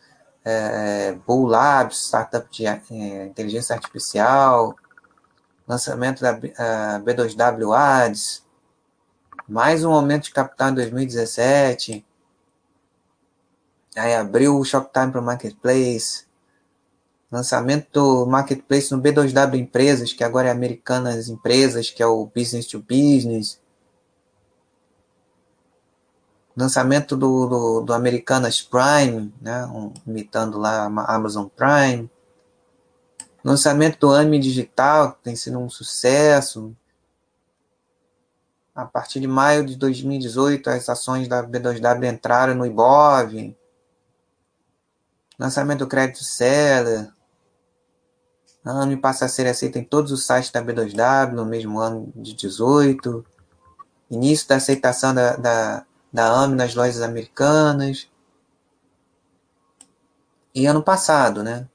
é, 0.45 1.13
Bull 1.27 1.47
Labs, 1.47 2.07
startup 2.07 2.49
de 2.51 2.67
é, 2.67 3.27
inteligência 3.27 3.75
artificial, 3.75 4.75
lançamento 5.69 6.23
da 6.23 6.39
B2W 7.01 7.77
Ads, 7.77 8.47
mais 9.49 9.85
um 9.85 9.93
aumento 9.93 10.25
de 10.25 10.33
capital 10.33 10.71
em 10.71 10.75
2017. 10.75 12.05
Aí 13.97 14.15
abriu 14.15 14.59
o 14.59 14.65
Shoptime 14.65 15.13
para 15.13 15.21
o 15.21 15.25
Marketplace. 15.25 16.26
Lançamento 17.31 17.89
do 17.93 18.27
Marketplace 18.27 18.93
no 18.93 19.03
B2W 19.03 19.57
Empresas, 19.57 20.13
que 20.13 20.23
agora 20.23 20.49
é 20.49 20.51
Americanas 20.51 21.29
Empresas, 21.29 21.91
que 21.91 22.03
é 22.03 22.07
o 22.07 22.27
Business 22.27 22.67
to 22.67 22.79
Business. 22.79 23.61
Lançamento 26.57 27.17
do, 27.17 27.47
do, 27.47 27.81
do 27.83 27.93
Americanas 27.93 28.63
Prime, 28.63 29.35
né, 29.41 29.67
um, 29.67 29.93
imitando 30.07 30.57
lá 30.57 30.87
a 30.87 31.15
Amazon 31.15 31.47
Prime. 31.49 32.09
Lançamento 33.45 33.99
do 34.01 34.13
AMI 34.13 34.39
Digital, 34.39 35.13
que 35.13 35.23
tem 35.25 35.37
sido 35.37 35.59
um 35.59 35.69
sucesso. 35.69 36.75
A 38.75 38.85
partir 38.85 39.21
de 39.21 39.27
maio 39.27 39.67
de 39.67 39.77
2018, 39.77 40.71
as 40.71 40.89
ações 40.89 41.29
da 41.29 41.43
B2W 41.43 42.13
entraram 42.13 42.55
no 42.55 42.65
IBOV. 42.65 43.57
Lançamento 45.39 45.81
do 45.81 45.87
crédito 45.87 46.25
Seller. 46.25 47.16
A 48.67 48.83
AMI 48.83 48.97
passa 48.97 49.27
a 49.27 49.29
ser 49.29 49.47
aceita 49.47 49.79
em 49.79 49.85
todos 49.85 50.11
os 50.11 50.27
sites 50.27 50.51
da 50.51 50.61
B2W 50.61 51.31
no 51.31 51.47
mesmo 51.47 51.79
ano 51.79 52.13
de 52.17 52.35
18. 52.35 53.25
Início 54.11 54.49
da 54.49 54.57
aceitação 54.57 55.15
da, 55.15 55.37
da, 55.37 55.87
da 56.13 56.27
AMI 56.43 56.57
nas 56.57 56.75
lojas 56.75 57.01
americanas. 57.01 58.11
E 60.53 60.67
ano 60.67 60.83
passado, 60.83 61.45
né? 61.45 61.69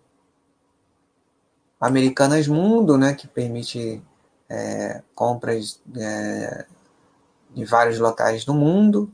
Americanas 1.80 2.46
Mundo, 2.46 2.98
né, 2.98 3.14
que 3.14 3.26
permite 3.26 4.04
é, 4.50 5.02
compras 5.16 5.82
é, 5.96 6.66
em 7.56 7.64
vários 7.64 8.00
locais 8.00 8.44
do 8.44 8.54
mundo. 8.54 9.10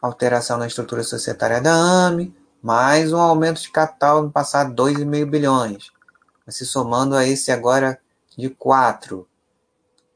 Alteração 0.00 0.56
na 0.56 0.68
estrutura 0.68 1.02
societária 1.02 1.60
da 1.60 1.74
AME, 1.74 2.34
mais 2.64 3.12
um 3.12 3.18
aumento 3.18 3.60
de 3.60 3.68
capital 3.68 4.22
no 4.22 4.32
passado 4.32 4.74
2,5 4.74 5.26
bilhões, 5.26 5.92
se 6.48 6.64
somando 6.64 7.14
a 7.14 7.26
esse 7.26 7.52
agora 7.52 8.00
de 8.38 8.48
4. 8.48 9.28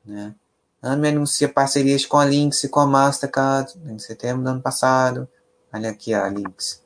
Né? 0.02 0.34
AME 0.80 1.08
anuncia 1.08 1.46
parcerias 1.46 2.06
com 2.06 2.16
a 2.16 2.24
Lynx 2.24 2.64
e 2.64 2.70
com 2.70 2.80
a 2.80 2.86
Mastercard 2.86 3.74
em 3.84 3.98
setembro 3.98 4.44
do 4.44 4.48
ano 4.48 4.62
passado. 4.62 5.28
Olha 5.70 5.90
aqui 5.90 6.14
a 6.14 6.26
Lynx. 6.26 6.82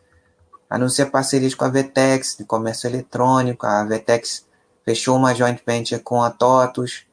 Anuncia 0.68 1.06
parcerias 1.06 1.54
com 1.54 1.64
a 1.64 1.68
Vetex 1.68 2.36
de 2.36 2.44
comércio 2.44 2.88
eletrônico. 2.88 3.64
A 3.64 3.84
Vetex 3.84 4.44
fechou 4.84 5.16
uma 5.16 5.32
joint 5.32 5.62
venture 5.64 6.02
com 6.02 6.24
a 6.24 6.30
TOTUS, 6.32 7.06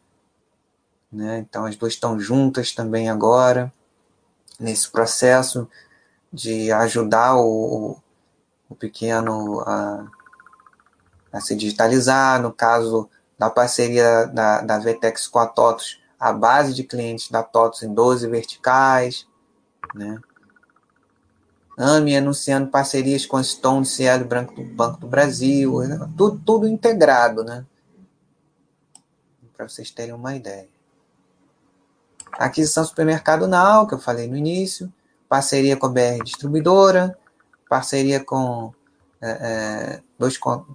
né? 1.13 1.37
então 1.37 1.65
as 1.65 1.75
duas 1.75 1.93
estão 1.93 2.19
juntas 2.19 2.71
também 2.71 3.11
agora, 3.11 3.71
nesse 4.59 4.89
processo 4.89 5.69
de 6.33 6.71
ajudar 6.71 7.35
o, 7.35 8.01
o 8.69 8.75
pequeno 8.75 9.61
a, 9.61 10.05
a 11.33 11.41
se 11.41 11.55
digitalizar, 11.55 12.41
no 12.41 12.53
caso 12.53 13.09
da 13.37 13.49
parceria 13.49 14.25
da, 14.27 14.61
da 14.61 14.77
Vetex 14.79 15.27
com 15.27 15.39
a 15.39 15.47
TOTUS, 15.47 15.99
a 16.19 16.31
base 16.31 16.73
de 16.73 16.83
clientes 16.83 17.31
da 17.31 17.41
TOTUS 17.41 17.83
em 17.83 17.93
12 17.93 18.27
verticais, 18.27 19.27
né? 19.95 20.19
AMI 21.77 22.17
anunciando 22.17 22.67
parcerias 22.67 23.25
com 23.25 23.37
a 23.37 23.43
Stone, 23.43 23.85
Cielo 23.85 24.25
Branco 24.25 24.53
do 24.53 24.65
Banco 24.65 24.99
do 24.99 25.07
Brasil, 25.07 25.79
né? 25.79 25.97
tudo, 26.17 26.41
tudo 26.45 26.67
integrado, 26.67 27.41
né? 27.45 27.65
Para 29.55 29.67
vocês 29.67 29.89
terem 29.89 30.13
uma 30.13 30.35
ideia. 30.35 30.67
Aquisição 32.33 32.83
Supermercado 32.83 33.47
Now, 33.47 33.87
que 33.87 33.93
eu 33.93 33.99
falei 33.99 34.27
no 34.27 34.35
início, 34.35 34.91
parceria 35.29 35.77
com 35.77 35.85
a 35.85 35.89
BR 35.89 36.23
Distribuidora, 36.23 37.17
parceria 37.69 38.19
com 38.19 38.73
é, 39.21 39.29
é, 39.29 40.01
dois 40.17 40.37
com, 40.37 40.65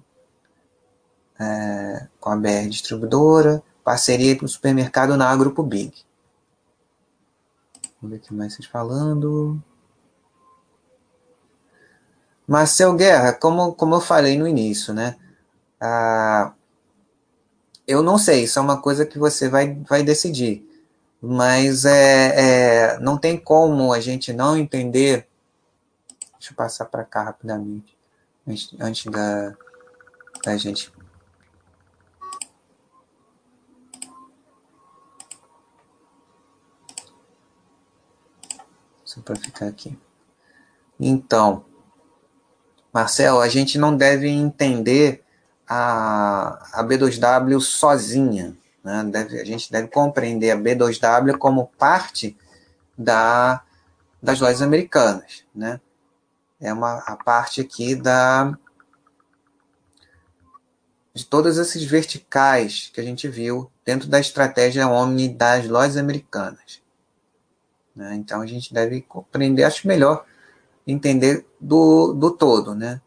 é, 1.38 2.06
com 2.20 2.30
a 2.30 2.36
BR 2.36 2.68
Distribuidora, 2.68 3.62
parceria 3.82 4.38
com 4.38 4.44
o 4.44 4.48
Supermercado 4.48 5.16
Now 5.16 5.36
Grupo 5.36 5.62
Big. 5.62 5.92
Vamos 8.00 8.16
ver 8.16 8.22
o 8.22 8.26
que 8.26 8.34
mais 8.34 8.54
vocês 8.54 8.66
falando. 8.66 9.60
Marcel 12.46 12.94
Guerra, 12.94 13.32
como, 13.32 13.72
como 13.72 13.94
eu 13.94 14.00
falei 14.00 14.38
no 14.38 14.46
início, 14.46 14.92
né? 14.92 15.16
Ah, 15.80 16.52
eu 17.86 18.02
não 18.02 18.18
sei, 18.18 18.44
isso 18.44 18.58
é 18.58 18.62
uma 18.62 18.80
coisa 18.80 19.06
que 19.06 19.18
você 19.18 19.48
vai, 19.48 19.74
vai 19.88 20.02
decidir. 20.02 20.66
Mas 21.20 21.86
é, 21.86 22.94
é, 22.96 22.98
não 23.00 23.16
tem 23.16 23.38
como 23.38 23.92
a 23.92 24.00
gente 24.00 24.32
não 24.32 24.56
entender. 24.56 25.26
Deixa 26.44 26.52
eu 26.52 26.56
passar 26.58 26.84
para 26.84 27.04
cá 27.04 27.22
rapidamente, 27.22 27.96
antes, 28.46 28.76
antes 28.78 29.10
da, 29.10 29.56
da 30.44 30.54
gente. 30.58 30.92
Só 39.06 39.22
para 39.22 39.36
ficar 39.36 39.68
aqui. 39.68 39.98
Então. 41.00 41.64
Marcel, 42.92 43.40
a 43.40 43.48
gente 43.48 43.78
não 43.78 43.96
deve 43.96 44.28
entender 44.28 45.24
a, 45.66 46.78
a 46.78 46.84
B2W 46.84 47.58
sozinha. 47.58 48.54
Né? 48.84 49.02
Deve, 49.04 49.40
a 49.40 49.44
gente 49.46 49.72
deve 49.72 49.88
compreender 49.88 50.50
a 50.50 50.58
B2W 50.58 51.38
como 51.38 51.68
parte 51.78 52.36
da, 52.98 53.64
das 54.22 54.40
lojas 54.40 54.60
americanas. 54.60 55.42
Né? 55.54 55.80
É 56.60 56.72
uma, 56.72 56.98
a 56.98 57.16
parte 57.16 57.60
aqui 57.60 57.94
da, 57.94 58.56
de 61.14 61.24
todas 61.24 61.58
essas 61.58 61.82
verticais 61.84 62.90
que 62.92 63.00
a 63.00 63.04
gente 63.04 63.28
viu 63.28 63.70
dentro 63.84 64.08
da 64.08 64.18
estratégia 64.18 64.88
Omni 64.88 65.28
das 65.28 65.68
lojas 65.68 65.96
americanas. 65.96 66.82
Né? 67.94 68.16
Então 68.16 68.40
a 68.40 68.46
gente 68.46 68.74
deve 68.74 69.00
compreender, 69.02 69.64
acho 69.64 69.86
melhor, 69.86 70.24
entender 70.86 71.46
do, 71.60 72.12
do 72.12 72.30
todo, 72.30 72.74
né? 72.74 73.00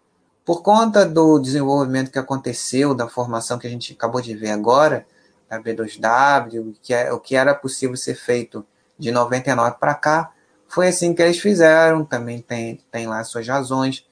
Por 0.46 0.62
conta 0.62 1.06
do 1.06 1.40
desenvolvimento 1.40 2.10
que 2.10 2.18
aconteceu, 2.18 2.96
da 2.96 3.10
formação 3.10 3.60
que 3.60 3.68
a 3.68 3.70
gente 3.70 3.92
acabou 3.92 4.22
de 4.22 4.34
ver 4.34 4.52
agora, 4.52 5.06
da 5.50 5.60
B2W, 5.60 6.78
que 6.82 6.94
é, 6.94 7.12
o 7.12 7.20
que 7.20 7.36
era 7.36 7.54
possível 7.54 7.98
ser 7.98 8.16
feito 8.16 8.66
de 8.98 9.12
99 9.12 9.76
para 9.78 9.94
cá, 9.94 10.32
foi 10.68 10.88
assim 10.88 11.14
que 11.14 11.22
eles 11.22 11.40
fizeram. 11.40 12.06
Também 12.06 12.42
tem, 12.42 12.78
tem 12.92 13.08
lá 13.08 13.24
suas 13.24 13.48
razões 13.48 14.06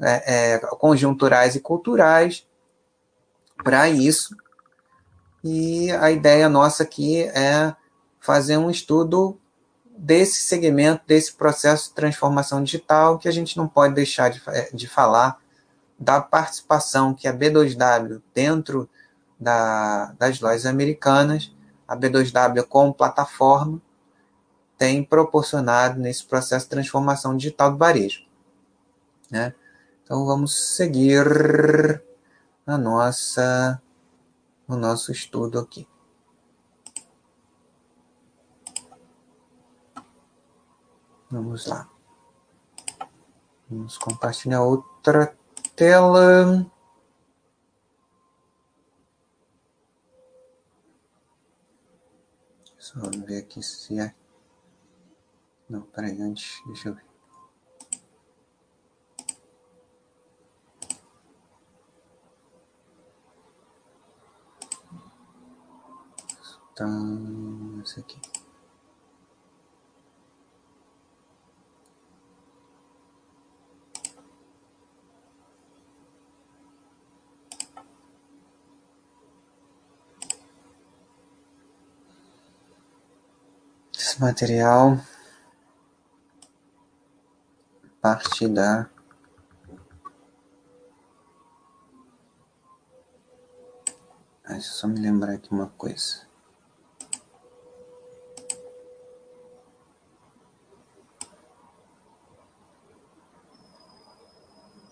é, 0.00 0.54
é, 0.54 0.58
conjunturais 0.58 1.54
e 1.54 1.60
culturais 1.60 2.46
para 3.62 3.88
isso. 3.88 4.36
E 5.42 5.90
a 5.92 6.10
ideia 6.10 6.48
nossa 6.48 6.82
aqui 6.82 7.22
é 7.22 7.74
fazer 8.20 8.56
um 8.56 8.70
estudo 8.70 9.38
desse 9.96 10.42
segmento, 10.42 11.02
desse 11.06 11.32
processo 11.32 11.88
de 11.88 11.94
transformação 11.94 12.62
digital, 12.62 13.18
que 13.18 13.28
a 13.28 13.32
gente 13.32 13.56
não 13.56 13.66
pode 13.66 13.94
deixar 13.94 14.30
de, 14.30 14.40
de 14.72 14.86
falar 14.86 15.38
da 15.98 16.20
participação 16.20 17.12
que 17.12 17.26
a 17.26 17.34
B2W 17.34 18.22
dentro 18.32 18.88
da, 19.38 20.12
das 20.18 20.40
lojas 20.40 20.66
americanas, 20.66 21.52
a 21.86 21.96
B2W 21.96 22.64
como 22.64 22.94
plataforma, 22.94 23.80
tem 24.78 25.02
proporcionado 25.02 25.98
nesse 25.98 26.24
processo 26.24 26.66
de 26.66 26.70
transformação 26.70 27.36
digital 27.36 27.72
do 27.72 27.78
varejo. 27.78 28.24
Né? 29.30 29.52
Então 30.04 30.24
vamos 30.24 30.76
seguir 30.76 32.02
a 32.64 32.78
nossa, 32.78 33.82
o 34.68 34.76
nosso 34.76 35.10
estudo 35.10 35.58
aqui. 35.58 35.86
Vamos 41.30 41.66
lá. 41.66 41.90
Vamos 43.68 43.98
compartilhar 43.98 44.62
outra 44.62 45.36
tela. 45.76 46.64
Só 52.78 52.98
ver 53.26 53.40
aqui 53.40 53.62
se 53.62 54.00
é. 54.00 54.14
Não, 55.68 55.82
peraí, 55.82 56.20
antes, 56.22 56.62
deixa 56.66 56.88
eu 56.88 56.94
ver. 56.94 57.04
Tá, 66.74 66.86
esse 67.82 68.00
aqui. 68.00 68.20
Esse 83.92 84.20
material 84.20 84.98
parte 88.08 88.48
da 88.48 88.88
deixa 94.48 94.56
eu 94.56 94.62
só 94.62 94.88
me 94.88 94.98
lembrar 94.98 95.34
aqui 95.34 95.50
uma 95.52 95.66
coisa. 95.66 96.26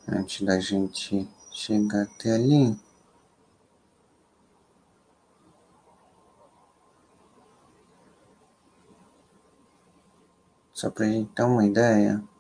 Antes 0.07 0.43
da 0.43 0.61
gente 0.61 1.27
chegar 1.51 2.03
até 2.03 2.35
ali. 2.35 2.79
Só 10.75 10.91
para 10.91 11.07
a 11.07 11.09
gente 11.09 11.33
ter 11.33 11.43
uma 11.45 11.65
ideia. 11.65 12.36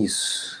Isso. 0.00 0.58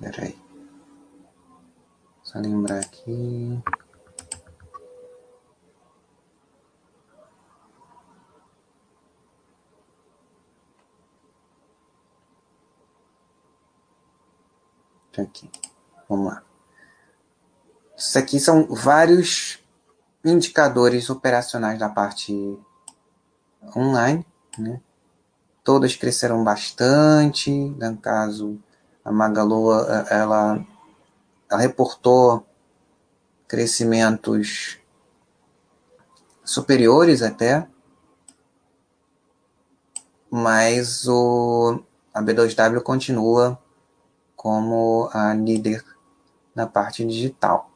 Peraí. 0.00 0.36
Só 2.24 2.40
lembrar 2.40 2.80
aqui. 2.80 3.62
Aqui. 15.22 15.50
Vamos 16.08 16.26
lá. 16.26 16.42
Isso 17.96 18.18
aqui 18.18 18.40
são 18.40 18.66
vários 18.66 19.58
indicadores 20.24 21.08
operacionais 21.10 21.78
da 21.78 21.88
parte 21.88 22.58
online, 23.76 24.26
né? 24.58 24.80
Todas 25.64 25.94
cresceram 25.94 26.42
bastante, 26.42 27.50
no 27.50 27.96
caso 27.96 28.58
a 29.04 29.12
Magalu 29.12 29.72
ela, 30.10 30.66
ela 31.48 31.60
reportou 31.60 32.46
crescimentos 33.46 34.78
superiores 36.44 37.22
até, 37.22 37.68
mas 40.30 41.06
o, 41.06 41.82
a 42.14 42.22
B2W 42.22 42.82
continua 42.82 43.61
como 44.42 45.08
a 45.12 45.32
líder 45.34 45.84
na 46.52 46.66
parte 46.66 47.06
digital. 47.06 47.70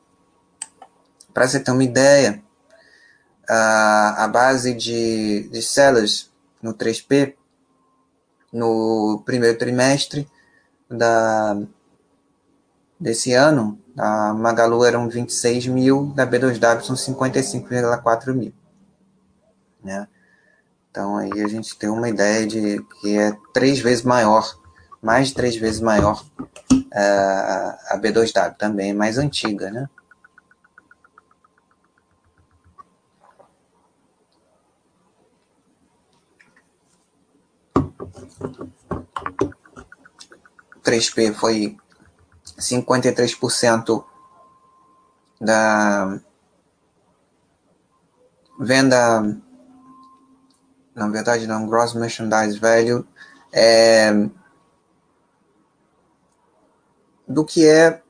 Para 1.33 1.47
você 1.47 1.61
ter 1.61 1.71
uma 1.71 1.85
ideia, 1.85 2.43
a, 3.49 4.25
a 4.25 4.29
base 4.29 4.75
de, 4.75 5.49
de 5.49 5.63
sellers 5.63 6.29
no 6.61 6.75
3P, 6.75 7.37
no 8.53 9.23
primeiro 9.25 9.57
trimestre, 9.57 10.29
da, 10.91 11.57
desse 12.99 13.33
ano, 13.33 13.79
a 13.97 14.35
Magalu 14.35 14.85
eram 14.85 15.09
26 15.09 15.69
mil, 15.69 16.07
da 16.17 16.27
B2W 16.27 16.81
são 16.83 16.97
55,4 16.97 18.35
mil. 18.35 18.53
Né? 19.85 20.09
Então 20.91 21.17
aí 21.17 21.45
a 21.45 21.47
gente 21.47 21.79
tem 21.79 21.89
uma 21.89 22.09
ideia 22.09 22.45
de 22.45 22.83
que 23.01 23.17
é 23.17 23.37
três 23.55 23.79
vezes 23.79 24.03
maior, 24.03 24.66
mais 25.07 25.29
de 25.29 25.35
três 25.35 25.55
vezes 25.57 25.81
maior 25.81 26.21
uh, 26.73 27.77
a 27.91 27.97
B2W, 27.97 28.57
também 28.57 28.91
é 28.91 28.93
mais 28.93 29.19
antiga, 29.19 29.71
né? 29.71 29.89
3P 40.83 41.35
foi 41.35 41.77
53% 42.59 44.05
da 45.41 46.19
venda, 48.59 49.23
na 50.97 51.09
verdade 51.09 51.47
não, 51.47 51.69
gross 51.69 51.95
merchandise 51.95 52.59
value, 52.59 53.07
é, 53.53 54.11
do 57.27 57.45
que 57.45 57.67
é 57.67 58.03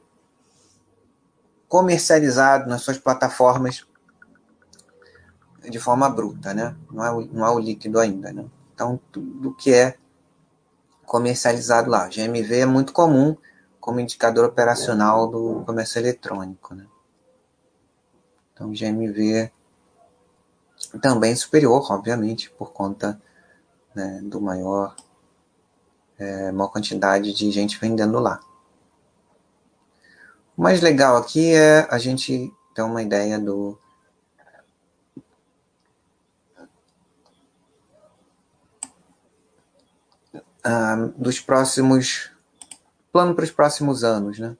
comercializado 1.68 2.68
nas 2.68 2.82
suas 2.82 2.98
plataformas 2.98 3.86
de 5.68 5.78
forma 5.78 6.08
bruta, 6.08 6.54
né? 6.54 6.76
Não 6.90 7.04
é, 7.04 7.10
o, 7.10 7.20
não 7.26 7.46
é 7.46 7.50
o 7.50 7.58
líquido 7.58 7.98
ainda, 7.98 8.32
né? 8.32 8.44
Então, 8.74 9.00
do 9.12 9.54
que 9.54 9.72
é 9.72 9.96
comercializado 11.04 11.88
lá. 11.88 12.08
GMV 12.08 12.60
é 12.60 12.66
muito 12.66 12.92
comum 12.92 13.36
como 13.80 14.00
indicador 14.00 14.44
operacional 14.44 15.28
do 15.28 15.62
comércio 15.64 15.98
eletrônico. 16.00 16.74
Né? 16.74 16.86
Então, 18.52 18.72
GMV 18.72 19.50
também 21.00 21.34
superior, 21.34 21.90
obviamente, 21.90 22.50
por 22.50 22.72
conta 22.72 23.20
né, 23.94 24.20
do 24.24 24.40
maior, 24.40 24.94
é, 26.18 26.50
maior 26.52 26.68
quantidade 26.68 27.32
de 27.32 27.50
gente 27.50 27.78
vendendo 27.78 28.18
lá. 28.18 28.40
O 30.56 30.62
mais 30.62 30.80
legal 30.80 31.16
aqui 31.16 31.52
é 31.52 31.86
a 31.90 31.98
gente 31.98 32.50
ter 32.74 32.82
uma 32.82 33.02
ideia 33.02 33.38
do, 33.38 33.78
uh, 40.64 41.08
dos 41.16 41.40
próximos 41.40 42.30
plano 43.12 43.34
para 43.34 43.44
os 43.44 43.50
próximos 43.50 44.02
anos, 44.02 44.38
né? 44.38 44.56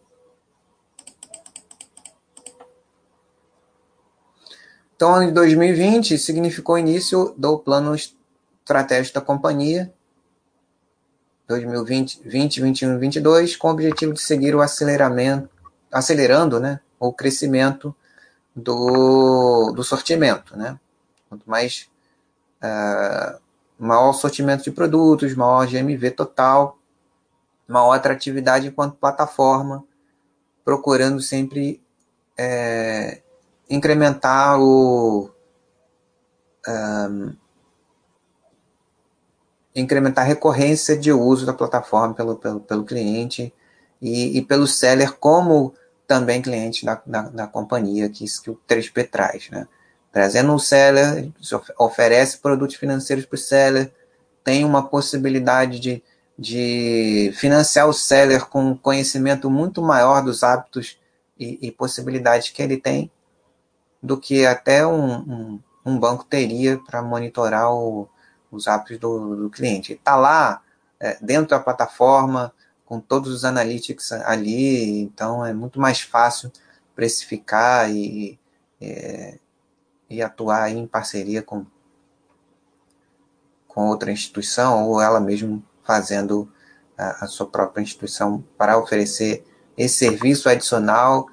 Então, 4.94 5.22
em 5.22 5.32
2020 5.32 6.16
significou 6.18 6.74
o 6.74 6.78
início 6.78 7.34
do 7.36 7.58
plano 7.58 7.94
estratégico 7.94 9.14
da 9.14 9.20
companhia 9.20 9.92
2020, 11.46 12.20
20, 12.24 12.60
21 12.60 12.94
e 12.94 12.98
22, 12.98 13.56
com 13.56 13.68
o 13.68 13.70
objetivo 13.70 14.12
de 14.12 14.20
seguir 14.20 14.54
o 14.54 14.60
aceleramento, 14.60 15.55
acelerando 15.98 16.60
né, 16.60 16.80
o 16.98 17.12
crescimento 17.12 17.94
do, 18.54 19.72
do 19.72 19.82
sortimento. 19.82 20.56
Né? 20.56 20.78
Quanto 21.28 21.48
mais 21.48 21.88
uh, 22.62 23.38
maior 23.78 24.12
sortimento 24.12 24.64
de 24.64 24.70
produtos, 24.70 25.34
maior 25.34 25.66
GMV 25.66 26.10
total, 26.12 26.78
maior 27.66 27.92
atratividade 27.92 28.68
enquanto 28.68 28.96
plataforma, 28.96 29.84
procurando 30.64 31.20
sempre 31.20 31.82
é, 32.38 33.22
incrementar 33.68 34.60
o 34.60 35.30
um, 36.68 37.34
incrementar 39.74 40.24
a 40.24 40.26
recorrência 40.26 40.96
de 40.96 41.12
uso 41.12 41.44
da 41.44 41.52
plataforma 41.52 42.14
pelo, 42.14 42.36
pelo, 42.36 42.60
pelo 42.60 42.84
cliente 42.84 43.52
e, 44.00 44.38
e 44.38 44.42
pelo 44.42 44.66
seller 44.66 45.12
como 45.14 45.74
também 46.06 46.40
cliente 46.40 46.84
da, 46.84 47.00
da, 47.04 47.22
da 47.22 47.46
companhia 47.46 48.08
que, 48.08 48.24
que 48.42 48.50
o 48.50 48.58
3P 48.68 49.10
traz, 49.10 49.50
né? 49.50 49.66
Trazendo 50.12 50.52
um 50.52 50.58
seller, 50.58 51.30
oferece 51.78 52.38
produtos 52.38 52.76
financeiros 52.76 53.26
para 53.26 53.34
o 53.34 53.38
seller, 53.38 53.92
tem 54.42 54.64
uma 54.64 54.88
possibilidade 54.88 55.78
de, 55.78 56.02
de 56.38 57.32
financiar 57.36 57.86
o 57.86 57.92
seller 57.92 58.46
com 58.46 58.76
conhecimento 58.76 59.50
muito 59.50 59.82
maior 59.82 60.22
dos 60.22 60.42
hábitos 60.42 60.98
e, 61.38 61.66
e 61.66 61.70
possibilidades 61.70 62.50
que 62.50 62.62
ele 62.62 62.78
tem 62.78 63.10
do 64.02 64.18
que 64.18 64.46
até 64.46 64.86
um, 64.86 65.16
um, 65.16 65.60
um 65.84 65.98
banco 65.98 66.24
teria 66.24 66.78
para 66.78 67.02
monitorar 67.02 67.72
o, 67.72 68.08
os 68.50 68.68
hábitos 68.68 68.98
do, 68.98 69.36
do 69.36 69.50
cliente. 69.50 69.92
Está 69.92 70.16
lá 70.16 70.62
é, 70.98 71.18
dentro 71.20 71.50
da 71.50 71.60
plataforma, 71.60 72.52
com 72.86 73.00
todos 73.00 73.32
os 73.32 73.44
analytics 73.44 74.12
ali, 74.12 75.00
então 75.00 75.44
é 75.44 75.52
muito 75.52 75.80
mais 75.80 76.00
fácil 76.00 76.50
precificar 76.94 77.90
e, 77.90 78.38
é, 78.80 79.38
e 80.08 80.22
atuar 80.22 80.70
em 80.70 80.86
parceria 80.86 81.42
com, 81.42 81.66
com 83.66 83.88
outra 83.88 84.12
instituição 84.12 84.88
ou 84.88 85.02
ela 85.02 85.20
mesmo 85.20 85.62
fazendo 85.82 86.50
a, 86.96 87.24
a 87.24 87.26
sua 87.26 87.46
própria 87.46 87.82
instituição 87.82 88.42
para 88.56 88.78
oferecer 88.78 89.44
esse 89.76 89.96
serviço 89.96 90.48
adicional, 90.48 91.26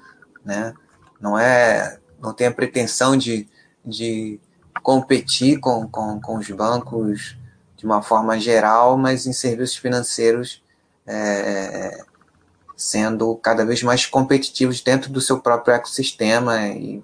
né? 0.44 0.74
Não 1.20 1.38
é, 1.38 1.98
não 2.20 2.34
tem 2.34 2.48
a 2.48 2.52
pretensão 2.52 3.16
de, 3.16 3.48
de 3.84 4.40
competir 4.82 5.60
com, 5.60 5.88
com, 5.88 6.20
com 6.20 6.36
os 6.36 6.50
bancos 6.50 7.38
de 7.76 7.86
uma 7.86 8.02
forma 8.02 8.38
geral, 8.38 8.98
mas 8.98 9.24
em 9.24 9.32
serviços 9.32 9.76
financeiros 9.76 10.63
é, 11.06 12.04
sendo 12.76 13.34
cada 13.36 13.64
vez 13.64 13.82
mais 13.82 14.06
competitivos 14.06 14.80
dentro 14.80 15.10
do 15.10 15.20
seu 15.20 15.40
próprio 15.40 15.74
ecossistema 15.74 16.66
e 16.68 17.02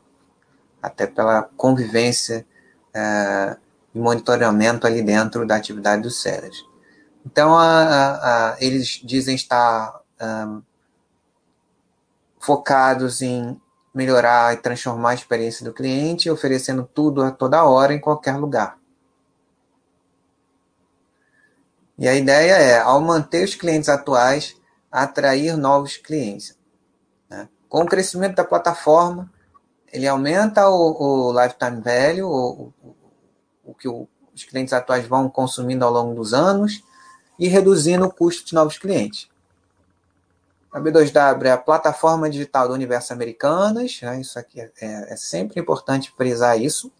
até 0.82 1.06
pela 1.06 1.42
convivência 1.56 2.46
é, 2.94 3.56
e 3.94 3.98
monitoramento 3.98 4.86
ali 4.86 5.02
dentro 5.02 5.46
da 5.46 5.56
atividade 5.56 6.02
dos 6.02 6.20
sellers. 6.20 6.64
Então, 7.24 7.56
a, 7.56 8.52
a, 8.52 8.56
eles 8.60 9.00
dizem 9.04 9.34
estar 9.34 10.00
um, 10.20 10.62
focados 12.38 13.20
em 13.20 13.60
melhorar 13.92 14.54
e 14.54 14.58
transformar 14.58 15.10
a 15.10 15.14
experiência 15.14 15.64
do 15.64 15.72
cliente, 15.72 16.30
oferecendo 16.30 16.88
tudo 16.94 17.22
a 17.22 17.30
toda 17.30 17.64
hora, 17.64 17.92
em 17.92 18.00
qualquer 18.00 18.36
lugar. 18.36 18.79
E 22.00 22.08
a 22.08 22.14
ideia 22.14 22.54
é, 22.54 22.80
ao 22.80 22.98
manter 23.02 23.44
os 23.44 23.54
clientes 23.54 23.90
atuais, 23.90 24.56
atrair 24.90 25.54
novos 25.54 25.98
clientes. 25.98 26.56
Né? 27.28 27.46
Com 27.68 27.82
o 27.82 27.86
crescimento 27.86 28.36
da 28.36 28.44
plataforma, 28.44 29.30
ele 29.92 30.08
aumenta 30.08 30.66
o, 30.70 31.28
o 31.28 31.32
lifetime 31.32 31.82
value, 31.82 32.22
o, 32.22 32.72
o, 32.82 32.96
o 33.66 33.74
que 33.74 33.86
os 33.86 34.44
clientes 34.48 34.72
atuais 34.72 35.06
vão 35.06 35.28
consumindo 35.28 35.84
ao 35.84 35.92
longo 35.92 36.14
dos 36.14 36.32
anos, 36.32 36.82
e 37.38 37.48
reduzindo 37.48 38.06
o 38.06 38.12
custo 38.12 38.46
de 38.46 38.54
novos 38.54 38.78
clientes. 38.78 39.28
A 40.72 40.80
B2W 40.80 41.44
é 41.44 41.50
a 41.50 41.58
plataforma 41.58 42.30
digital 42.30 42.66
do 42.66 42.72
Universo 42.74 43.12
Americanas, 43.12 44.00
né? 44.00 44.20
isso 44.20 44.38
aqui 44.38 44.58
é, 44.58 44.72
é, 44.80 45.12
é, 45.12 45.16
sempre 45.16 45.60
importante 45.60 46.14
frisar 46.16 46.58
isso, 46.58 46.90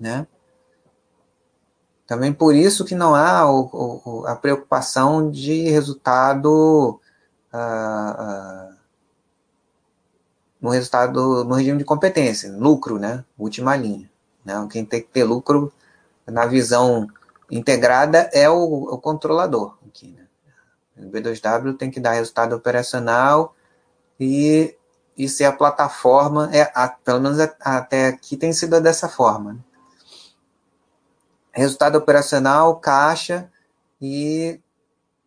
né? 0.00 0.26
Também 2.06 2.32
por 2.32 2.54
isso 2.54 2.84
que 2.84 2.94
não 2.94 3.14
há 3.14 3.50
o, 3.50 4.00
o, 4.04 4.26
a 4.26 4.36
preocupação 4.36 5.30
de 5.30 5.70
resultado 5.70 7.00
uh, 7.52 8.70
uh, 8.70 8.74
no 10.60 10.70
resultado 10.70 11.44
no 11.44 11.54
regime 11.54 11.78
de 11.78 11.84
competência, 11.84 12.52
lucro, 12.52 12.98
né? 12.98 13.24
Última 13.38 13.74
linha. 13.76 14.10
Né? 14.44 14.54
Quem 14.70 14.84
tem 14.84 15.00
que 15.00 15.08
ter 15.08 15.24
lucro 15.24 15.72
na 16.26 16.46
visão 16.46 17.08
integrada 17.50 18.30
é 18.32 18.48
o, 18.48 18.54
o 18.54 18.98
controlador 18.98 19.76
aqui, 19.86 20.08
né? 20.16 20.26
O 20.96 21.10
B2W 21.10 21.76
tem 21.76 21.90
que 21.90 21.98
dar 21.98 22.12
resultado 22.12 22.54
operacional 22.54 23.54
e, 24.20 24.76
e 25.16 25.28
ser 25.28 25.44
a 25.44 25.52
plataforma, 25.52 26.50
é, 26.52 26.70
a, 26.74 26.88
pelo 26.88 27.20
menos 27.20 27.38
até 27.60 28.08
aqui 28.08 28.36
tem 28.36 28.52
sido 28.52 28.80
dessa 28.80 29.08
forma. 29.08 29.54
Né? 29.54 29.58
Resultado 31.52 31.96
operacional, 31.96 32.76
caixa 32.76 33.50
e 34.00 34.58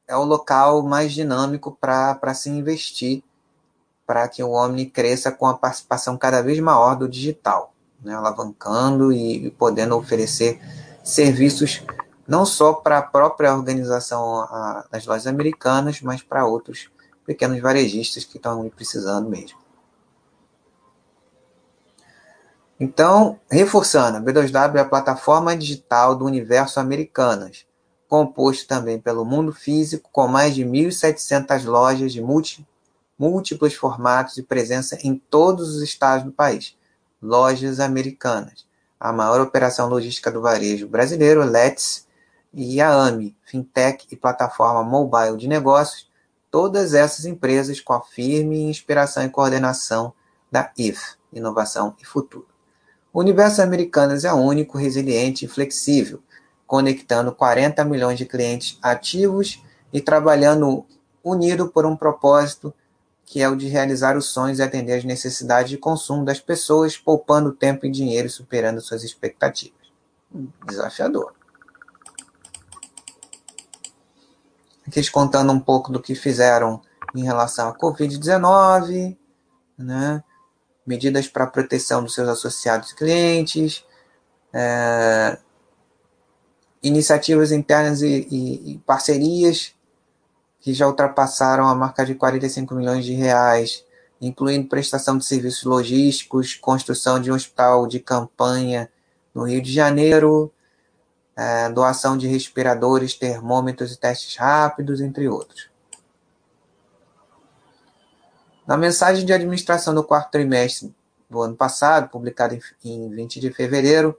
é 0.08 0.16
o 0.16 0.24
local 0.24 0.82
mais 0.84 1.14
dinâmico 1.14 1.78
para 1.80 2.34
se 2.34 2.50
investir 2.50 3.24
para 4.06 4.28
que 4.28 4.44
o 4.44 4.52
Omni 4.52 4.86
cresça 4.86 5.32
com 5.32 5.48
a 5.48 5.58
participação 5.58 6.18
cada 6.18 6.42
vez 6.42 6.60
maior 6.60 6.96
do 6.96 7.10
digital, 7.10 7.74
né? 8.04 8.14
alavancando 8.14 9.12
e 9.12 9.50
podendo 9.52 9.98
oferecer 9.98 10.60
serviços 11.04 11.84
não 12.28 12.46
só 12.46 12.74
para 12.74 13.00
a 13.00 13.04
própria 13.04 13.54
organização 13.54 14.40
a, 14.42 14.86
das 14.92 15.06
lojas 15.06 15.28
americanas, 15.28 16.02
mas 16.02 16.22
para 16.22 16.46
outros 16.46 16.90
pequenos 17.26 17.60
varejistas 17.60 18.26
que 18.26 18.38
estão 18.38 18.68
precisando 18.70 19.30
mesmo. 19.30 19.58
Então, 22.78 23.40
reforçando, 23.50 24.18
a 24.18 24.22
B2W 24.22 24.76
é 24.76 24.80
a 24.82 24.86
plataforma 24.86 25.56
digital 25.56 26.14
do 26.14 26.26
universo 26.26 26.78
americanas, 26.78 27.66
composto 28.10 28.68
também 28.68 29.00
pelo 29.00 29.24
mundo 29.24 29.54
físico, 29.54 30.10
com 30.12 30.28
mais 30.28 30.54
de 30.54 30.66
1.700 30.66 31.66
lojas 31.66 32.12
de 32.12 32.22
múltiplos 33.18 33.74
formatos 33.76 34.38
e 34.38 34.44
presença 34.44 34.98
em 35.02 35.16
todos 35.16 35.76
os 35.76 35.82
estados 35.82 36.26
do 36.26 36.34
país. 36.34 36.78
Lojas 37.22 37.80
americanas. 37.80 38.66
A 39.00 39.14
maior 39.14 39.40
operação 39.40 39.88
logística 39.88 40.30
do 40.30 40.42
varejo 40.42 40.86
brasileiro, 40.86 41.46
Let's, 41.46 42.06
e 42.54 42.82
a 42.82 42.94
AMI, 42.94 43.38
fintech 43.46 44.06
e 44.12 44.18
plataforma 44.18 44.84
mobile 44.84 45.38
de 45.38 45.48
negócios, 45.48 46.10
todas 46.52 46.94
essas 46.94 47.26
empresas 47.26 47.80
com 47.80 47.94
a 47.94 48.02
firme 48.02 48.64
inspiração 48.64 49.24
e 49.24 49.30
coordenação 49.30 50.14
da 50.52 50.72
IF, 50.78 51.16
Inovação 51.32 51.96
e 52.02 52.06
Futuro. 52.06 52.55
O 53.16 53.22
universo 53.22 53.62
Americanas 53.62 54.26
é 54.26 54.34
único, 54.34 54.78
resiliente 54.78 55.46
e 55.46 55.48
flexível, 55.48 56.22
conectando 56.68 57.34
40 57.34 57.86
milhões 57.86 58.18
de 58.18 58.26
clientes 58.26 58.78
ativos 58.82 59.64
e 59.94 60.02
trabalhando 60.02 60.86
unido 61.24 61.70
por 61.70 61.86
um 61.86 61.96
propósito 61.96 62.74
que 63.24 63.42
é 63.42 63.48
o 63.48 63.56
de 63.56 63.70
realizar 63.70 64.18
os 64.18 64.26
sonhos 64.26 64.60
e 64.60 64.64
atender 64.64 64.98
às 64.98 65.06
necessidades 65.06 65.70
de 65.70 65.78
consumo 65.78 66.26
das 66.26 66.42
pessoas, 66.42 66.98
poupando 66.98 67.54
tempo 67.54 67.86
e 67.86 67.90
dinheiro 67.90 68.28
e 68.28 68.30
superando 68.30 68.82
suas 68.82 69.02
expectativas. 69.02 69.80
Desafiador. 70.68 71.34
Aqui 74.86 75.10
contando 75.10 75.54
um 75.54 75.60
pouco 75.60 75.90
do 75.90 76.02
que 76.02 76.16
fizeram 76.16 76.82
em 77.16 77.24
relação 77.24 77.70
à 77.70 77.78
Covid-19, 77.78 79.16
né? 79.78 80.22
Medidas 80.86 81.28
para 81.28 81.48
proteção 81.48 82.04
dos 82.04 82.14
seus 82.14 82.28
associados 82.28 82.92
e 82.92 82.96
clientes, 82.96 83.84
é, 84.54 85.38
iniciativas 86.84 87.52
internas 87.52 88.02
e, 88.02 88.28
e, 88.30 88.74
e, 88.74 88.78
parcerias 88.80 89.74
que 90.60 90.74
já 90.74 90.88
ultrapassaram 90.88 91.68
a 91.68 91.76
marca 91.76 92.06
de 92.06 92.16
45 92.16 92.74
milhões 92.76 93.06
de 93.06 93.14
reais, 93.14 93.84
incluindo 94.22 94.68
prestação 94.68 95.18
de 95.18 95.26
serviços 95.26 95.64
logísticos, 95.64 96.56
construção 96.56 97.20
de 97.20 97.32
um 97.32 97.36
hospital 97.36 97.88
de 97.88 98.00
campanha 98.00 98.90
no 99.34 99.44
Rio 99.44 99.62
de 99.62 99.72
Janeiro, 99.72 100.52
é, 101.36 101.70
doação 101.70 102.18
de 102.18 102.28
respiradores, 102.28 103.14
termômetros 103.14 103.92
e 103.92 103.98
testes 104.00 104.36
rápidos, 104.38 105.02
entre 105.02 105.28
outros. 105.28 105.75
Na 108.68 108.76
mensagem 108.76 109.26
de 109.26 109.32
administração 109.32 109.94
do 109.94 110.04
quarto 110.04 110.32
trimestre 110.32 110.94
do 111.30 111.42
ano 111.42 111.56
passado, 111.56 112.10
publicada 112.10 112.58
em 112.84 113.10
20 113.10 113.40
de 113.40 113.52
fevereiro, 113.52 114.18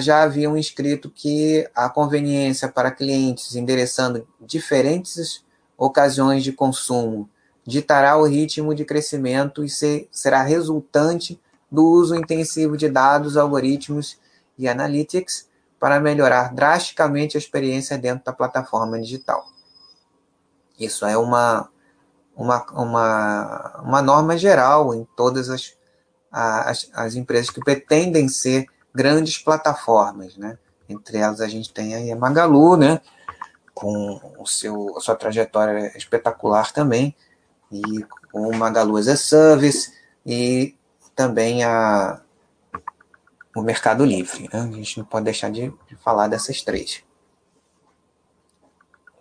já 0.00 0.22
haviam 0.22 0.56
escrito 0.56 1.10
que 1.10 1.68
a 1.74 1.88
conveniência 1.88 2.68
para 2.68 2.90
clientes 2.90 3.54
endereçando 3.56 4.26
diferentes 4.40 5.44
ocasiões 5.76 6.44
de 6.44 6.52
consumo 6.52 7.28
ditará 7.64 8.16
o 8.16 8.24
ritmo 8.24 8.74
de 8.74 8.84
crescimento 8.84 9.64
e 9.64 9.68
ser, 9.68 10.08
será 10.10 10.42
resultante 10.42 11.40
do 11.70 11.84
uso 11.84 12.14
intensivo 12.14 12.76
de 12.76 12.88
dados, 12.88 13.36
algoritmos 13.36 14.18
e 14.58 14.68
analytics 14.68 15.48
para 15.80 15.98
melhorar 15.98 16.54
drasticamente 16.54 17.36
a 17.36 17.40
experiência 17.40 17.98
dentro 17.98 18.24
da 18.24 18.32
plataforma 18.32 19.00
digital. 19.00 19.46
Isso 20.78 21.06
é 21.06 21.16
uma, 21.16 21.68
uma, 22.36 22.64
uma, 22.72 23.80
uma 23.84 24.02
norma 24.02 24.36
geral 24.36 24.94
em 24.94 25.06
todas 25.16 25.50
as, 25.50 25.76
as, 26.30 26.90
as 26.92 27.14
empresas 27.14 27.50
que 27.50 27.60
pretendem 27.60 28.28
ser 28.28 28.66
grandes 28.94 29.38
plataformas, 29.38 30.36
né? 30.36 30.58
Entre 30.88 31.18
elas 31.18 31.40
a 31.40 31.48
gente 31.48 31.72
tem 31.72 31.94
aí 31.94 32.10
a 32.10 32.16
Magalu, 32.16 32.76
né? 32.76 33.00
Com 33.74 34.20
o 34.38 34.46
seu, 34.46 34.96
a 34.96 35.00
sua 35.00 35.16
trajetória 35.16 35.96
espetacular 35.96 36.72
também, 36.72 37.14
e 37.70 37.82
com 38.30 38.48
o 38.48 38.56
Magalu 38.56 38.96
as 38.96 39.08
a 39.08 39.16
Service, 39.16 39.92
e 40.24 40.76
também 41.14 41.64
a, 41.64 42.20
o 43.56 43.62
Mercado 43.62 44.04
Livre. 44.04 44.48
Né? 44.52 44.60
A 44.60 44.72
gente 44.72 44.98
não 44.98 45.04
pode 45.04 45.24
deixar 45.24 45.50
de, 45.50 45.72
de 45.88 45.96
falar 45.96 46.28
dessas 46.28 46.62
três. 46.62 47.02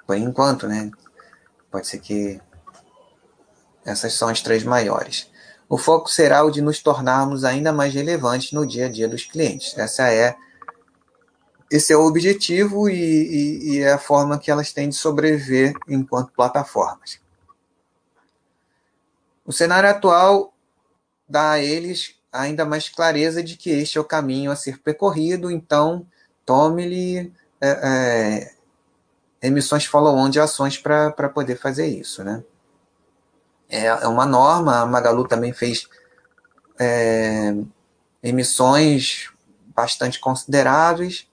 Por 0.06 0.18
enquanto, 0.18 0.68
né? 0.68 0.92
Pode 1.70 1.88
ser 1.88 2.00
que 2.00 2.42
essas 3.86 4.14
são 4.14 4.30
as 4.30 4.42
três 4.42 4.64
maiores. 4.64 5.30
O 5.68 5.78
foco 5.78 6.10
será 6.10 6.44
o 6.44 6.52
de 6.52 6.62
nos 6.62 6.80
tornarmos 6.80 7.44
ainda 7.44 7.72
mais 7.72 7.94
relevantes 7.94 8.52
no 8.52 8.66
dia 8.66 8.88
a 8.88 8.90
dia 8.90 9.08
dos 9.08 9.24
clientes. 9.24 9.78
Essa 9.78 10.12
é 10.12 10.36
esse 11.72 11.94
é 11.94 11.96
o 11.96 12.06
objetivo 12.06 12.90
e, 12.90 12.94
e, 12.94 13.70
e 13.70 13.80
é 13.80 13.94
a 13.94 13.98
forma 13.98 14.38
que 14.38 14.52
elas 14.52 14.74
têm 14.74 14.90
de 14.90 14.96
sobreviver 14.96 15.74
enquanto 15.88 16.34
plataformas. 16.34 17.22
O 19.46 19.54
cenário 19.54 19.90
atual 19.90 20.54
dá 21.28 21.52
a 21.52 21.60
eles 21.64 22.16
ainda 22.32 22.66
mais 22.66 22.90
clareza 22.90 23.42
de 23.42 23.56
que 23.56 23.70
este 23.70 23.98
é 23.98 24.02
o 24.02 24.06
caminho 24.06 24.52
a 24.52 24.56
ser 24.56 24.80
percorrido, 24.80 25.50
então 25.50 26.06
tome-lhe 26.46 27.32
é, 27.62 27.70
é, 27.70 28.54
emissões 29.42 29.86
follow-on 29.86 30.30
de 30.30 30.40
ações 30.40 30.78
para 30.78 31.30
poder 31.30 31.58
fazer 31.58 31.88
isso. 31.88 32.22
Né? 32.24 32.44
É, 33.72 33.86
é 33.86 34.08
uma 34.08 34.26
norma, 34.26 34.82
a 34.82 34.86
Magalu 34.86 35.26
também 35.26 35.54
fez 35.54 35.88
é, 36.78 37.56
emissões 38.22 39.32
bastante 39.74 40.20
consideráveis, 40.20 41.28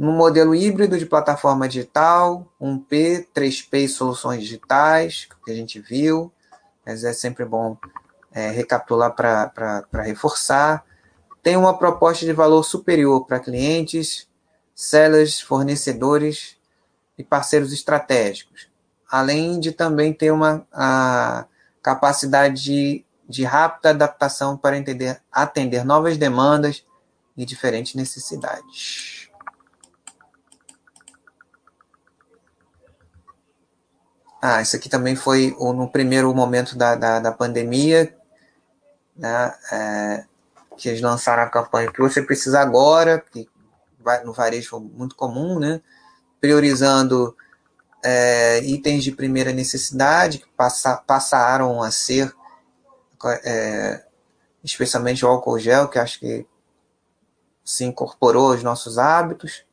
no 0.00 0.12
modelo 0.12 0.54
híbrido 0.54 0.98
de 0.98 1.04
plataforma 1.04 1.68
digital, 1.68 2.46
1P, 2.58 3.26
3P 3.34 3.84
e 3.84 3.88
soluções 3.88 4.40
digitais, 4.40 5.28
que 5.44 5.50
a 5.50 5.54
gente 5.54 5.78
viu, 5.78 6.32
mas 6.86 7.04
é 7.04 7.12
sempre 7.12 7.44
bom 7.44 7.76
é, 8.32 8.50
recapitular 8.50 9.14
para 9.14 10.02
reforçar. 10.02 10.86
Tem 11.42 11.54
uma 11.54 11.76
proposta 11.76 12.24
de 12.24 12.32
valor 12.32 12.62
superior 12.62 13.26
para 13.26 13.40
clientes, 13.40 14.26
sellers, 14.74 15.38
fornecedores 15.38 16.56
e 17.18 17.22
parceiros 17.22 17.70
estratégicos, 17.70 18.69
além 19.10 19.58
de 19.58 19.72
também 19.72 20.12
ter 20.12 20.30
uma 20.30 20.66
a 20.72 21.46
capacidade 21.82 22.62
de, 22.62 23.04
de 23.28 23.44
rápida 23.44 23.90
adaptação 23.90 24.56
para 24.56 24.76
entender, 24.76 25.20
atender 25.32 25.84
novas 25.84 26.16
demandas 26.16 26.84
e 27.36 27.44
diferentes 27.44 27.94
necessidades. 27.94 29.28
Ah, 34.42 34.62
isso 34.62 34.76
aqui 34.76 34.88
também 34.88 35.16
foi 35.16 35.54
no 35.58 35.88
primeiro 35.88 36.34
momento 36.34 36.76
da, 36.76 36.94
da, 36.94 37.20
da 37.20 37.32
pandemia, 37.32 38.16
né, 39.14 39.54
é, 39.70 40.24
que 40.78 40.88
eles 40.88 41.02
lançaram 41.02 41.42
a 41.42 41.50
campanha 41.50 41.92
que 41.92 42.00
você 42.00 42.22
precisa 42.22 42.58
agora, 42.60 43.22
que 43.30 43.46
vai, 43.98 44.24
no 44.24 44.32
varejo 44.32 44.70
foi 44.70 44.80
muito 44.80 45.14
comum, 45.14 45.58
né, 45.58 45.82
priorizando 46.40 47.36
é, 48.02 48.60
itens 48.64 49.04
de 49.04 49.12
primeira 49.12 49.52
necessidade, 49.52 50.38
que 50.38 50.48
passa, 50.56 50.96
passaram 50.96 51.82
a 51.82 51.90
ser, 51.90 52.32
é, 53.44 54.04
especialmente 54.64 55.24
o 55.24 55.28
álcool 55.28 55.58
gel, 55.58 55.88
que 55.88 55.98
acho 55.98 56.18
que 56.20 56.46
se 57.64 57.84
incorporou 57.84 58.52
aos 58.52 58.62
nossos 58.62 58.98
hábitos, 58.98 59.64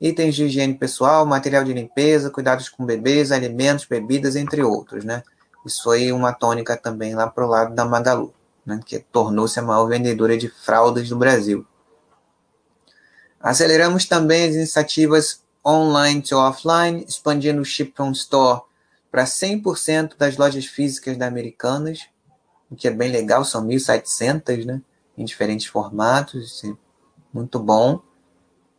itens 0.00 0.34
de 0.34 0.44
higiene 0.44 0.74
pessoal, 0.74 1.24
material 1.24 1.64
de 1.64 1.72
limpeza, 1.72 2.30
cuidados 2.30 2.68
com 2.68 2.84
bebês, 2.84 3.32
alimentos, 3.32 3.86
bebidas, 3.86 4.36
entre 4.36 4.62
outros, 4.62 5.04
né? 5.04 5.22
Isso 5.64 5.82
foi 5.82 6.12
uma 6.12 6.32
tônica 6.32 6.76
também 6.76 7.14
lá 7.14 7.26
para 7.28 7.44
o 7.44 7.48
lado 7.48 7.74
da 7.74 7.84
Magalu, 7.84 8.32
né? 8.64 8.80
que 8.86 9.00
tornou-se 9.00 9.58
a 9.58 9.62
maior 9.62 9.86
vendedora 9.86 10.36
de 10.38 10.48
fraldas 10.48 11.08
do 11.08 11.16
Brasil. 11.16 11.66
Aceleramos 13.40 14.06
também 14.06 14.48
as 14.48 14.54
iniciativas 14.54 15.42
online 15.66 16.22
to 16.22 16.36
offline, 16.36 17.04
expandindo 17.08 17.60
o 17.60 17.64
Ship 17.64 17.92
from 17.94 18.12
Store 18.12 18.62
para 19.10 19.24
100% 19.24 20.16
das 20.16 20.36
lojas 20.36 20.66
físicas 20.66 21.16
da 21.16 21.26
Americanas, 21.26 22.06
o 22.70 22.76
que 22.76 22.88
é 22.88 22.90
bem 22.90 23.10
legal, 23.10 23.44
são 23.44 23.66
1.700, 23.66 24.64
né? 24.64 24.82
Em 25.16 25.24
diferentes 25.24 25.66
formatos, 25.66 26.62
é 26.64 26.72
muito 27.32 27.58
bom, 27.58 28.00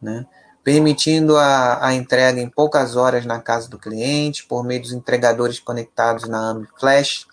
né? 0.02 0.26
permitindo 0.68 1.38
a, 1.38 1.88
a 1.88 1.94
entrega 1.94 2.42
em 2.42 2.50
poucas 2.50 2.98
horas 2.98 3.26
na 3.26 3.40
casa 3.40 3.70
do 3.70 3.80
cliente, 3.80 4.46
por 4.46 4.66
meio 4.66 4.82
dos 4.82 4.92
entregadores 4.92 5.62
conectados 5.62 6.28
na 6.28 6.50
AMI 6.50 6.68
Flash, 6.78 7.26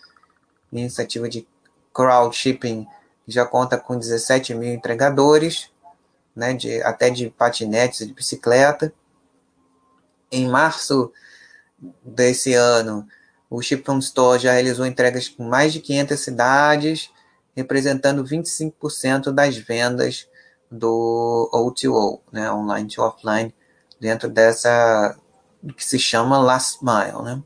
iniciativa 0.72 1.28
de 1.28 1.44
crowd 1.92 2.34
shipping 2.36 2.86
que 3.24 3.32
já 3.32 3.44
conta 3.44 3.76
com 3.76 3.98
17 3.98 4.54
mil 4.54 4.72
entregadores, 4.72 5.68
né, 6.36 6.54
de, 6.54 6.80
até 6.82 7.10
de 7.10 7.28
patinetes 7.28 8.02
e 8.02 8.06
de 8.06 8.12
bicicleta. 8.12 8.92
Em 10.34 10.48
março 10.48 11.12
desse 12.04 12.54
ano, 12.54 13.06
o 13.48 13.62
Ship 13.62 13.84
from 13.84 14.00
Store 14.00 14.42
já 14.42 14.52
realizou 14.52 14.84
entregas 14.84 15.28
com 15.28 15.44
mais 15.44 15.72
de 15.72 15.78
500 15.80 16.18
cidades, 16.18 17.10
representando 17.54 18.24
25% 18.24 19.30
das 19.30 19.56
vendas 19.56 20.28
do 20.68 21.48
O2O, 21.54 22.20
né, 22.32 22.50
online 22.50 22.88
to 22.88 23.00
offline, 23.00 23.54
dentro 24.00 24.28
dessa 24.28 25.16
que 25.76 25.84
se 25.84 26.00
chama 26.00 26.38
last 26.38 26.84
mile, 26.84 27.22
né? 27.22 27.42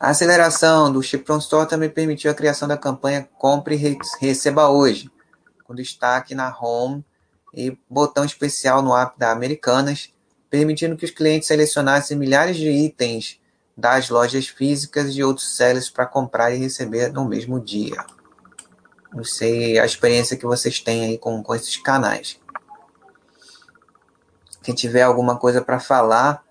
A 0.00 0.08
aceleração 0.08 0.90
do 0.90 1.02
Chip 1.02 1.26
from 1.26 1.36
Store 1.36 1.68
também 1.68 1.90
permitiu 1.90 2.30
a 2.30 2.34
criação 2.34 2.66
da 2.66 2.78
campanha 2.78 3.28
Compre 3.38 3.76
e 3.76 3.98
Receba 4.20 4.68
Hoje, 4.68 5.10
com 5.64 5.74
destaque 5.74 6.34
na 6.34 6.48
home 6.58 7.04
e 7.54 7.78
botão 7.88 8.24
especial 8.24 8.80
no 8.80 8.96
app 8.96 9.18
da 9.18 9.30
Americanas, 9.30 10.12
permitindo 10.52 10.98
que 10.98 11.06
os 11.06 11.10
clientes 11.10 11.48
selecionassem 11.48 12.14
milhares 12.14 12.58
de 12.58 12.68
itens 12.68 13.40
das 13.74 14.10
lojas 14.10 14.48
físicas 14.48 15.08
e 15.08 15.14
de 15.14 15.24
outros 15.24 15.56
sellers 15.56 15.88
para 15.88 16.04
comprar 16.04 16.52
e 16.52 16.58
receber 16.58 17.10
no 17.10 17.24
mesmo 17.24 17.58
dia. 17.58 17.96
Não 19.14 19.24
sei 19.24 19.78
a 19.78 19.86
experiência 19.86 20.36
que 20.36 20.44
vocês 20.44 20.78
têm 20.78 21.06
aí 21.06 21.16
com, 21.16 21.42
com 21.42 21.54
esses 21.54 21.78
canais. 21.78 22.38
Quem 24.62 24.74
tiver 24.74 25.00
alguma 25.00 25.38
coisa 25.38 25.62
para 25.62 25.80
falar 25.80 26.44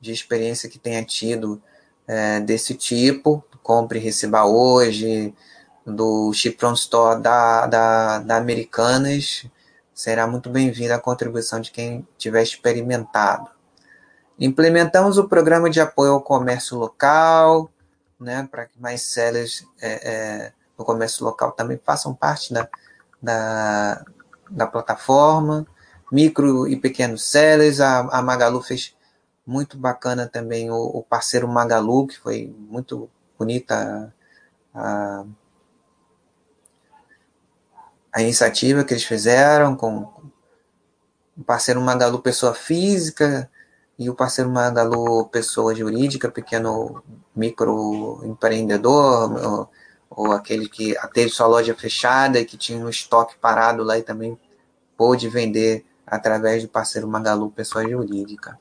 de 0.00 0.12
experiência 0.12 0.68
que 0.68 0.78
tenha 0.78 1.04
tido 1.04 1.60
é, 2.06 2.38
desse 2.38 2.74
tipo, 2.74 3.44
compre 3.60 3.98
e 3.98 4.02
receba 4.02 4.44
hoje, 4.44 5.34
do 5.84 6.32
Chip 6.32 6.60
From 6.60 6.74
Store 6.74 7.20
da, 7.20 7.66
da, 7.66 8.18
da 8.20 8.36
Americanas, 8.36 9.44
será 9.94 10.26
muito 10.26 10.50
bem-vinda 10.50 10.94
a 10.94 11.00
contribuição 11.00 11.60
de 11.60 11.70
quem 11.70 12.06
tiver 12.16 12.42
experimentado. 12.42 13.50
Implementamos 14.38 15.18
o 15.18 15.28
programa 15.28 15.68
de 15.70 15.80
apoio 15.80 16.12
ao 16.12 16.22
comércio 16.22 16.78
local, 16.78 17.70
né, 18.18 18.48
para 18.50 18.66
que 18.66 18.80
mais 18.80 19.02
sellers 19.02 19.66
é, 19.80 20.10
é, 20.10 20.52
do 20.76 20.84
comércio 20.84 21.24
local 21.24 21.52
também 21.52 21.80
façam 21.84 22.14
parte 22.14 22.52
da, 22.52 22.68
da, 23.20 24.04
da 24.50 24.66
plataforma. 24.66 25.66
Micro 26.10 26.68
e 26.68 26.76
pequenos 26.76 27.24
sellers, 27.24 27.80
a, 27.80 28.00
a 28.00 28.22
Magalu 28.22 28.60
fez 28.62 28.94
muito 29.46 29.76
bacana 29.76 30.26
também 30.26 30.70
o, 30.70 30.76
o, 30.76 31.02
parceiro 31.02 31.48
Magalu, 31.48 32.06
que 32.06 32.18
foi 32.18 32.54
muito 32.58 33.10
bonita 33.38 34.14
a, 34.74 35.24
a 35.24 35.24
iniciativa 38.20 38.84
que 38.84 38.92
eles 38.92 39.04
fizeram 39.04 39.74
com 39.74 40.12
o 41.36 41.42
parceiro 41.44 41.80
Magalu 41.80 42.20
pessoa 42.20 42.54
física 42.54 43.50
e 43.98 44.10
o 44.10 44.14
parceiro 44.14 44.50
Magalu 44.50 45.26
pessoa 45.28 45.74
jurídica, 45.74 46.30
pequeno 46.30 47.02
microempreendedor, 47.34 49.68
ou 50.10 50.32
aquele 50.32 50.68
que 50.68 50.94
teve 51.14 51.30
sua 51.30 51.46
loja 51.46 51.74
fechada 51.74 52.38
e 52.38 52.44
que 52.44 52.58
tinha 52.58 52.84
um 52.84 52.88
estoque 52.88 53.36
parado 53.38 53.82
lá 53.82 53.98
e 53.98 54.02
também 54.02 54.38
pôde 54.96 55.28
vender 55.28 55.84
através 56.06 56.62
do 56.62 56.68
parceiro 56.68 57.08
Magalu 57.08 57.50
Pessoa 57.50 57.88
Jurídica. 57.88 58.58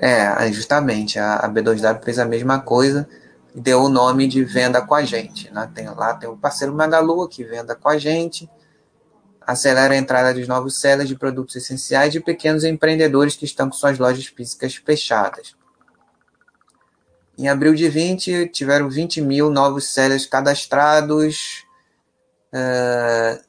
É, 0.00 0.52
justamente, 0.52 1.18
a, 1.18 1.38
a 1.38 1.48
B2W 1.48 2.04
fez 2.04 2.20
a 2.20 2.24
mesma 2.24 2.60
coisa 2.60 3.08
deu 3.58 3.82
o 3.82 3.88
nome 3.88 4.26
de 4.26 4.44
venda 4.44 4.80
com 4.80 4.94
a 4.94 5.02
gente. 5.02 5.50
Né? 5.50 5.70
Tem, 5.74 5.88
lá 5.88 6.14
tem 6.14 6.28
o 6.28 6.36
parceiro 6.36 6.74
Magalu 6.74 7.28
que 7.28 7.44
venda 7.44 7.74
com 7.74 7.88
a 7.88 7.98
gente, 7.98 8.48
acelera 9.46 9.94
a 9.94 9.96
entrada 9.96 10.34
de 10.34 10.46
novos 10.46 10.80
sellers 10.80 11.08
de 11.08 11.16
produtos 11.16 11.56
essenciais 11.56 12.12
de 12.12 12.20
pequenos 12.20 12.64
empreendedores 12.64 13.34
que 13.34 13.44
estão 13.44 13.68
com 13.68 13.76
suas 13.76 13.98
lojas 13.98 14.26
físicas 14.26 14.74
fechadas. 14.76 15.56
Em 17.38 17.48
abril 17.48 17.74
de 17.74 17.88
20, 17.88 18.48
tiveram 18.48 18.90
20 18.90 19.20
mil 19.20 19.48
novos 19.48 19.86
sellers 19.86 20.26
cadastrados, 20.26 21.64
uh, 22.52 23.42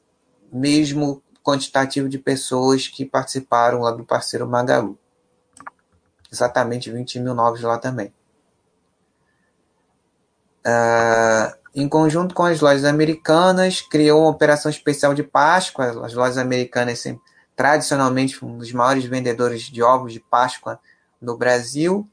mesmo 0.52 1.22
quantitativo 1.42 2.08
de 2.08 2.18
pessoas 2.18 2.86
que 2.86 3.04
participaram 3.04 3.80
lá 3.80 3.90
do 3.90 4.04
parceiro 4.04 4.46
Magalu. 4.46 4.98
Exatamente 6.32 6.90
20 6.90 7.18
mil 7.18 7.34
novos 7.34 7.60
lá 7.62 7.76
também. 7.78 8.12
Uh, 10.66 11.60
em 11.74 11.88
conjunto 11.88 12.34
com 12.34 12.44
as 12.44 12.60
lojas 12.60 12.84
americanas, 12.84 13.80
criou 13.80 14.22
uma 14.22 14.30
operação 14.30 14.70
especial 14.70 15.14
de 15.14 15.22
Páscoa. 15.22 16.04
As 16.04 16.14
lojas 16.14 16.38
americanas, 16.38 16.98
sempre, 16.98 17.22
tradicionalmente, 17.54 18.44
um 18.44 18.58
dos 18.58 18.72
maiores 18.72 19.04
vendedores 19.04 19.62
de 19.62 19.82
ovos 19.82 20.12
de 20.12 20.20
Páscoa 20.20 20.80
no 21.20 21.36
Brasil. 21.36 22.08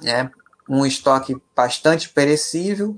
Né? 0.00 0.30
Um 0.68 0.86
estoque 0.86 1.36
bastante 1.54 2.08
perecível. 2.08 2.96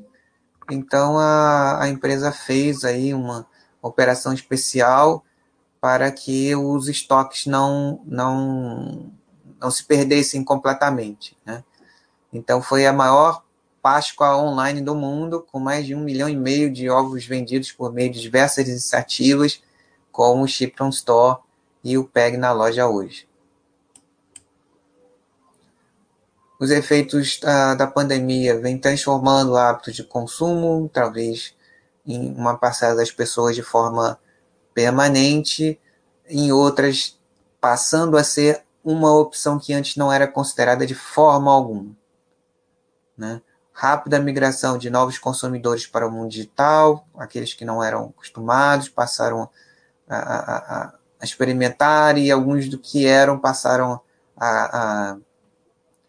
Então, 0.70 1.18
a, 1.18 1.82
a 1.82 1.88
empresa 1.88 2.30
fez 2.32 2.84
aí 2.84 3.14
uma 3.14 3.46
operação 3.80 4.32
especial 4.32 5.24
para 5.80 6.10
que 6.10 6.54
os 6.56 6.88
estoques 6.88 7.46
não, 7.46 8.02
não, 8.06 9.12
não 9.60 9.70
se 9.70 9.84
perdessem 9.84 10.42
completamente. 10.42 11.36
Né? 11.44 11.62
Então, 12.32 12.62
foi 12.62 12.86
a 12.86 12.92
maior 12.92 13.43
Páscoa 13.84 14.38
online 14.38 14.80
do 14.80 14.94
mundo, 14.94 15.46
com 15.52 15.60
mais 15.60 15.84
de 15.84 15.94
um 15.94 16.00
milhão 16.00 16.26
e 16.26 16.34
meio 16.34 16.72
de 16.72 16.88
ovos 16.88 17.26
vendidos 17.26 17.70
por 17.70 17.92
meio 17.92 18.10
de 18.10 18.18
diversas 18.18 18.66
iniciativas, 18.66 19.62
como 20.10 20.42
o 20.42 20.48
Chip 20.48 20.74
from 20.74 20.88
Store 20.88 21.40
e 21.84 21.98
o 21.98 22.04
PEG 22.04 22.38
na 22.38 22.50
loja 22.50 22.88
hoje. 22.88 23.28
Os 26.58 26.70
efeitos 26.70 27.38
da, 27.38 27.74
da 27.74 27.86
pandemia 27.86 28.58
vêm 28.58 28.78
transformando 28.78 29.54
hábitos 29.54 29.94
de 29.94 30.02
consumo, 30.02 30.88
talvez 30.90 31.54
em 32.06 32.34
uma 32.34 32.56
parcela 32.56 32.94
das 32.94 33.10
pessoas 33.10 33.54
de 33.54 33.62
forma 33.62 34.18
permanente, 34.72 35.78
em 36.26 36.50
outras 36.50 37.20
passando 37.60 38.16
a 38.16 38.24
ser 38.24 38.64
uma 38.82 39.14
opção 39.14 39.58
que 39.58 39.74
antes 39.74 39.96
não 39.96 40.10
era 40.10 40.26
considerada 40.26 40.86
de 40.86 40.94
forma 40.94 41.52
alguma. 41.52 41.94
Né? 43.14 43.42
Rápida 43.76 44.20
migração 44.20 44.78
de 44.78 44.88
novos 44.88 45.18
consumidores 45.18 45.84
para 45.84 46.06
o 46.06 46.10
mundo 46.10 46.30
digital, 46.30 47.04
aqueles 47.18 47.52
que 47.54 47.64
não 47.64 47.82
eram 47.82 48.06
acostumados 48.16 48.88
passaram 48.88 49.50
a, 50.08 50.16
a, 50.16 50.94
a 51.20 51.24
experimentar 51.24 52.16
e 52.16 52.30
alguns 52.30 52.68
do 52.68 52.78
que 52.78 53.04
eram 53.04 53.36
passaram 53.36 54.00
a, 54.36 55.16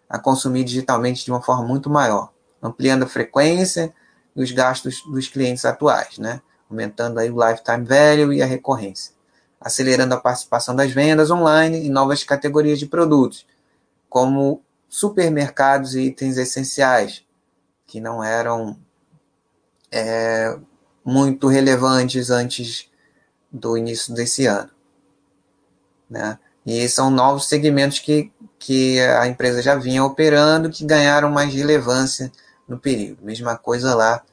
a, 0.08 0.20
consumir 0.20 0.64
digitalmente 0.64 1.26
de 1.26 1.32
uma 1.32 1.42
forma 1.42 1.64
muito 1.64 1.90
maior, 1.90 2.32
ampliando 2.62 3.04
a 3.04 3.08
frequência, 3.08 3.92
os 4.36 4.52
gastos 4.52 5.02
dos 5.12 5.28
clientes 5.28 5.66
atuais, 5.66 6.20
né? 6.20 6.42
aumentando 6.70 7.20
aí 7.20 7.32
o 7.32 7.50
lifetime 7.50 7.84
value 7.84 8.34
e 8.34 8.44
a 8.44 8.46
recorrência, 8.46 9.14
acelerando 9.60 10.14
a 10.14 10.20
participação 10.20 10.76
das 10.76 10.92
vendas 10.92 11.32
online 11.32 11.88
em 11.88 11.90
novas 11.90 12.24
categorias 12.24 12.78
de 12.78 12.86
produtos, 12.86 13.46
como 14.08 14.62
supermercados 14.88 15.96
e 15.96 16.02
itens 16.04 16.38
essenciais, 16.38 17.25
que 17.86 18.00
não 18.00 18.24
eram 18.24 18.78
é, 19.92 20.58
muito 21.04 21.48
relevantes 21.48 22.30
antes 22.30 22.90
do 23.52 23.78
início 23.78 24.14
desse 24.14 24.46
ano. 24.46 24.70
Né? 26.10 26.38
E 26.66 26.88
são 26.90 27.10
novos 27.10 27.48
segmentos 27.48 28.00
que, 28.00 28.32
que 28.58 29.00
a 29.00 29.28
empresa 29.28 29.62
já 29.62 29.76
vinha 29.76 30.04
operando, 30.04 30.70
que 30.70 30.86
ganharam 30.86 31.30
mais 31.30 31.54
relevância 31.54 32.32
no 32.68 32.80
período. 32.80 33.24
Mesma 33.24 33.58
coisa 33.58 33.94
lá 33.94 34.24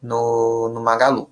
no, 0.00 0.68
no 0.68 0.80
Magalu. 0.80 1.28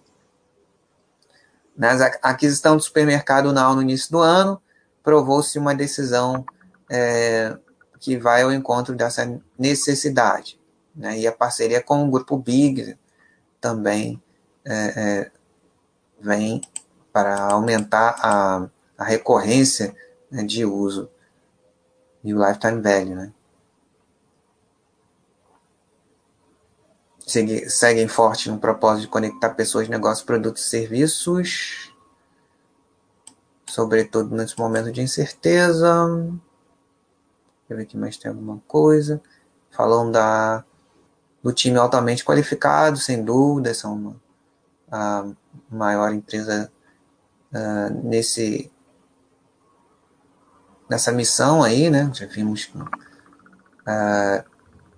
Na 1.77 1.93
aquisição 2.23 2.77
do 2.77 2.83
supermercado 2.83 3.53
Now 3.53 3.75
no 3.75 3.83
início 3.83 4.11
do 4.11 4.19
ano, 4.19 4.61
provou-se 5.03 5.57
uma 5.59 5.77
decisão 5.77 6.45
é, 6.91 7.57
que 8.01 8.19
vai 8.19 8.43
ao 8.43 8.53
encontro 8.53 8.97
dessa 8.97 9.41
necessidade. 9.57 10.58
Né? 10.99 11.21
E 11.21 11.27
a 11.27 11.33
parceria 11.33 11.81
com 11.81 12.05
o 12.05 12.11
Grupo 12.11 12.37
Big 12.37 12.99
também 13.61 14.21
é, 14.65 14.75
é, 14.75 15.31
vem 16.21 16.61
para 17.13 17.41
aumentar 17.53 18.17
a, 18.19 18.69
a 18.99 19.05
recorrência 19.05 19.95
né, 20.29 20.43
de 20.43 20.65
uso 20.65 21.09
e 22.25 22.35
o 22.35 22.39
lifetime 22.45 22.83
value. 22.83 23.15
Né? 23.15 23.33
seguem 27.69 28.09
forte 28.09 28.51
no 28.51 28.59
propósito 28.59 29.03
de 29.03 29.09
conectar 29.09 29.51
pessoas, 29.51 29.87
negócios, 29.87 30.25
produtos 30.25 30.65
e 30.65 30.69
serviços, 30.69 31.93
sobretudo 33.67 34.35
nesse 34.35 34.59
momento 34.59 34.91
de 34.91 35.03
incerteza. 35.03 36.07
Deixa 36.07 37.69
eu 37.69 37.77
ver 37.77 37.83
aqui 37.83 37.99
mais 37.99 38.17
tem 38.17 38.31
alguma 38.31 38.63
coisa. 38.67 39.21
Falando 39.71 40.13
da, 40.13 40.65
do 41.43 41.53
time 41.53 41.79
altamente 41.79 42.25
qualificado, 42.25 42.99
sem 42.99 43.23
dúvida, 43.23 43.73
são 43.75 44.17
a 44.91 45.27
maior 45.71 46.13
empresa 46.13 46.71
uh, 47.53 48.07
nesse 48.07 48.71
nessa 50.89 51.13
missão 51.13 51.63
aí, 51.63 51.91
né? 51.91 52.11
Já 52.15 52.27
vimos 52.27 52.71
uh, 52.75 54.45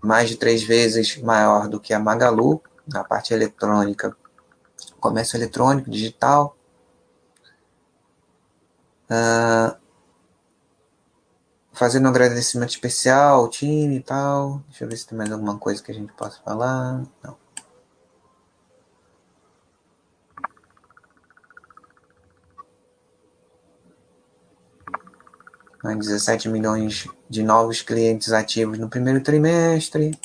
mais 0.00 0.28
de 0.28 0.36
três 0.36 0.62
vezes 0.62 1.20
maior 1.20 1.68
do 1.68 1.80
que 1.80 1.92
a 1.92 1.98
Magalu, 1.98 2.62
na 2.86 3.02
parte 3.02 3.34
eletrônica, 3.34 4.16
comércio 5.00 5.36
eletrônico, 5.36 5.90
digital. 5.90 6.56
Uh, 9.10 9.79
fazendo 11.72 12.06
um 12.06 12.10
agradecimento 12.10 12.70
especial 12.70 13.40
ao 13.40 13.48
time 13.48 13.96
e 13.96 14.02
tal. 14.02 14.62
Deixa 14.68 14.84
eu 14.84 14.88
ver 14.88 14.96
se 14.96 15.06
tem 15.06 15.16
mais 15.16 15.32
alguma 15.32 15.58
coisa 15.58 15.82
que 15.82 15.90
a 15.90 15.94
gente 15.94 16.12
possa 16.12 16.40
falar. 16.42 17.02
Não. 17.22 17.36
mais 25.82 25.98
17 25.98 26.48
milhões 26.48 27.06
de 27.28 27.42
novos 27.42 27.82
clientes 27.82 28.32
ativos 28.32 28.78
no 28.78 28.88
primeiro 28.88 29.22
trimestre, 29.22 30.18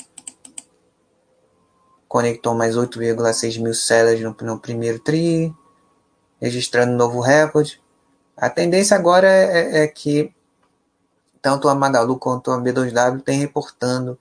conectou 2.06 2.54
mais 2.54 2.76
8,6 2.76 3.60
mil 3.60 3.74
sellers 3.74 4.20
no, 4.20 4.36
no, 4.42 4.58
primeiro 4.58 4.98
TRI, 4.98 5.54
registrando 6.40 6.92
um 6.92 6.96
novo 6.96 7.20
recorde. 7.20 7.80
A 8.36 8.50
tendência 8.50 8.96
agora 8.96 9.28
é, 9.28 9.84
é, 9.84 9.86
que 9.88 10.32
tanto 11.46 11.68
a 11.68 11.76
Magalu 11.76 12.18
quanto 12.18 12.50
a 12.50 12.58
B2W 12.60 13.22
têm 13.22 13.38
reportando 13.38 14.18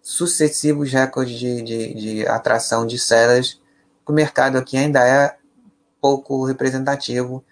sucessivos 0.00 0.90
recordes 0.90 1.38
de, 1.38 1.60
de, 1.60 1.92
de 1.94 2.26
atração 2.26 2.86
de 2.86 2.98
sellers, 2.98 3.60
o 4.06 4.12
mercado 4.12 4.56
aqui 4.56 4.78
ainda 4.78 5.06
é 5.06 5.36
pouco 6.00 6.42
representativo 6.46 7.44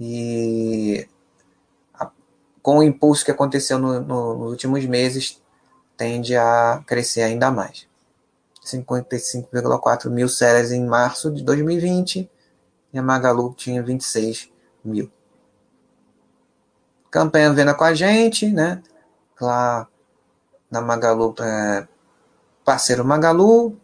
e 0.00 1.06
com 2.60 2.78
o 2.78 2.82
impulso 2.82 3.24
que 3.24 3.30
aconteceu 3.30 3.78
no, 3.78 4.00
no, 4.00 4.38
nos 4.38 4.50
últimos 4.50 4.84
meses, 4.86 5.40
tende 5.96 6.34
a 6.34 6.82
crescer 6.84 7.22
ainda 7.22 7.52
mais. 7.52 7.86
55,4 8.66 10.10
mil 10.10 10.28
séries 10.28 10.72
em 10.72 10.84
março 10.84 11.30
de 11.30 11.44
2020 11.44 12.28
e 12.92 12.98
a 12.98 13.02
Magalu 13.02 13.54
tinha 13.54 13.80
26 13.84 14.50
mil. 14.84 15.08
Campanha 17.10 17.52
Venda 17.52 17.74
com 17.74 17.84
a 17.84 17.94
gente, 17.94 18.48
né? 18.50 18.82
Lá 19.40 19.88
na 20.70 20.80
Magalu, 20.80 21.34
é, 21.40 21.88
parceiro 22.64 23.04
Magalu, 23.04 23.78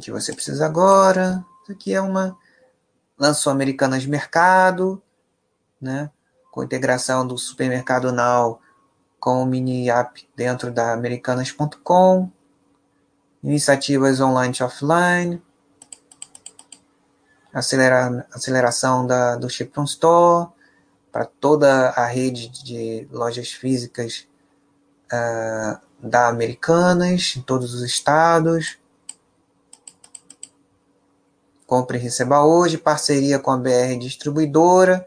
que 0.00 0.10
você 0.10 0.32
precisa 0.32 0.64
agora. 0.64 1.44
Isso 1.62 1.72
aqui 1.72 1.92
é 1.92 2.00
uma. 2.00 2.36
Lançou 3.18 3.50
Americanas 3.50 4.06
Mercado, 4.06 5.02
né? 5.80 6.10
com 6.56 6.62
integração 6.62 7.26
do 7.26 7.36
supermercado 7.36 8.10
Now 8.12 8.60
com 9.20 9.42
o 9.42 9.46
mini 9.46 9.90
app 9.90 10.26
dentro 10.34 10.70
da 10.70 10.92
americanas.com. 10.94 12.30
Iniciativas 13.46 14.20
online 14.20 14.52
e 14.58 14.62
offline. 14.64 15.40
aceleração 18.32 19.06
da, 19.06 19.36
do 19.36 19.48
Chip 19.48 19.72
Store 19.84 20.48
para 21.12 21.26
toda 21.26 21.90
a 21.90 22.06
rede 22.06 22.48
de 22.48 23.06
lojas 23.08 23.52
físicas 23.52 24.26
uh, 25.12 25.78
da 26.02 26.26
Americanas, 26.26 27.34
em 27.36 27.40
todos 27.40 27.72
os 27.72 27.82
estados. 27.82 28.78
Compre 31.68 31.98
e 31.98 32.00
receba 32.00 32.42
hoje, 32.42 32.76
parceria 32.76 33.38
com 33.38 33.52
a 33.52 33.56
BR 33.56 33.96
Distribuidora, 34.00 35.06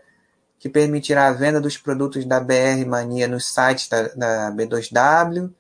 que 0.58 0.70
permitirá 0.70 1.28
a 1.28 1.34
venda 1.34 1.60
dos 1.60 1.78
produtos 1.78 2.24
da 2.24 2.40
BR 2.40 2.86
Mania 2.88 3.28
nos 3.28 3.54
sites 3.54 3.90
da, 3.90 4.04
da 4.16 4.52
B2W 4.54 5.54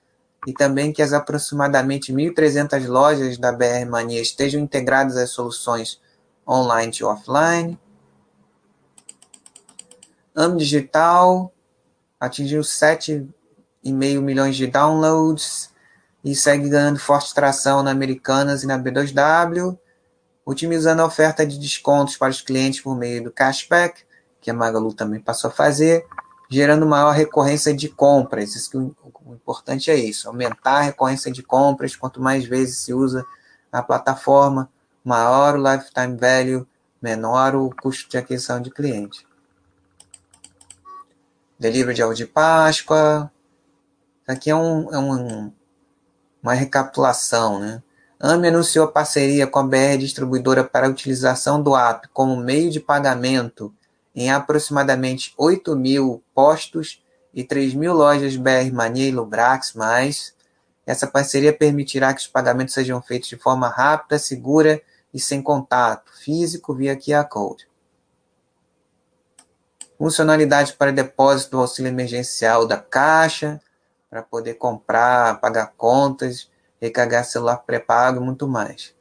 e 0.50 0.54
também 0.54 0.92
que 0.92 1.04
as 1.04 1.14
aproximadamente 1.14 2.12
1.300 2.12 2.88
lojas 2.88 3.38
da 3.38 3.52
BR 3.52 3.86
Mania 3.88 4.20
estejam 4.20 4.60
integradas 4.60 5.16
às 5.16 5.30
soluções 5.30 6.02
online 6.48 6.92
e 7.00 7.04
offline. 7.04 7.80
AM 10.36 10.58
Digital 10.58 11.54
atingiu 12.20 12.62
7,5 12.62 13.30
milhões 14.22 14.56
de 14.56 14.66
downloads 14.66 15.70
e 16.26 16.34
segue 16.34 16.68
ganhando 16.68 16.98
forte 16.98 17.32
tração 17.32 17.84
na 17.84 17.92
Americanas 17.92 18.64
e 18.64 18.68
na 18.68 18.80
B2W, 18.80 19.78
otimizando 20.44 21.04
a 21.04 21.06
oferta 21.06 21.46
de 21.46 21.60
descontos 21.60 22.18
para 22.18 22.32
os 22.32 22.42
clientes 22.42 22.82
por 22.82 22.98
meio 22.98 23.24
do 23.24 23.32
cashback, 23.32 24.02
que 24.42 24.50
a 24.50 24.54
Magalu 24.56 24.96
também 24.96 25.20
passou 25.20 25.52
a 25.52 25.54
fazer, 25.54 26.08
gerando 26.50 26.86
maior 26.86 27.12
recorrência 27.12 27.74
de 27.74 27.88
compras. 27.88 28.56
Isso 28.56 28.72
que 28.72 28.78
o, 28.78 28.96
importante 29.34 29.92
é 29.92 29.96
isso, 29.96 30.28
aumentar 30.28 30.78
a 30.78 30.82
recorrência 30.82 31.32
de 31.32 31.44
compras. 31.44 31.96
Quanto 31.96 32.20
mais 32.20 32.46
vezes 32.46 32.80
se 32.80 32.94
usa 32.94 33.24
a 33.72 33.84
plataforma, 33.84 34.70
maior 35.04 35.56
o 35.56 35.64
lifetime 35.64 36.18
value, 36.18 36.68
menor 37.00 37.56
o 37.56 37.70
custo 37.70 38.10
de 38.10 38.18
aquisição 38.18 38.60
de 38.60 38.72
cliente. 38.72 39.28
Delivery 41.60 41.94
de 41.94 42.04
ovo 42.04 42.16
de 42.16 42.26
Páscoa. 42.26 43.32
Aqui 44.28 44.50
é, 44.50 44.56
um, 44.56 44.94
é 44.94 44.98
um, 44.98 45.52
uma 46.42 46.54
recapitulação, 46.54 47.60
né? 47.60 47.84
AME 48.20 48.50
anunciou 48.50 48.88
parceria 48.88 49.48
com 49.48 49.60
a 49.60 49.64
BR 49.64 49.98
Distribuidora 49.98 50.64
para 50.64 50.88
a 50.88 50.90
utilização 50.90 51.62
do 51.62 51.76
app 51.76 52.08
como 52.10 52.36
meio 52.36 52.70
de 52.70 52.80
pagamento 52.80 53.74
em 54.16 54.32
aproximadamente 54.32 55.34
8 55.38 55.76
mil 55.76 56.24
postos 56.34 57.04
e 57.34 57.44
3 57.44 57.74
mil 57.74 57.94
lojas 57.94 58.36
BR 58.36 58.72
Mania 58.74 59.08
e 59.08 59.12
Lubrax+. 59.12 59.74
Essa 60.86 61.08
parceria 61.08 61.54
permitirá 61.54 62.14
que 62.14 62.22
os 62.22 62.28
pagamentos 62.28 62.74
sejam 62.74 63.02
feitos 63.02 63.30
de 63.30 63.38
forma 63.38 63.70
rápida, 63.70 64.18
segura 64.18 64.82
e 65.14 65.20
sem 65.20 65.42
contato 65.42 66.12
físico 66.24 66.74
via 66.74 66.96
QR 66.96 67.28
Code. 67.30 67.68
Funcionalidade 69.98 70.74
para 70.74 70.92
depósito 70.92 71.52
do 71.52 71.60
auxílio 71.60 71.90
emergencial 71.90 72.66
da 72.66 72.78
Caixa, 72.78 73.62
para 74.10 74.24
poder 74.24 74.56
comprar, 74.56 75.40
pagar 75.40 75.74
contas, 75.78 76.50
recarregar 76.82 77.26
celular 77.26 77.58
pré-pago 77.58 78.20
e 78.20 78.26
muito 78.26 78.48
mais. 78.48 78.96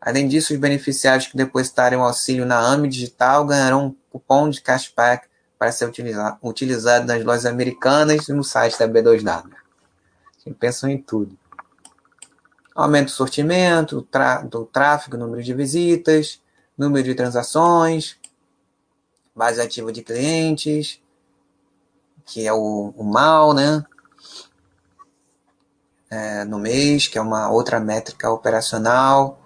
Além 0.00 0.26
disso, 0.26 0.54
os 0.54 0.58
beneficiários 0.58 1.26
que 1.26 1.36
depositarem 1.36 1.98
o 1.98 2.02
auxílio 2.02 2.46
na 2.46 2.58
AME 2.58 2.88
Digital 2.88 3.44
ganharão 3.44 3.86
um 3.86 3.96
cupom 4.10 4.48
de 4.48 4.62
cashback 4.62 5.28
para 5.58 5.70
ser 5.70 5.84
utilizado, 5.84 6.38
utilizado 6.42 7.06
nas 7.06 7.22
lojas 7.22 7.44
americanas 7.44 8.26
e 8.28 8.32
no 8.32 8.42
site 8.42 8.78
da 8.78 8.88
B2W. 8.88 9.50
Pensam 10.58 10.88
em 10.88 10.96
tudo. 10.96 11.38
Aumento 12.74 13.06
do 13.06 13.10
sortimento, 13.10 14.08
do 14.48 14.64
tráfego, 14.64 15.18
número 15.18 15.42
de 15.42 15.52
visitas, 15.52 16.40
número 16.78 17.04
de 17.04 17.14
transações, 17.14 18.16
base 19.34 19.60
ativa 19.60 19.92
de 19.92 20.02
clientes, 20.02 20.98
que 22.24 22.46
é 22.46 22.52
o, 22.52 22.94
o 22.96 23.04
MAL, 23.04 23.52
né? 23.52 23.84
É, 26.08 26.44
no 26.44 26.58
mês, 26.58 27.06
que 27.06 27.18
é 27.18 27.20
uma 27.20 27.50
outra 27.50 27.78
métrica 27.78 28.30
operacional. 28.30 29.39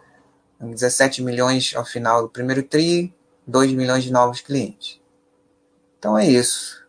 17 0.70 1.23
milhões 1.23 1.74
ao 1.74 1.85
final 1.85 2.23
do 2.23 2.28
primeiro 2.28 2.62
TRI, 2.62 3.15
2 3.47 3.73
milhões 3.73 4.05
de 4.05 4.12
novos 4.12 4.41
clientes. 4.41 5.01
Então 5.99 6.16
é 6.19 6.27
isso. 6.27 6.85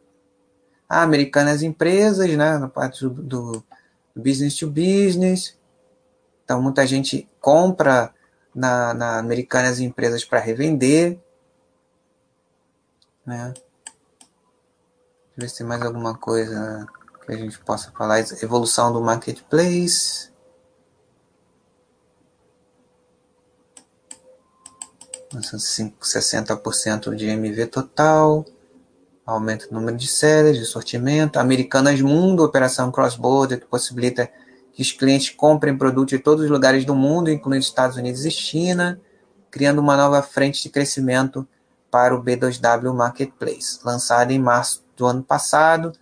A 0.88 1.02
Americanas 1.02 1.64
Empresas, 1.64 2.30
né, 2.32 2.58
na 2.58 2.68
parte 2.68 3.02
do, 3.02 3.10
do, 3.10 3.64
business 4.16 4.56
to 4.56 4.68
business. 4.70 5.58
Então 6.44 6.62
muita 6.62 6.86
gente 6.86 7.28
compra 7.40 8.14
na, 8.54 8.94
na 8.94 9.20
Americanas 9.20 9.80
Empresas 9.80 10.24
para 10.24 10.40
revender. 10.40 11.20
Né? 13.26 13.54
Deixa 13.54 13.66
eu 15.38 15.42
ver 15.42 15.50
se 15.50 15.58
tem 15.58 15.68
mais 15.68 15.82
alguma 15.82 16.18
coisa 16.18 16.88
que 17.26 17.32
a 17.32 17.38
gente 17.38 17.58
possa 17.60 17.92
falar. 17.92 18.20
Evolução 18.42 18.94
do 18.94 19.02
marketplace. 19.02 20.35
60% 25.34 27.16
de 27.16 27.28
MV 27.28 27.68
total, 27.68 28.46
aumento 29.26 29.68
do 29.68 29.76
número 29.76 29.98
de 29.98 30.08
séries, 30.08 30.58
de 30.58 30.66
sortimento. 30.66 31.38
Americanas 31.38 32.00
Mundo, 32.02 32.44
operação 32.44 32.92
cross-border, 32.92 33.60
que 33.60 33.66
possibilita 33.66 34.30
que 34.72 34.82
os 34.82 34.92
clientes 34.92 35.30
comprem 35.30 35.78
produtos 35.78 36.18
de 36.18 36.24
todos 36.24 36.44
os 36.44 36.52
lugares 36.52 36.86
do 36.86 36.94
mundo, 36.94 37.32
incluindo 37.32 37.64
Estados 37.64 37.98
Unidos 37.98 38.26
e 38.26 38.32
China, 38.32 39.00
criando 39.50 39.80
uma 39.80 39.96
nova 39.96 40.22
frente 40.22 40.62
de 40.62 40.70
crescimento 40.70 41.48
para 41.90 42.14
o 42.14 42.22
B2W 42.22 42.94
Marketplace. 42.94 43.80
Lançada 43.84 44.34
em 44.34 44.40
março 44.40 44.84
do 44.98 45.06
ano 45.06 45.24
passado, 45.24 45.94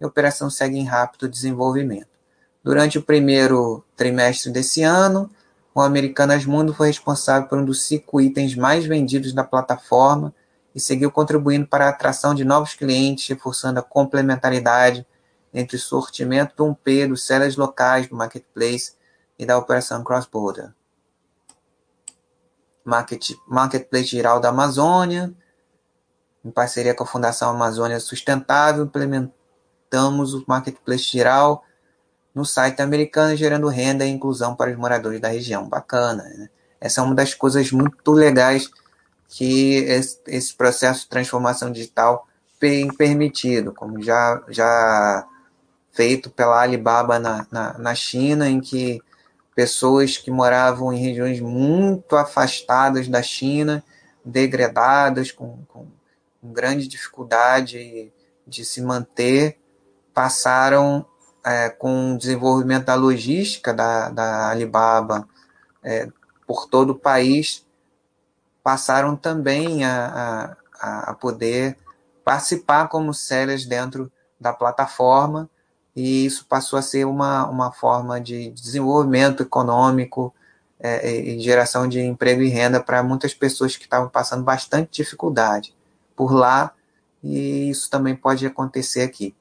a 0.00 0.06
operação 0.06 0.48
segue 0.48 0.78
em 0.78 0.84
rápido 0.84 1.28
desenvolvimento. 1.28 2.08
Durante 2.62 2.98
o 2.98 3.02
primeiro 3.02 3.84
trimestre 3.96 4.52
desse 4.52 4.82
ano, 4.82 5.30
o 5.74 5.80
Americanas 5.80 6.44
Mundo 6.44 6.74
foi 6.74 6.88
responsável 6.88 7.48
por 7.48 7.58
um 7.58 7.64
dos 7.64 7.82
cinco 7.82 8.20
itens 8.20 8.54
mais 8.54 8.84
vendidos 8.84 9.32
da 9.32 9.44
plataforma 9.44 10.34
e 10.74 10.80
seguiu 10.80 11.10
contribuindo 11.10 11.66
para 11.66 11.86
a 11.86 11.90
atração 11.90 12.34
de 12.34 12.44
novos 12.44 12.74
clientes, 12.74 13.28
reforçando 13.28 13.78
a 13.78 13.82
complementaridade 13.82 15.06
entre 15.52 15.76
o 15.76 15.80
sortimento 15.80 16.54
do 16.56 16.64
1P 16.64 17.08
dos 17.08 17.26
sellers 17.26 17.56
locais 17.56 18.08
do 18.08 18.16
marketplace 18.16 18.94
e 19.38 19.46
da 19.46 19.58
operação 19.58 20.04
cross-border. 20.04 20.72
Market, 22.84 23.32
marketplace 23.46 24.06
Geral 24.06 24.40
da 24.40 24.48
Amazônia, 24.48 25.34
em 26.44 26.50
parceria 26.50 26.94
com 26.94 27.04
a 27.04 27.06
Fundação 27.06 27.50
Amazônia 27.50 28.00
Sustentável, 28.00 28.84
implementamos 28.84 30.34
o 30.34 30.44
Marketplace 30.46 31.04
Geral 31.04 31.64
no 32.40 32.44
site 32.46 32.80
americano, 32.80 33.36
gerando 33.36 33.68
renda 33.68 34.06
e 34.06 34.10
inclusão 34.10 34.56
para 34.56 34.70
os 34.70 34.76
moradores 34.76 35.20
da 35.20 35.28
região. 35.28 35.68
Bacana. 35.68 36.22
Né? 36.22 36.48
Essa 36.80 37.02
é 37.02 37.04
uma 37.04 37.14
das 37.14 37.34
coisas 37.34 37.70
muito 37.70 38.12
legais 38.12 38.70
que 39.28 39.74
esse, 40.26 40.54
processo 40.54 41.02
de 41.02 41.08
transformação 41.08 41.70
digital 41.70 42.26
tem 42.58 42.88
permitido, 42.88 43.72
como 43.72 44.02
já, 44.02 44.42
já 44.48 45.26
feito 45.92 46.30
pela 46.30 46.60
Alibaba 46.60 47.18
na, 47.18 47.46
na, 47.50 47.78
na 47.78 47.94
China, 47.94 48.48
em 48.48 48.60
que 48.60 49.00
pessoas 49.54 50.16
que 50.16 50.30
moravam 50.30 50.92
em 50.92 50.98
regiões 50.98 51.40
muito 51.40 52.16
afastadas 52.16 53.06
da 53.06 53.22
China, 53.22 53.84
degradadas, 54.24 55.30
com, 55.30 55.58
com, 55.68 55.86
com 56.40 56.52
grande 56.52 56.88
dificuldade 56.88 58.10
de 58.46 58.64
se 58.64 58.80
manter, 58.80 59.58
passaram 60.14 61.06
é, 61.44 61.68
com 61.70 62.14
o 62.14 62.18
desenvolvimento 62.18 62.86
da 62.86 62.94
logística 62.94 63.72
da, 63.72 64.10
da 64.10 64.50
Alibaba 64.50 65.28
é, 65.82 66.08
por 66.46 66.66
todo 66.66 66.90
o 66.90 66.98
país, 66.98 67.66
passaram 68.62 69.16
também 69.16 69.84
a, 69.84 70.56
a, 70.80 71.10
a 71.10 71.14
poder 71.14 71.76
participar 72.24 72.88
como 72.88 73.14
sellers 73.14 73.64
dentro 73.66 74.10
da 74.38 74.52
plataforma, 74.52 75.48
e 75.94 76.24
isso 76.24 76.46
passou 76.46 76.78
a 76.78 76.82
ser 76.82 77.04
uma, 77.04 77.46
uma 77.46 77.72
forma 77.72 78.20
de 78.20 78.50
desenvolvimento 78.50 79.42
econômico 79.42 80.34
é, 80.78 81.10
e 81.10 81.40
geração 81.40 81.88
de 81.88 82.00
emprego 82.00 82.42
e 82.42 82.48
renda 82.48 82.80
para 82.80 83.02
muitas 83.02 83.34
pessoas 83.34 83.76
que 83.76 83.84
estavam 83.84 84.08
passando 84.08 84.44
bastante 84.44 85.02
dificuldade 85.02 85.74
por 86.14 86.32
lá, 86.32 86.72
e 87.22 87.70
isso 87.70 87.90
também 87.90 88.14
pode 88.14 88.46
acontecer 88.46 89.02
aqui 89.02 89.34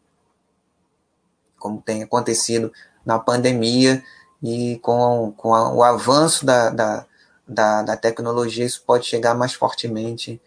como 1.60 1.82
tem 1.82 2.02
acontecido 2.04 2.72
na 3.06 3.20
pandemia 3.20 4.04
e 4.42 4.80
com, 4.82 5.34
com 5.36 5.54
a, 5.54 5.74
o 5.74 5.84
avanço 5.84 6.46
da, 6.46 6.70
da, 6.70 7.06
da, 7.48 7.82
da, 7.84 7.98
tecnologia, 7.98 8.66
isso 8.66 8.84
pode 8.86 9.06
chegar 9.06 9.36
mais 9.36 9.54
fortemente 9.54 10.42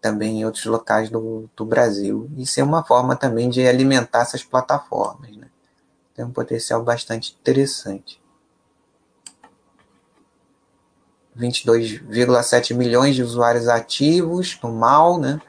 também 0.00 0.40
em 0.40 0.44
outros 0.44 0.64
locais 0.66 1.10
do, 1.10 1.48
do 1.56 1.64
Brasil 1.64 2.30
e 2.36 2.46
ser 2.46 2.62
uma 2.62 2.84
forma 2.84 3.16
também 3.16 3.48
de 3.48 3.66
alimentar 3.66 4.20
essas 4.20 4.44
plataformas. 4.44 5.36
Né? 5.36 5.48
Tem 6.14 6.24
um 6.24 6.30
potencial 6.30 6.82
bastante 6.82 7.36
interessante. 7.40 8.20
22,7 11.36 12.74
milhões 12.74 13.14
de 13.14 13.22
usuários 13.22 13.68
ativos 13.68 14.58
no 14.62 14.72
mal, 14.72 15.18
né? 15.20 15.40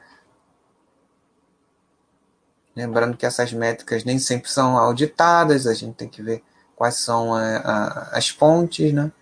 Lembrando 2.80 3.14
que 3.14 3.26
essas 3.26 3.52
métricas 3.52 4.04
nem 4.04 4.18
sempre 4.18 4.50
são 4.50 4.78
auditadas, 4.78 5.66
a 5.66 5.74
gente 5.74 5.96
tem 5.96 6.08
que 6.08 6.22
ver 6.22 6.42
quais 6.74 6.96
são 6.96 7.34
a, 7.34 7.58
a, 7.58 8.16
as 8.16 8.30
fontes, 8.30 8.90
né? 8.90 9.12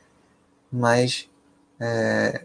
Mas 0.70 1.28
é, 1.80 2.44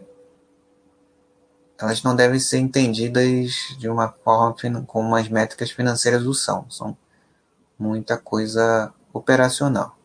elas 1.78 2.02
não 2.02 2.16
devem 2.16 2.40
ser 2.40 2.58
entendidas 2.58 3.76
de 3.78 3.88
uma 3.88 4.08
forma 4.08 4.82
como 4.84 5.14
as 5.14 5.28
métricas 5.28 5.70
financeiras 5.70 6.26
o 6.26 6.34
são. 6.34 6.68
São 6.68 6.96
muita 7.78 8.18
coisa 8.18 8.92
operacional. 9.12 9.96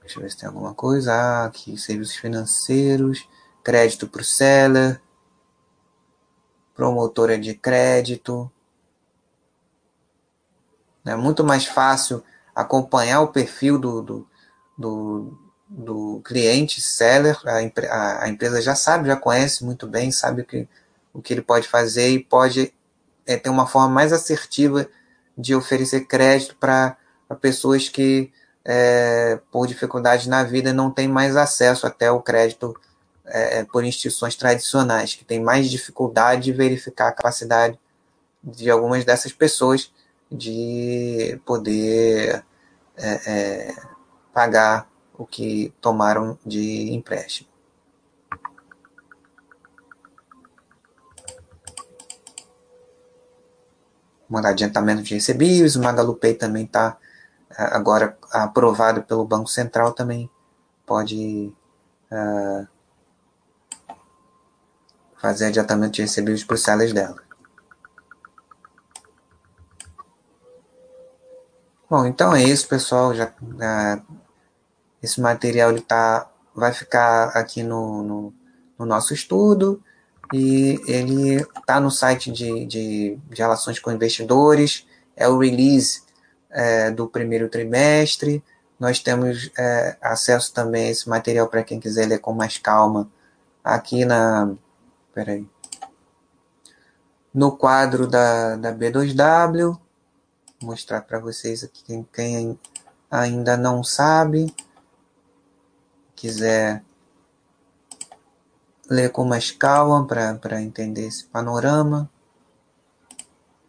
Deixa 0.00 0.18
eu 0.18 0.24
ver 0.24 0.30
se 0.30 0.38
tem 0.38 0.48
alguma 0.48 0.74
coisa. 0.74 1.12
Ah, 1.12 1.44
aqui, 1.44 1.78
serviços 1.78 2.16
financeiros, 2.16 3.28
crédito 3.62 4.08
para 4.08 4.22
o 4.22 4.24
seller, 4.24 5.00
promotora 6.74 7.38
de 7.38 7.54
crédito. 7.54 8.50
É 11.06 11.16
muito 11.16 11.44
mais 11.44 11.66
fácil 11.66 12.22
acompanhar 12.54 13.20
o 13.20 13.28
perfil 13.28 13.78
do, 13.78 14.02
do, 14.02 14.28
do, 14.76 15.38
do 15.68 16.20
cliente 16.24 16.80
seller. 16.80 17.38
A, 17.44 18.24
a, 18.24 18.28
empresa 18.28 18.60
já 18.60 18.74
sabe, 18.74 19.08
já 19.08 19.16
conhece 19.16 19.64
muito 19.64 19.86
bem, 19.86 20.10
sabe 20.10 20.42
o 20.42 20.44
que, 20.44 20.68
o 21.12 21.22
que 21.22 21.34
ele 21.34 21.42
pode 21.42 21.68
fazer 21.68 22.08
e 22.08 22.22
pode 22.22 22.72
é, 23.26 23.36
ter 23.36 23.50
uma 23.50 23.66
forma 23.66 23.88
mais 23.88 24.12
assertiva 24.12 24.88
de 25.36 25.54
oferecer 25.54 26.06
crédito 26.06 26.56
para 26.56 26.96
pessoas 27.40 27.88
que 27.88 28.32
é, 28.64 29.38
por 29.50 29.66
dificuldades 29.66 30.26
na 30.26 30.42
vida, 30.42 30.72
não 30.72 30.90
tem 30.90 31.06
mais 31.06 31.36
acesso 31.36 31.86
até 31.86 32.10
o 32.10 32.20
crédito 32.20 32.74
é, 33.24 33.62
por 33.64 33.84
instituições 33.84 34.34
tradicionais, 34.34 35.14
que 35.14 35.24
tem 35.24 35.40
mais 35.40 35.70
dificuldade 35.70 36.44
de 36.44 36.52
verificar 36.52 37.08
a 37.08 37.12
capacidade 37.12 37.78
de 38.42 38.70
algumas 38.70 39.04
dessas 39.04 39.32
pessoas 39.32 39.92
de 40.30 41.40
poder 41.44 42.44
é, 42.96 43.30
é 43.30 43.76
pagar 44.32 44.88
o 45.14 45.26
que 45.26 45.72
tomaram 45.80 46.38
de 46.44 46.92
empréstimo. 46.92 47.48
Mandar 54.28 54.50
adiantamento 54.50 55.02
de 55.02 55.14
recebíveis, 55.14 55.76
o 55.76 55.82
MagaluPay 55.82 56.34
também 56.34 56.64
está 56.64 56.98
agora 57.56 58.18
aprovado 58.32 59.02
pelo 59.02 59.24
Banco 59.24 59.48
Central, 59.48 59.92
também 59.92 60.28
pode 60.84 61.52
uh, 62.10 62.66
fazer 65.16 65.46
adiantamento 65.46 65.92
de 65.92 66.02
recebíveis 66.02 66.44
para 66.44 66.54
os 66.54 66.62
sellers 66.62 66.92
dela. 66.92 67.25
Bom, 71.88 72.04
então 72.04 72.34
é 72.34 72.42
isso, 72.42 72.68
pessoal. 72.68 73.14
Já, 73.14 73.26
uh, 73.26 74.16
esse 75.00 75.20
material 75.20 75.70
ele 75.70 75.80
tá, 75.80 76.28
vai 76.54 76.72
ficar 76.72 77.28
aqui 77.28 77.62
no, 77.62 78.02
no, 78.02 78.34
no 78.76 78.86
nosso 78.86 79.14
estudo 79.14 79.80
e 80.32 80.80
ele 80.88 81.36
está 81.36 81.78
no 81.78 81.90
site 81.90 82.32
de, 82.32 82.66
de, 82.66 83.18
de 83.28 83.36
relações 83.36 83.78
com 83.78 83.92
investidores. 83.92 84.84
É 85.16 85.28
o 85.28 85.38
release 85.38 86.02
é, 86.50 86.90
do 86.90 87.06
primeiro 87.06 87.48
trimestre. 87.48 88.42
Nós 88.80 88.98
temos 88.98 89.50
é, 89.56 89.96
acesso 90.02 90.52
também 90.52 90.88
a 90.88 90.90
esse 90.90 91.08
material 91.08 91.46
para 91.46 91.62
quem 91.62 91.78
quiser 91.78 92.06
ler 92.06 92.18
com 92.18 92.32
mais 92.32 92.58
calma 92.58 93.08
aqui 93.62 94.04
na. 94.04 94.52
Peraí. 95.14 95.46
No 97.32 97.56
quadro 97.56 98.08
da, 98.08 98.56
da 98.56 98.74
B2W. 98.74 99.78
Mostrar 100.62 101.02
para 101.02 101.18
vocês 101.18 101.62
aqui 101.62 101.82
quem, 101.84 102.02
quem 102.12 102.58
ainda 103.10 103.56
não 103.56 103.84
sabe. 103.84 104.54
Quiser 106.14 106.82
ler 108.88 109.10
com 109.10 109.24
mais 109.24 109.50
calma 109.50 110.06
para 110.06 110.62
entender 110.62 111.06
esse 111.06 111.24
panorama. 111.24 112.10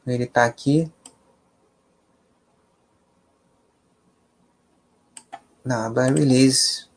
Ele 0.06 0.24
está 0.24 0.46
aqui. 0.46 0.92
na 5.68 5.86
aba 5.86 6.04
Release 6.04 6.88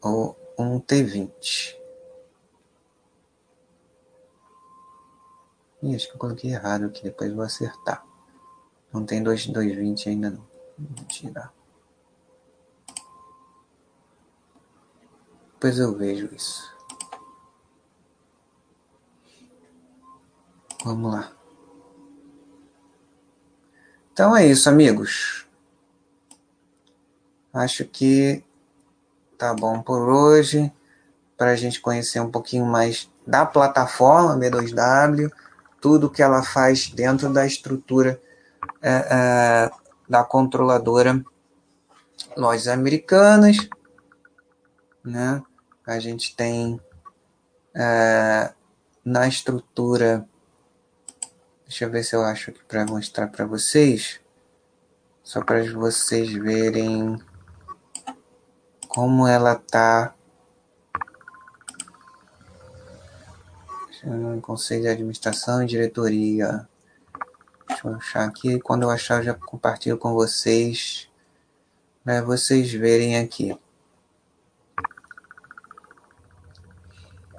ou 0.00 0.36
um 0.56 0.78
T20. 0.78 1.79
Ih, 5.82 5.94
acho 5.94 6.08
que 6.08 6.14
eu 6.14 6.18
coloquei 6.18 6.52
errado 6.52 6.86
aqui, 6.86 7.02
depois 7.02 7.32
vou 7.32 7.42
acertar. 7.42 8.04
Não 8.92 9.04
tem 9.04 9.22
220 9.22 10.08
ainda 10.08 10.30
não. 10.30 10.46
Vou 10.78 11.06
tirar. 11.06 11.52
Depois 15.54 15.78
eu 15.78 15.96
vejo 15.96 16.28
isso. 16.34 16.74
Vamos 20.84 21.12
lá. 21.12 21.32
Então 24.12 24.36
é 24.36 24.46
isso, 24.46 24.68
amigos. 24.68 25.46
Acho 27.52 27.84
que 27.84 28.42
tá 29.36 29.54
bom 29.54 29.82
por 29.82 30.08
hoje. 30.08 30.72
Para 31.36 31.52
a 31.52 31.56
gente 31.56 31.80
conhecer 31.80 32.20
um 32.20 32.30
pouquinho 32.30 32.66
mais 32.66 33.10
da 33.26 33.46
plataforma 33.46 34.38
B2W, 34.38 35.30
tudo 35.80 36.10
que 36.10 36.22
ela 36.22 36.42
faz 36.42 36.88
dentro 36.88 37.32
da 37.32 37.46
estrutura 37.46 38.20
é, 38.82 38.90
é, 38.90 39.70
da 40.08 40.22
controladora 40.24 41.24
Lojas 42.36 42.68
Americanas. 42.68 43.68
Né? 45.04 45.42
A 45.86 45.98
gente 45.98 46.36
tem 46.36 46.80
é, 47.74 48.52
na 49.04 49.26
estrutura 49.26 50.26
Deixa 51.70 51.84
eu 51.84 51.90
ver 51.90 52.02
se 52.02 52.16
eu 52.16 52.24
acho 52.24 52.50
aqui 52.50 52.60
para 52.66 52.84
mostrar 52.84 53.28
para 53.28 53.46
vocês. 53.46 54.20
Só 55.22 55.40
para 55.40 55.62
vocês 55.72 56.32
verem 56.32 57.16
como 58.88 59.24
ela 59.24 59.54
tá. 59.54 60.12
Conselho 64.42 64.82
de 64.82 64.88
Administração 64.88 65.62
e 65.62 65.66
Diretoria. 65.66 66.68
Deixa 67.68 67.88
eu 67.88 67.94
achar 67.94 68.24
aqui. 68.24 68.58
Quando 68.60 68.82
eu 68.82 68.90
achar, 68.90 69.18
eu 69.18 69.24
já 69.24 69.34
compartilho 69.34 69.98
com 69.98 70.12
vocês. 70.12 71.08
Para 72.04 72.22
vocês 72.22 72.72
verem 72.72 73.18
aqui. 73.18 73.56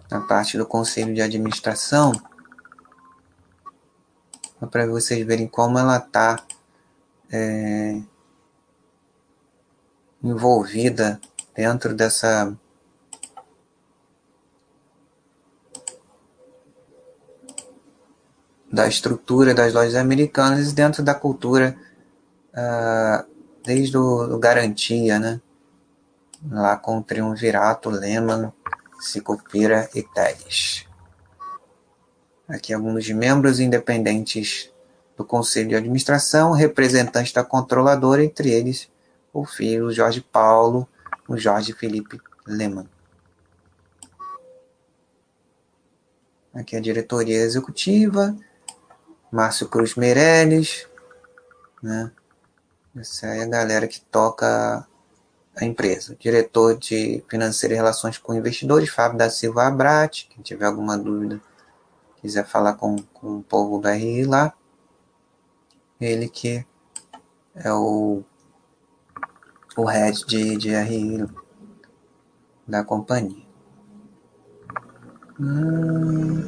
Na 0.09 0.21
parte 0.21 0.57
do 0.57 0.65
Conselho 0.65 1.13
de 1.13 1.21
Administração 1.21 2.11
para 4.67 4.85
vocês 4.85 5.25
verem 5.25 5.47
como 5.47 5.79
ela 5.79 5.97
está 5.97 6.43
é, 7.31 8.01
envolvida 10.23 11.19
dentro 11.55 11.93
dessa 11.93 12.55
da 18.71 18.87
estrutura 18.87 19.53
das 19.53 19.73
lojas 19.73 19.95
americanas 19.95 20.71
e 20.71 20.75
dentro 20.75 21.03
da 21.03 21.13
cultura 21.13 21.75
uh, 22.53 23.25
desde 23.63 23.97
o, 23.97 24.35
o 24.35 24.39
Garantia, 24.39 25.19
né? 25.19 25.41
Lá 26.49 26.77
com 26.77 26.97
o 26.97 27.03
Triunvirato, 27.03 27.89
Lehman, 27.89 28.51
Sicupira 28.99 29.89
e 29.93 30.01
Teles. 30.01 30.85
Aqui 32.47 32.73
alguns 32.73 33.09
membros 33.09 33.59
independentes 33.59 34.71
do 35.15 35.23
Conselho 35.23 35.69
de 35.69 35.75
Administração, 35.75 36.51
representantes 36.51 37.31
da 37.31 37.43
controladora, 37.43 38.23
entre 38.23 38.51
eles 38.51 38.89
o 39.33 39.45
filho 39.45 39.91
Jorge 39.91 40.21
Paulo, 40.21 40.87
o 41.27 41.37
Jorge 41.37 41.73
Felipe 41.73 42.19
Lehmann. 42.45 42.89
Aqui 46.53 46.75
a 46.75 46.81
diretoria 46.81 47.37
executiva, 47.37 48.35
Márcio 49.31 49.67
Cruz 49.67 49.95
Meirelles, 49.95 50.87
né? 51.81 52.11
Essa 52.95 53.27
é 53.27 53.43
a 53.43 53.47
galera 53.47 53.87
que 53.87 54.01
toca 54.01 54.85
a 55.55 55.65
empresa. 55.65 56.15
Diretor 56.19 56.77
de 56.77 57.23
Financeiro 57.29 57.73
e 57.73 57.77
Relações 57.77 58.17
com 58.17 58.33
Investidores, 58.33 58.89
Fábio 58.89 59.17
da 59.17 59.29
Silva 59.29 59.65
Abrat. 59.65 60.27
Quem 60.29 60.43
tiver 60.43 60.65
alguma 60.65 60.97
dúvida 60.97 61.39
quiser 62.21 62.45
falar 62.45 62.73
com, 62.73 62.97
com 63.13 63.37
o 63.37 63.43
povo 63.43 63.79
do 63.79 63.87
RI 63.87 64.25
lá, 64.25 64.53
ele 65.99 66.27
que 66.29 66.65
é 67.55 67.71
o 67.71 68.23
o 69.77 69.85
head 69.85 70.25
de, 70.25 70.57
de 70.57 70.75
RI 70.75 71.25
da 72.67 72.83
companhia. 72.83 73.45
Hum. 75.39 76.43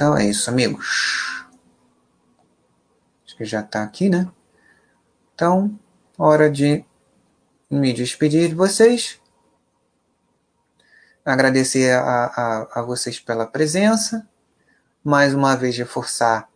Então 0.00 0.16
é 0.16 0.24
isso, 0.24 0.48
amigos. 0.48 1.44
Acho 3.22 3.36
que 3.36 3.44
já 3.44 3.60
está 3.60 3.82
aqui, 3.82 4.08
né? 4.08 4.26
Então, 5.34 5.78
hora 6.16 6.50
de 6.50 6.82
me 7.70 7.92
despedir 7.92 8.48
de 8.48 8.54
vocês. 8.54 9.20
Agradecer 11.22 11.92
a, 11.92 12.24
a, 12.34 12.80
a 12.80 12.82
vocês 12.82 13.20
pela 13.20 13.44
presença. 13.46 14.26
Mais 15.04 15.34
uma 15.34 15.54
vez 15.54 15.76
reforçar 15.76 16.48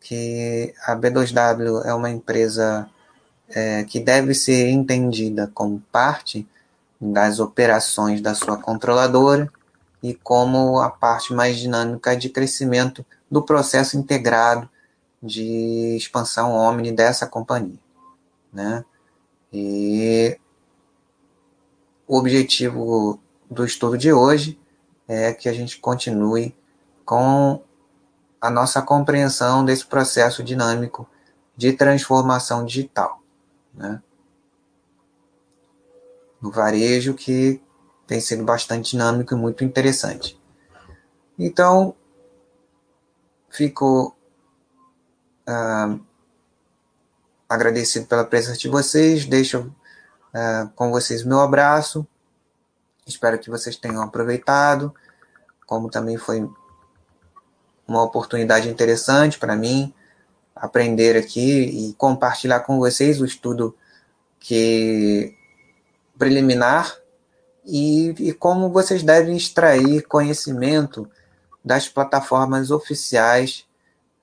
que 0.00 0.74
a 0.82 0.96
B2W 0.96 1.84
é 1.84 1.94
uma 1.94 2.10
empresa 2.10 2.90
é, 3.50 3.84
que 3.84 4.00
deve 4.00 4.34
ser 4.34 4.68
entendida 4.68 5.48
como 5.54 5.80
parte 5.92 6.44
das 7.00 7.38
operações 7.38 8.20
da 8.20 8.34
sua 8.34 8.56
controladora 8.56 9.48
e 10.02 10.14
como 10.14 10.80
a 10.80 10.90
parte 10.90 11.32
mais 11.32 11.58
dinâmica 11.58 12.16
de 12.16 12.28
crescimento 12.28 13.04
do 13.30 13.42
processo 13.42 13.96
integrado 13.96 14.68
de 15.22 15.96
expansão 15.96 16.52
omni 16.54 16.92
dessa 16.92 17.26
companhia. 17.26 17.78
Né? 18.52 18.84
E 19.52 20.38
o 22.06 22.16
objetivo 22.16 23.20
do 23.50 23.64
estudo 23.64 23.98
de 23.98 24.12
hoje 24.12 24.58
é 25.06 25.32
que 25.32 25.48
a 25.48 25.52
gente 25.52 25.78
continue 25.78 26.54
com 27.04 27.62
a 28.40 28.50
nossa 28.50 28.80
compreensão 28.80 29.64
desse 29.64 29.84
processo 29.84 30.42
dinâmico 30.42 31.06
de 31.56 31.72
transformação 31.72 32.64
digital. 32.64 33.20
Né? 33.74 34.02
No 36.40 36.50
varejo 36.50 37.12
que 37.12 37.60
tem 38.10 38.20
sido 38.20 38.42
bastante 38.42 38.90
dinâmico 38.90 39.32
e 39.32 39.36
muito 39.36 39.62
interessante. 39.62 40.36
Então, 41.38 41.94
fico 43.48 44.16
uh, 45.48 46.00
agradecido 47.48 48.06
pela 48.06 48.24
presença 48.24 48.58
de 48.58 48.68
vocês, 48.68 49.26
deixo 49.26 49.60
uh, 49.60 50.68
com 50.74 50.90
vocês 50.90 51.22
meu 51.22 51.38
abraço, 51.38 52.04
espero 53.06 53.38
que 53.38 53.48
vocês 53.48 53.76
tenham 53.76 54.02
aproveitado, 54.02 54.92
como 55.64 55.88
também 55.88 56.16
foi 56.16 56.50
uma 57.86 58.02
oportunidade 58.02 58.68
interessante 58.68 59.38
para 59.38 59.54
mim 59.54 59.94
aprender 60.56 61.16
aqui 61.16 61.90
e 61.90 61.94
compartilhar 61.94 62.58
com 62.58 62.76
vocês 62.80 63.20
o 63.20 63.24
estudo 63.24 63.72
que 64.40 65.32
preliminar 66.18 67.00
e, 67.70 68.08
e 68.18 68.32
como 68.32 68.68
vocês 68.68 69.04
devem 69.04 69.36
extrair 69.36 70.02
conhecimento 70.02 71.08
das 71.64 71.88
plataformas 71.88 72.72
oficiais 72.72 73.64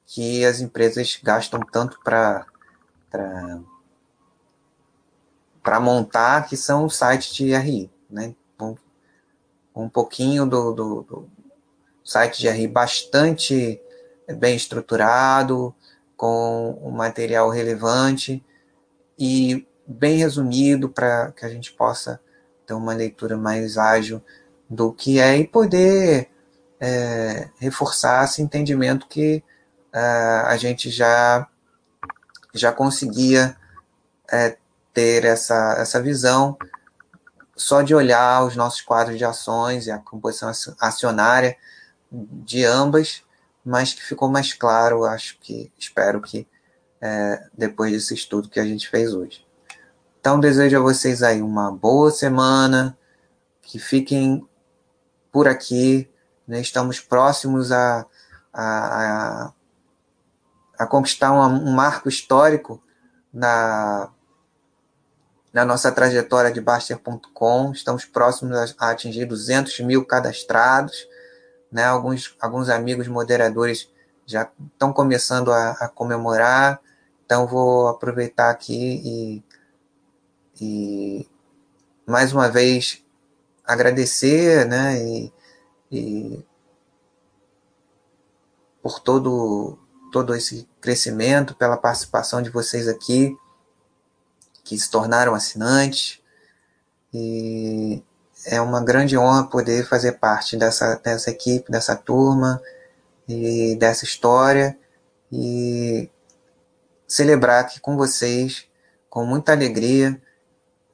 que 0.05 0.43
as 0.43 0.59
empresas 0.59 1.17
gastam 1.23 1.61
tanto 1.71 1.97
para 2.03 2.45
para 5.63 5.79
montar, 5.79 6.47
que 6.47 6.55
são 6.57 6.85
os 6.85 6.95
sites 6.95 7.33
de 7.33 7.55
RI. 7.55 7.89
Né? 8.09 8.35
Um, 8.59 8.75
um 9.75 9.89
pouquinho 9.89 10.45
do, 10.45 10.73
do, 10.73 11.01
do, 11.03 11.29
site 12.03 12.39
de 12.39 12.49
RI 12.49 12.67
bastante 12.67 13.81
bem 14.37 14.55
estruturado, 14.55 15.73
com 16.15 16.79
um 16.81 16.91
material 16.91 17.49
relevante 17.49 18.43
e 19.17 19.67
bem 19.85 20.17
resumido 20.17 20.89
para 20.89 21.31
que 21.31 21.45
a 21.45 21.49
gente 21.49 21.71
possa 21.73 22.19
ter 22.67 22.73
uma 22.73 22.93
leitura 22.93 23.37
mais 23.37 23.77
ágil 23.77 24.21
do 24.69 24.91
que 24.91 25.19
é 25.19 25.37
e 25.37 25.47
poder 25.47 26.29
é, 26.79 27.49
reforçar 27.57 28.25
esse 28.25 28.41
entendimento 28.41 29.07
que 29.07 29.41
é, 29.93 29.99
a 30.45 30.57
gente 30.57 30.89
já, 30.89 31.47
já 32.53 32.73
conseguia 32.73 33.55
é, 34.29 34.57
ter 34.93 35.23
essa, 35.23 35.77
essa 35.79 36.01
visão 36.01 36.57
só 37.55 37.81
de 37.81 37.95
olhar 37.95 38.43
os 38.43 38.55
nossos 38.55 38.81
quadros 38.81 39.17
de 39.17 39.23
ações 39.23 39.87
e 39.87 39.91
a 39.91 39.97
composição 39.97 40.51
acionária 40.79 41.57
de 42.11 42.65
ambas, 42.65 43.23
mas 43.65 43.93
que 43.93 44.03
ficou 44.03 44.29
mais 44.29 44.53
claro, 44.53 45.05
acho 45.05 45.37
que, 45.39 45.71
espero 45.77 46.21
que, 46.21 46.45
é, 46.99 47.47
depois 47.57 47.91
desse 47.93 48.13
estudo 48.13 48.49
que 48.49 48.59
a 48.59 48.65
gente 48.65 48.89
fez 48.89 49.13
hoje. 49.13 49.46
Então, 50.27 50.41
desejo 50.41 50.75
a 50.75 50.81
vocês 50.81 51.23
aí 51.23 51.41
uma 51.41 51.71
boa 51.71 52.11
semana, 52.11 52.97
que 53.61 53.79
fiquem 53.79 54.45
por 55.31 55.47
aqui. 55.47 56.11
Né? 56.45 56.59
Estamos 56.59 56.99
próximos 56.99 57.71
a, 57.71 58.05
a, 58.51 59.45
a, 59.45 59.53
a 60.79 60.85
conquistar 60.85 61.31
um, 61.31 61.69
um 61.69 61.71
marco 61.71 62.09
histórico 62.09 62.83
na, 63.33 64.09
na 65.53 65.63
nossa 65.63 65.93
trajetória 65.93 66.51
de 66.51 66.59
Baster.com. 66.59 67.71
Estamos 67.71 68.03
próximos 68.03 68.75
a, 68.77 68.91
atingir 68.91 69.23
200 69.23 69.79
mil 69.79 70.03
cadastrados. 70.03 71.07
Né? 71.71 71.85
Alguns, 71.85 72.35
alguns 72.41 72.67
amigos 72.67 73.07
moderadores 73.07 73.89
já 74.25 74.51
estão 74.73 74.91
começando 74.91 75.53
a, 75.53 75.69
a 75.79 75.87
comemorar. 75.87 76.81
Então, 77.25 77.47
vou 77.47 77.87
aproveitar 77.87 78.49
aqui 78.49 79.01
e 79.05 79.46
e 80.59 81.27
mais 82.05 82.33
uma 82.33 82.49
vez 82.49 83.03
agradecer, 83.65 84.65
né, 84.65 85.03
e, 85.03 85.33
e 85.91 86.45
por 88.81 88.99
todo 88.99 89.77
todo 90.11 90.33
esse 90.33 90.67
crescimento, 90.79 91.53
pela 91.55 91.77
participação 91.77 92.41
de 92.41 92.49
vocês 92.49 92.87
aqui 92.87 93.37
que 94.63 94.77
se 94.77 94.89
tornaram 94.89 95.35
assinantes. 95.35 96.21
E 97.13 98.03
é 98.45 98.59
uma 98.61 98.83
grande 98.83 99.17
honra 99.17 99.45
poder 99.45 99.85
fazer 99.85 100.13
parte 100.13 100.57
dessa, 100.57 100.95
dessa 100.95 101.29
equipe, 101.29 101.71
dessa 101.71 101.95
turma 101.95 102.61
e 103.27 103.75
dessa 103.75 104.05
história 104.05 104.77
e 105.31 106.09
celebrar 107.07 107.61
aqui 107.61 107.79
com 107.79 107.97
vocês 107.97 108.65
com 109.09 109.25
muita 109.25 109.51
alegria 109.51 110.21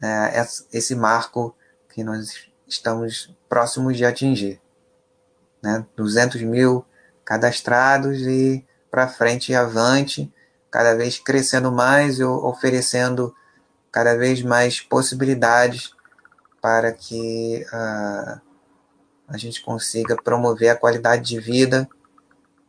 é, 0.04 0.46
esse 0.74 0.96
marco 0.96 1.56
que 1.90 2.04
nós 2.04 2.52
estamos 2.68 3.34
próximos 3.48 3.96
de 3.96 4.04
atingir. 4.04 4.60
Né? 5.62 5.86
200 5.96 6.42
mil 6.42 6.86
cadastrados 7.24 8.20
e 8.22 8.66
para 8.92 9.08
frente 9.08 9.52
e 9.52 9.56
avante, 9.56 10.32
cada 10.70 10.94
vez 10.94 11.18
crescendo 11.18 11.72
mais 11.72 12.20
e 12.20 12.24
oferecendo 12.24 13.34
cada 13.92 14.16
vez 14.18 14.42
mais 14.42 14.82
possibilidades 14.82 15.94
para 16.62 16.92
que 16.92 17.66
uh, 17.72 18.42
a 19.28 19.38
gente 19.38 19.64
consiga 19.64 20.16
promover 20.22 20.70
a 20.70 20.76
qualidade 20.76 21.24
de 21.24 21.40
vida 21.40 21.88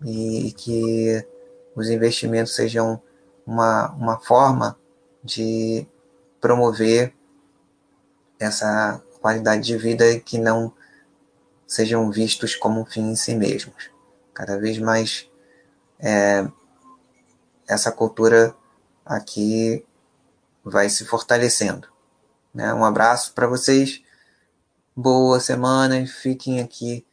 e 0.05 0.53
que 0.57 1.27
os 1.75 1.89
investimentos 1.89 2.55
sejam 2.55 3.03
uma, 3.47 3.91
uma 3.93 4.21
forma 4.21 4.79
de 5.23 5.87
promover 6.41 7.15
essa 8.39 9.03
qualidade 9.21 9.63
de 9.63 9.77
vida 9.77 10.07
e 10.11 10.21
que 10.21 10.39
não 10.39 10.73
sejam 11.67 12.11
vistos 12.11 12.55
como 12.55 12.81
um 12.81 12.85
fim 12.85 13.11
em 13.11 13.17
si 13.17 13.35
mesmos. 13.35 13.91
Cada 14.35 14.59
vez 14.59 14.79
mais 14.79 15.31
é, 15.99 16.47
essa 17.67 17.91
cultura 17.91 18.55
aqui 19.05 19.85
vai 20.63 20.89
se 20.89 21.05
fortalecendo. 21.05 21.89
Né? 22.53 22.73
Um 22.75 22.85
abraço 22.85 23.33
para 23.33 23.47
vocês, 23.47 24.03
boa 24.95 25.41
semana 25.41 25.99
e 25.99 26.07
fiquem 26.07 26.61
aqui 26.61 27.07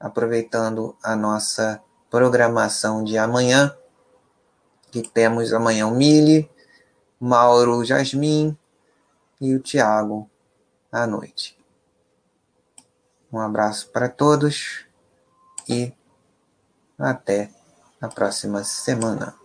aproveitando 0.00 0.96
a 1.02 1.14
nossa 1.14 1.82
programação 2.10 3.04
de 3.04 3.16
amanhã, 3.16 3.76
que 4.90 5.02
temos 5.02 5.52
amanhã 5.52 5.86
o 5.86 5.94
Mili, 5.94 6.50
Mauro 7.20 7.84
Jasmin 7.84 8.56
e 9.40 9.54
o 9.54 9.60
Tiago 9.60 10.28
à 10.92 11.06
noite. 11.06 11.58
Um 13.32 13.40
abraço 13.40 13.88
para 13.88 14.10
todos 14.10 14.84
e 15.66 15.92
até 16.98 17.50
a 18.00 18.08
próxima 18.08 18.62
semana. 18.62 19.41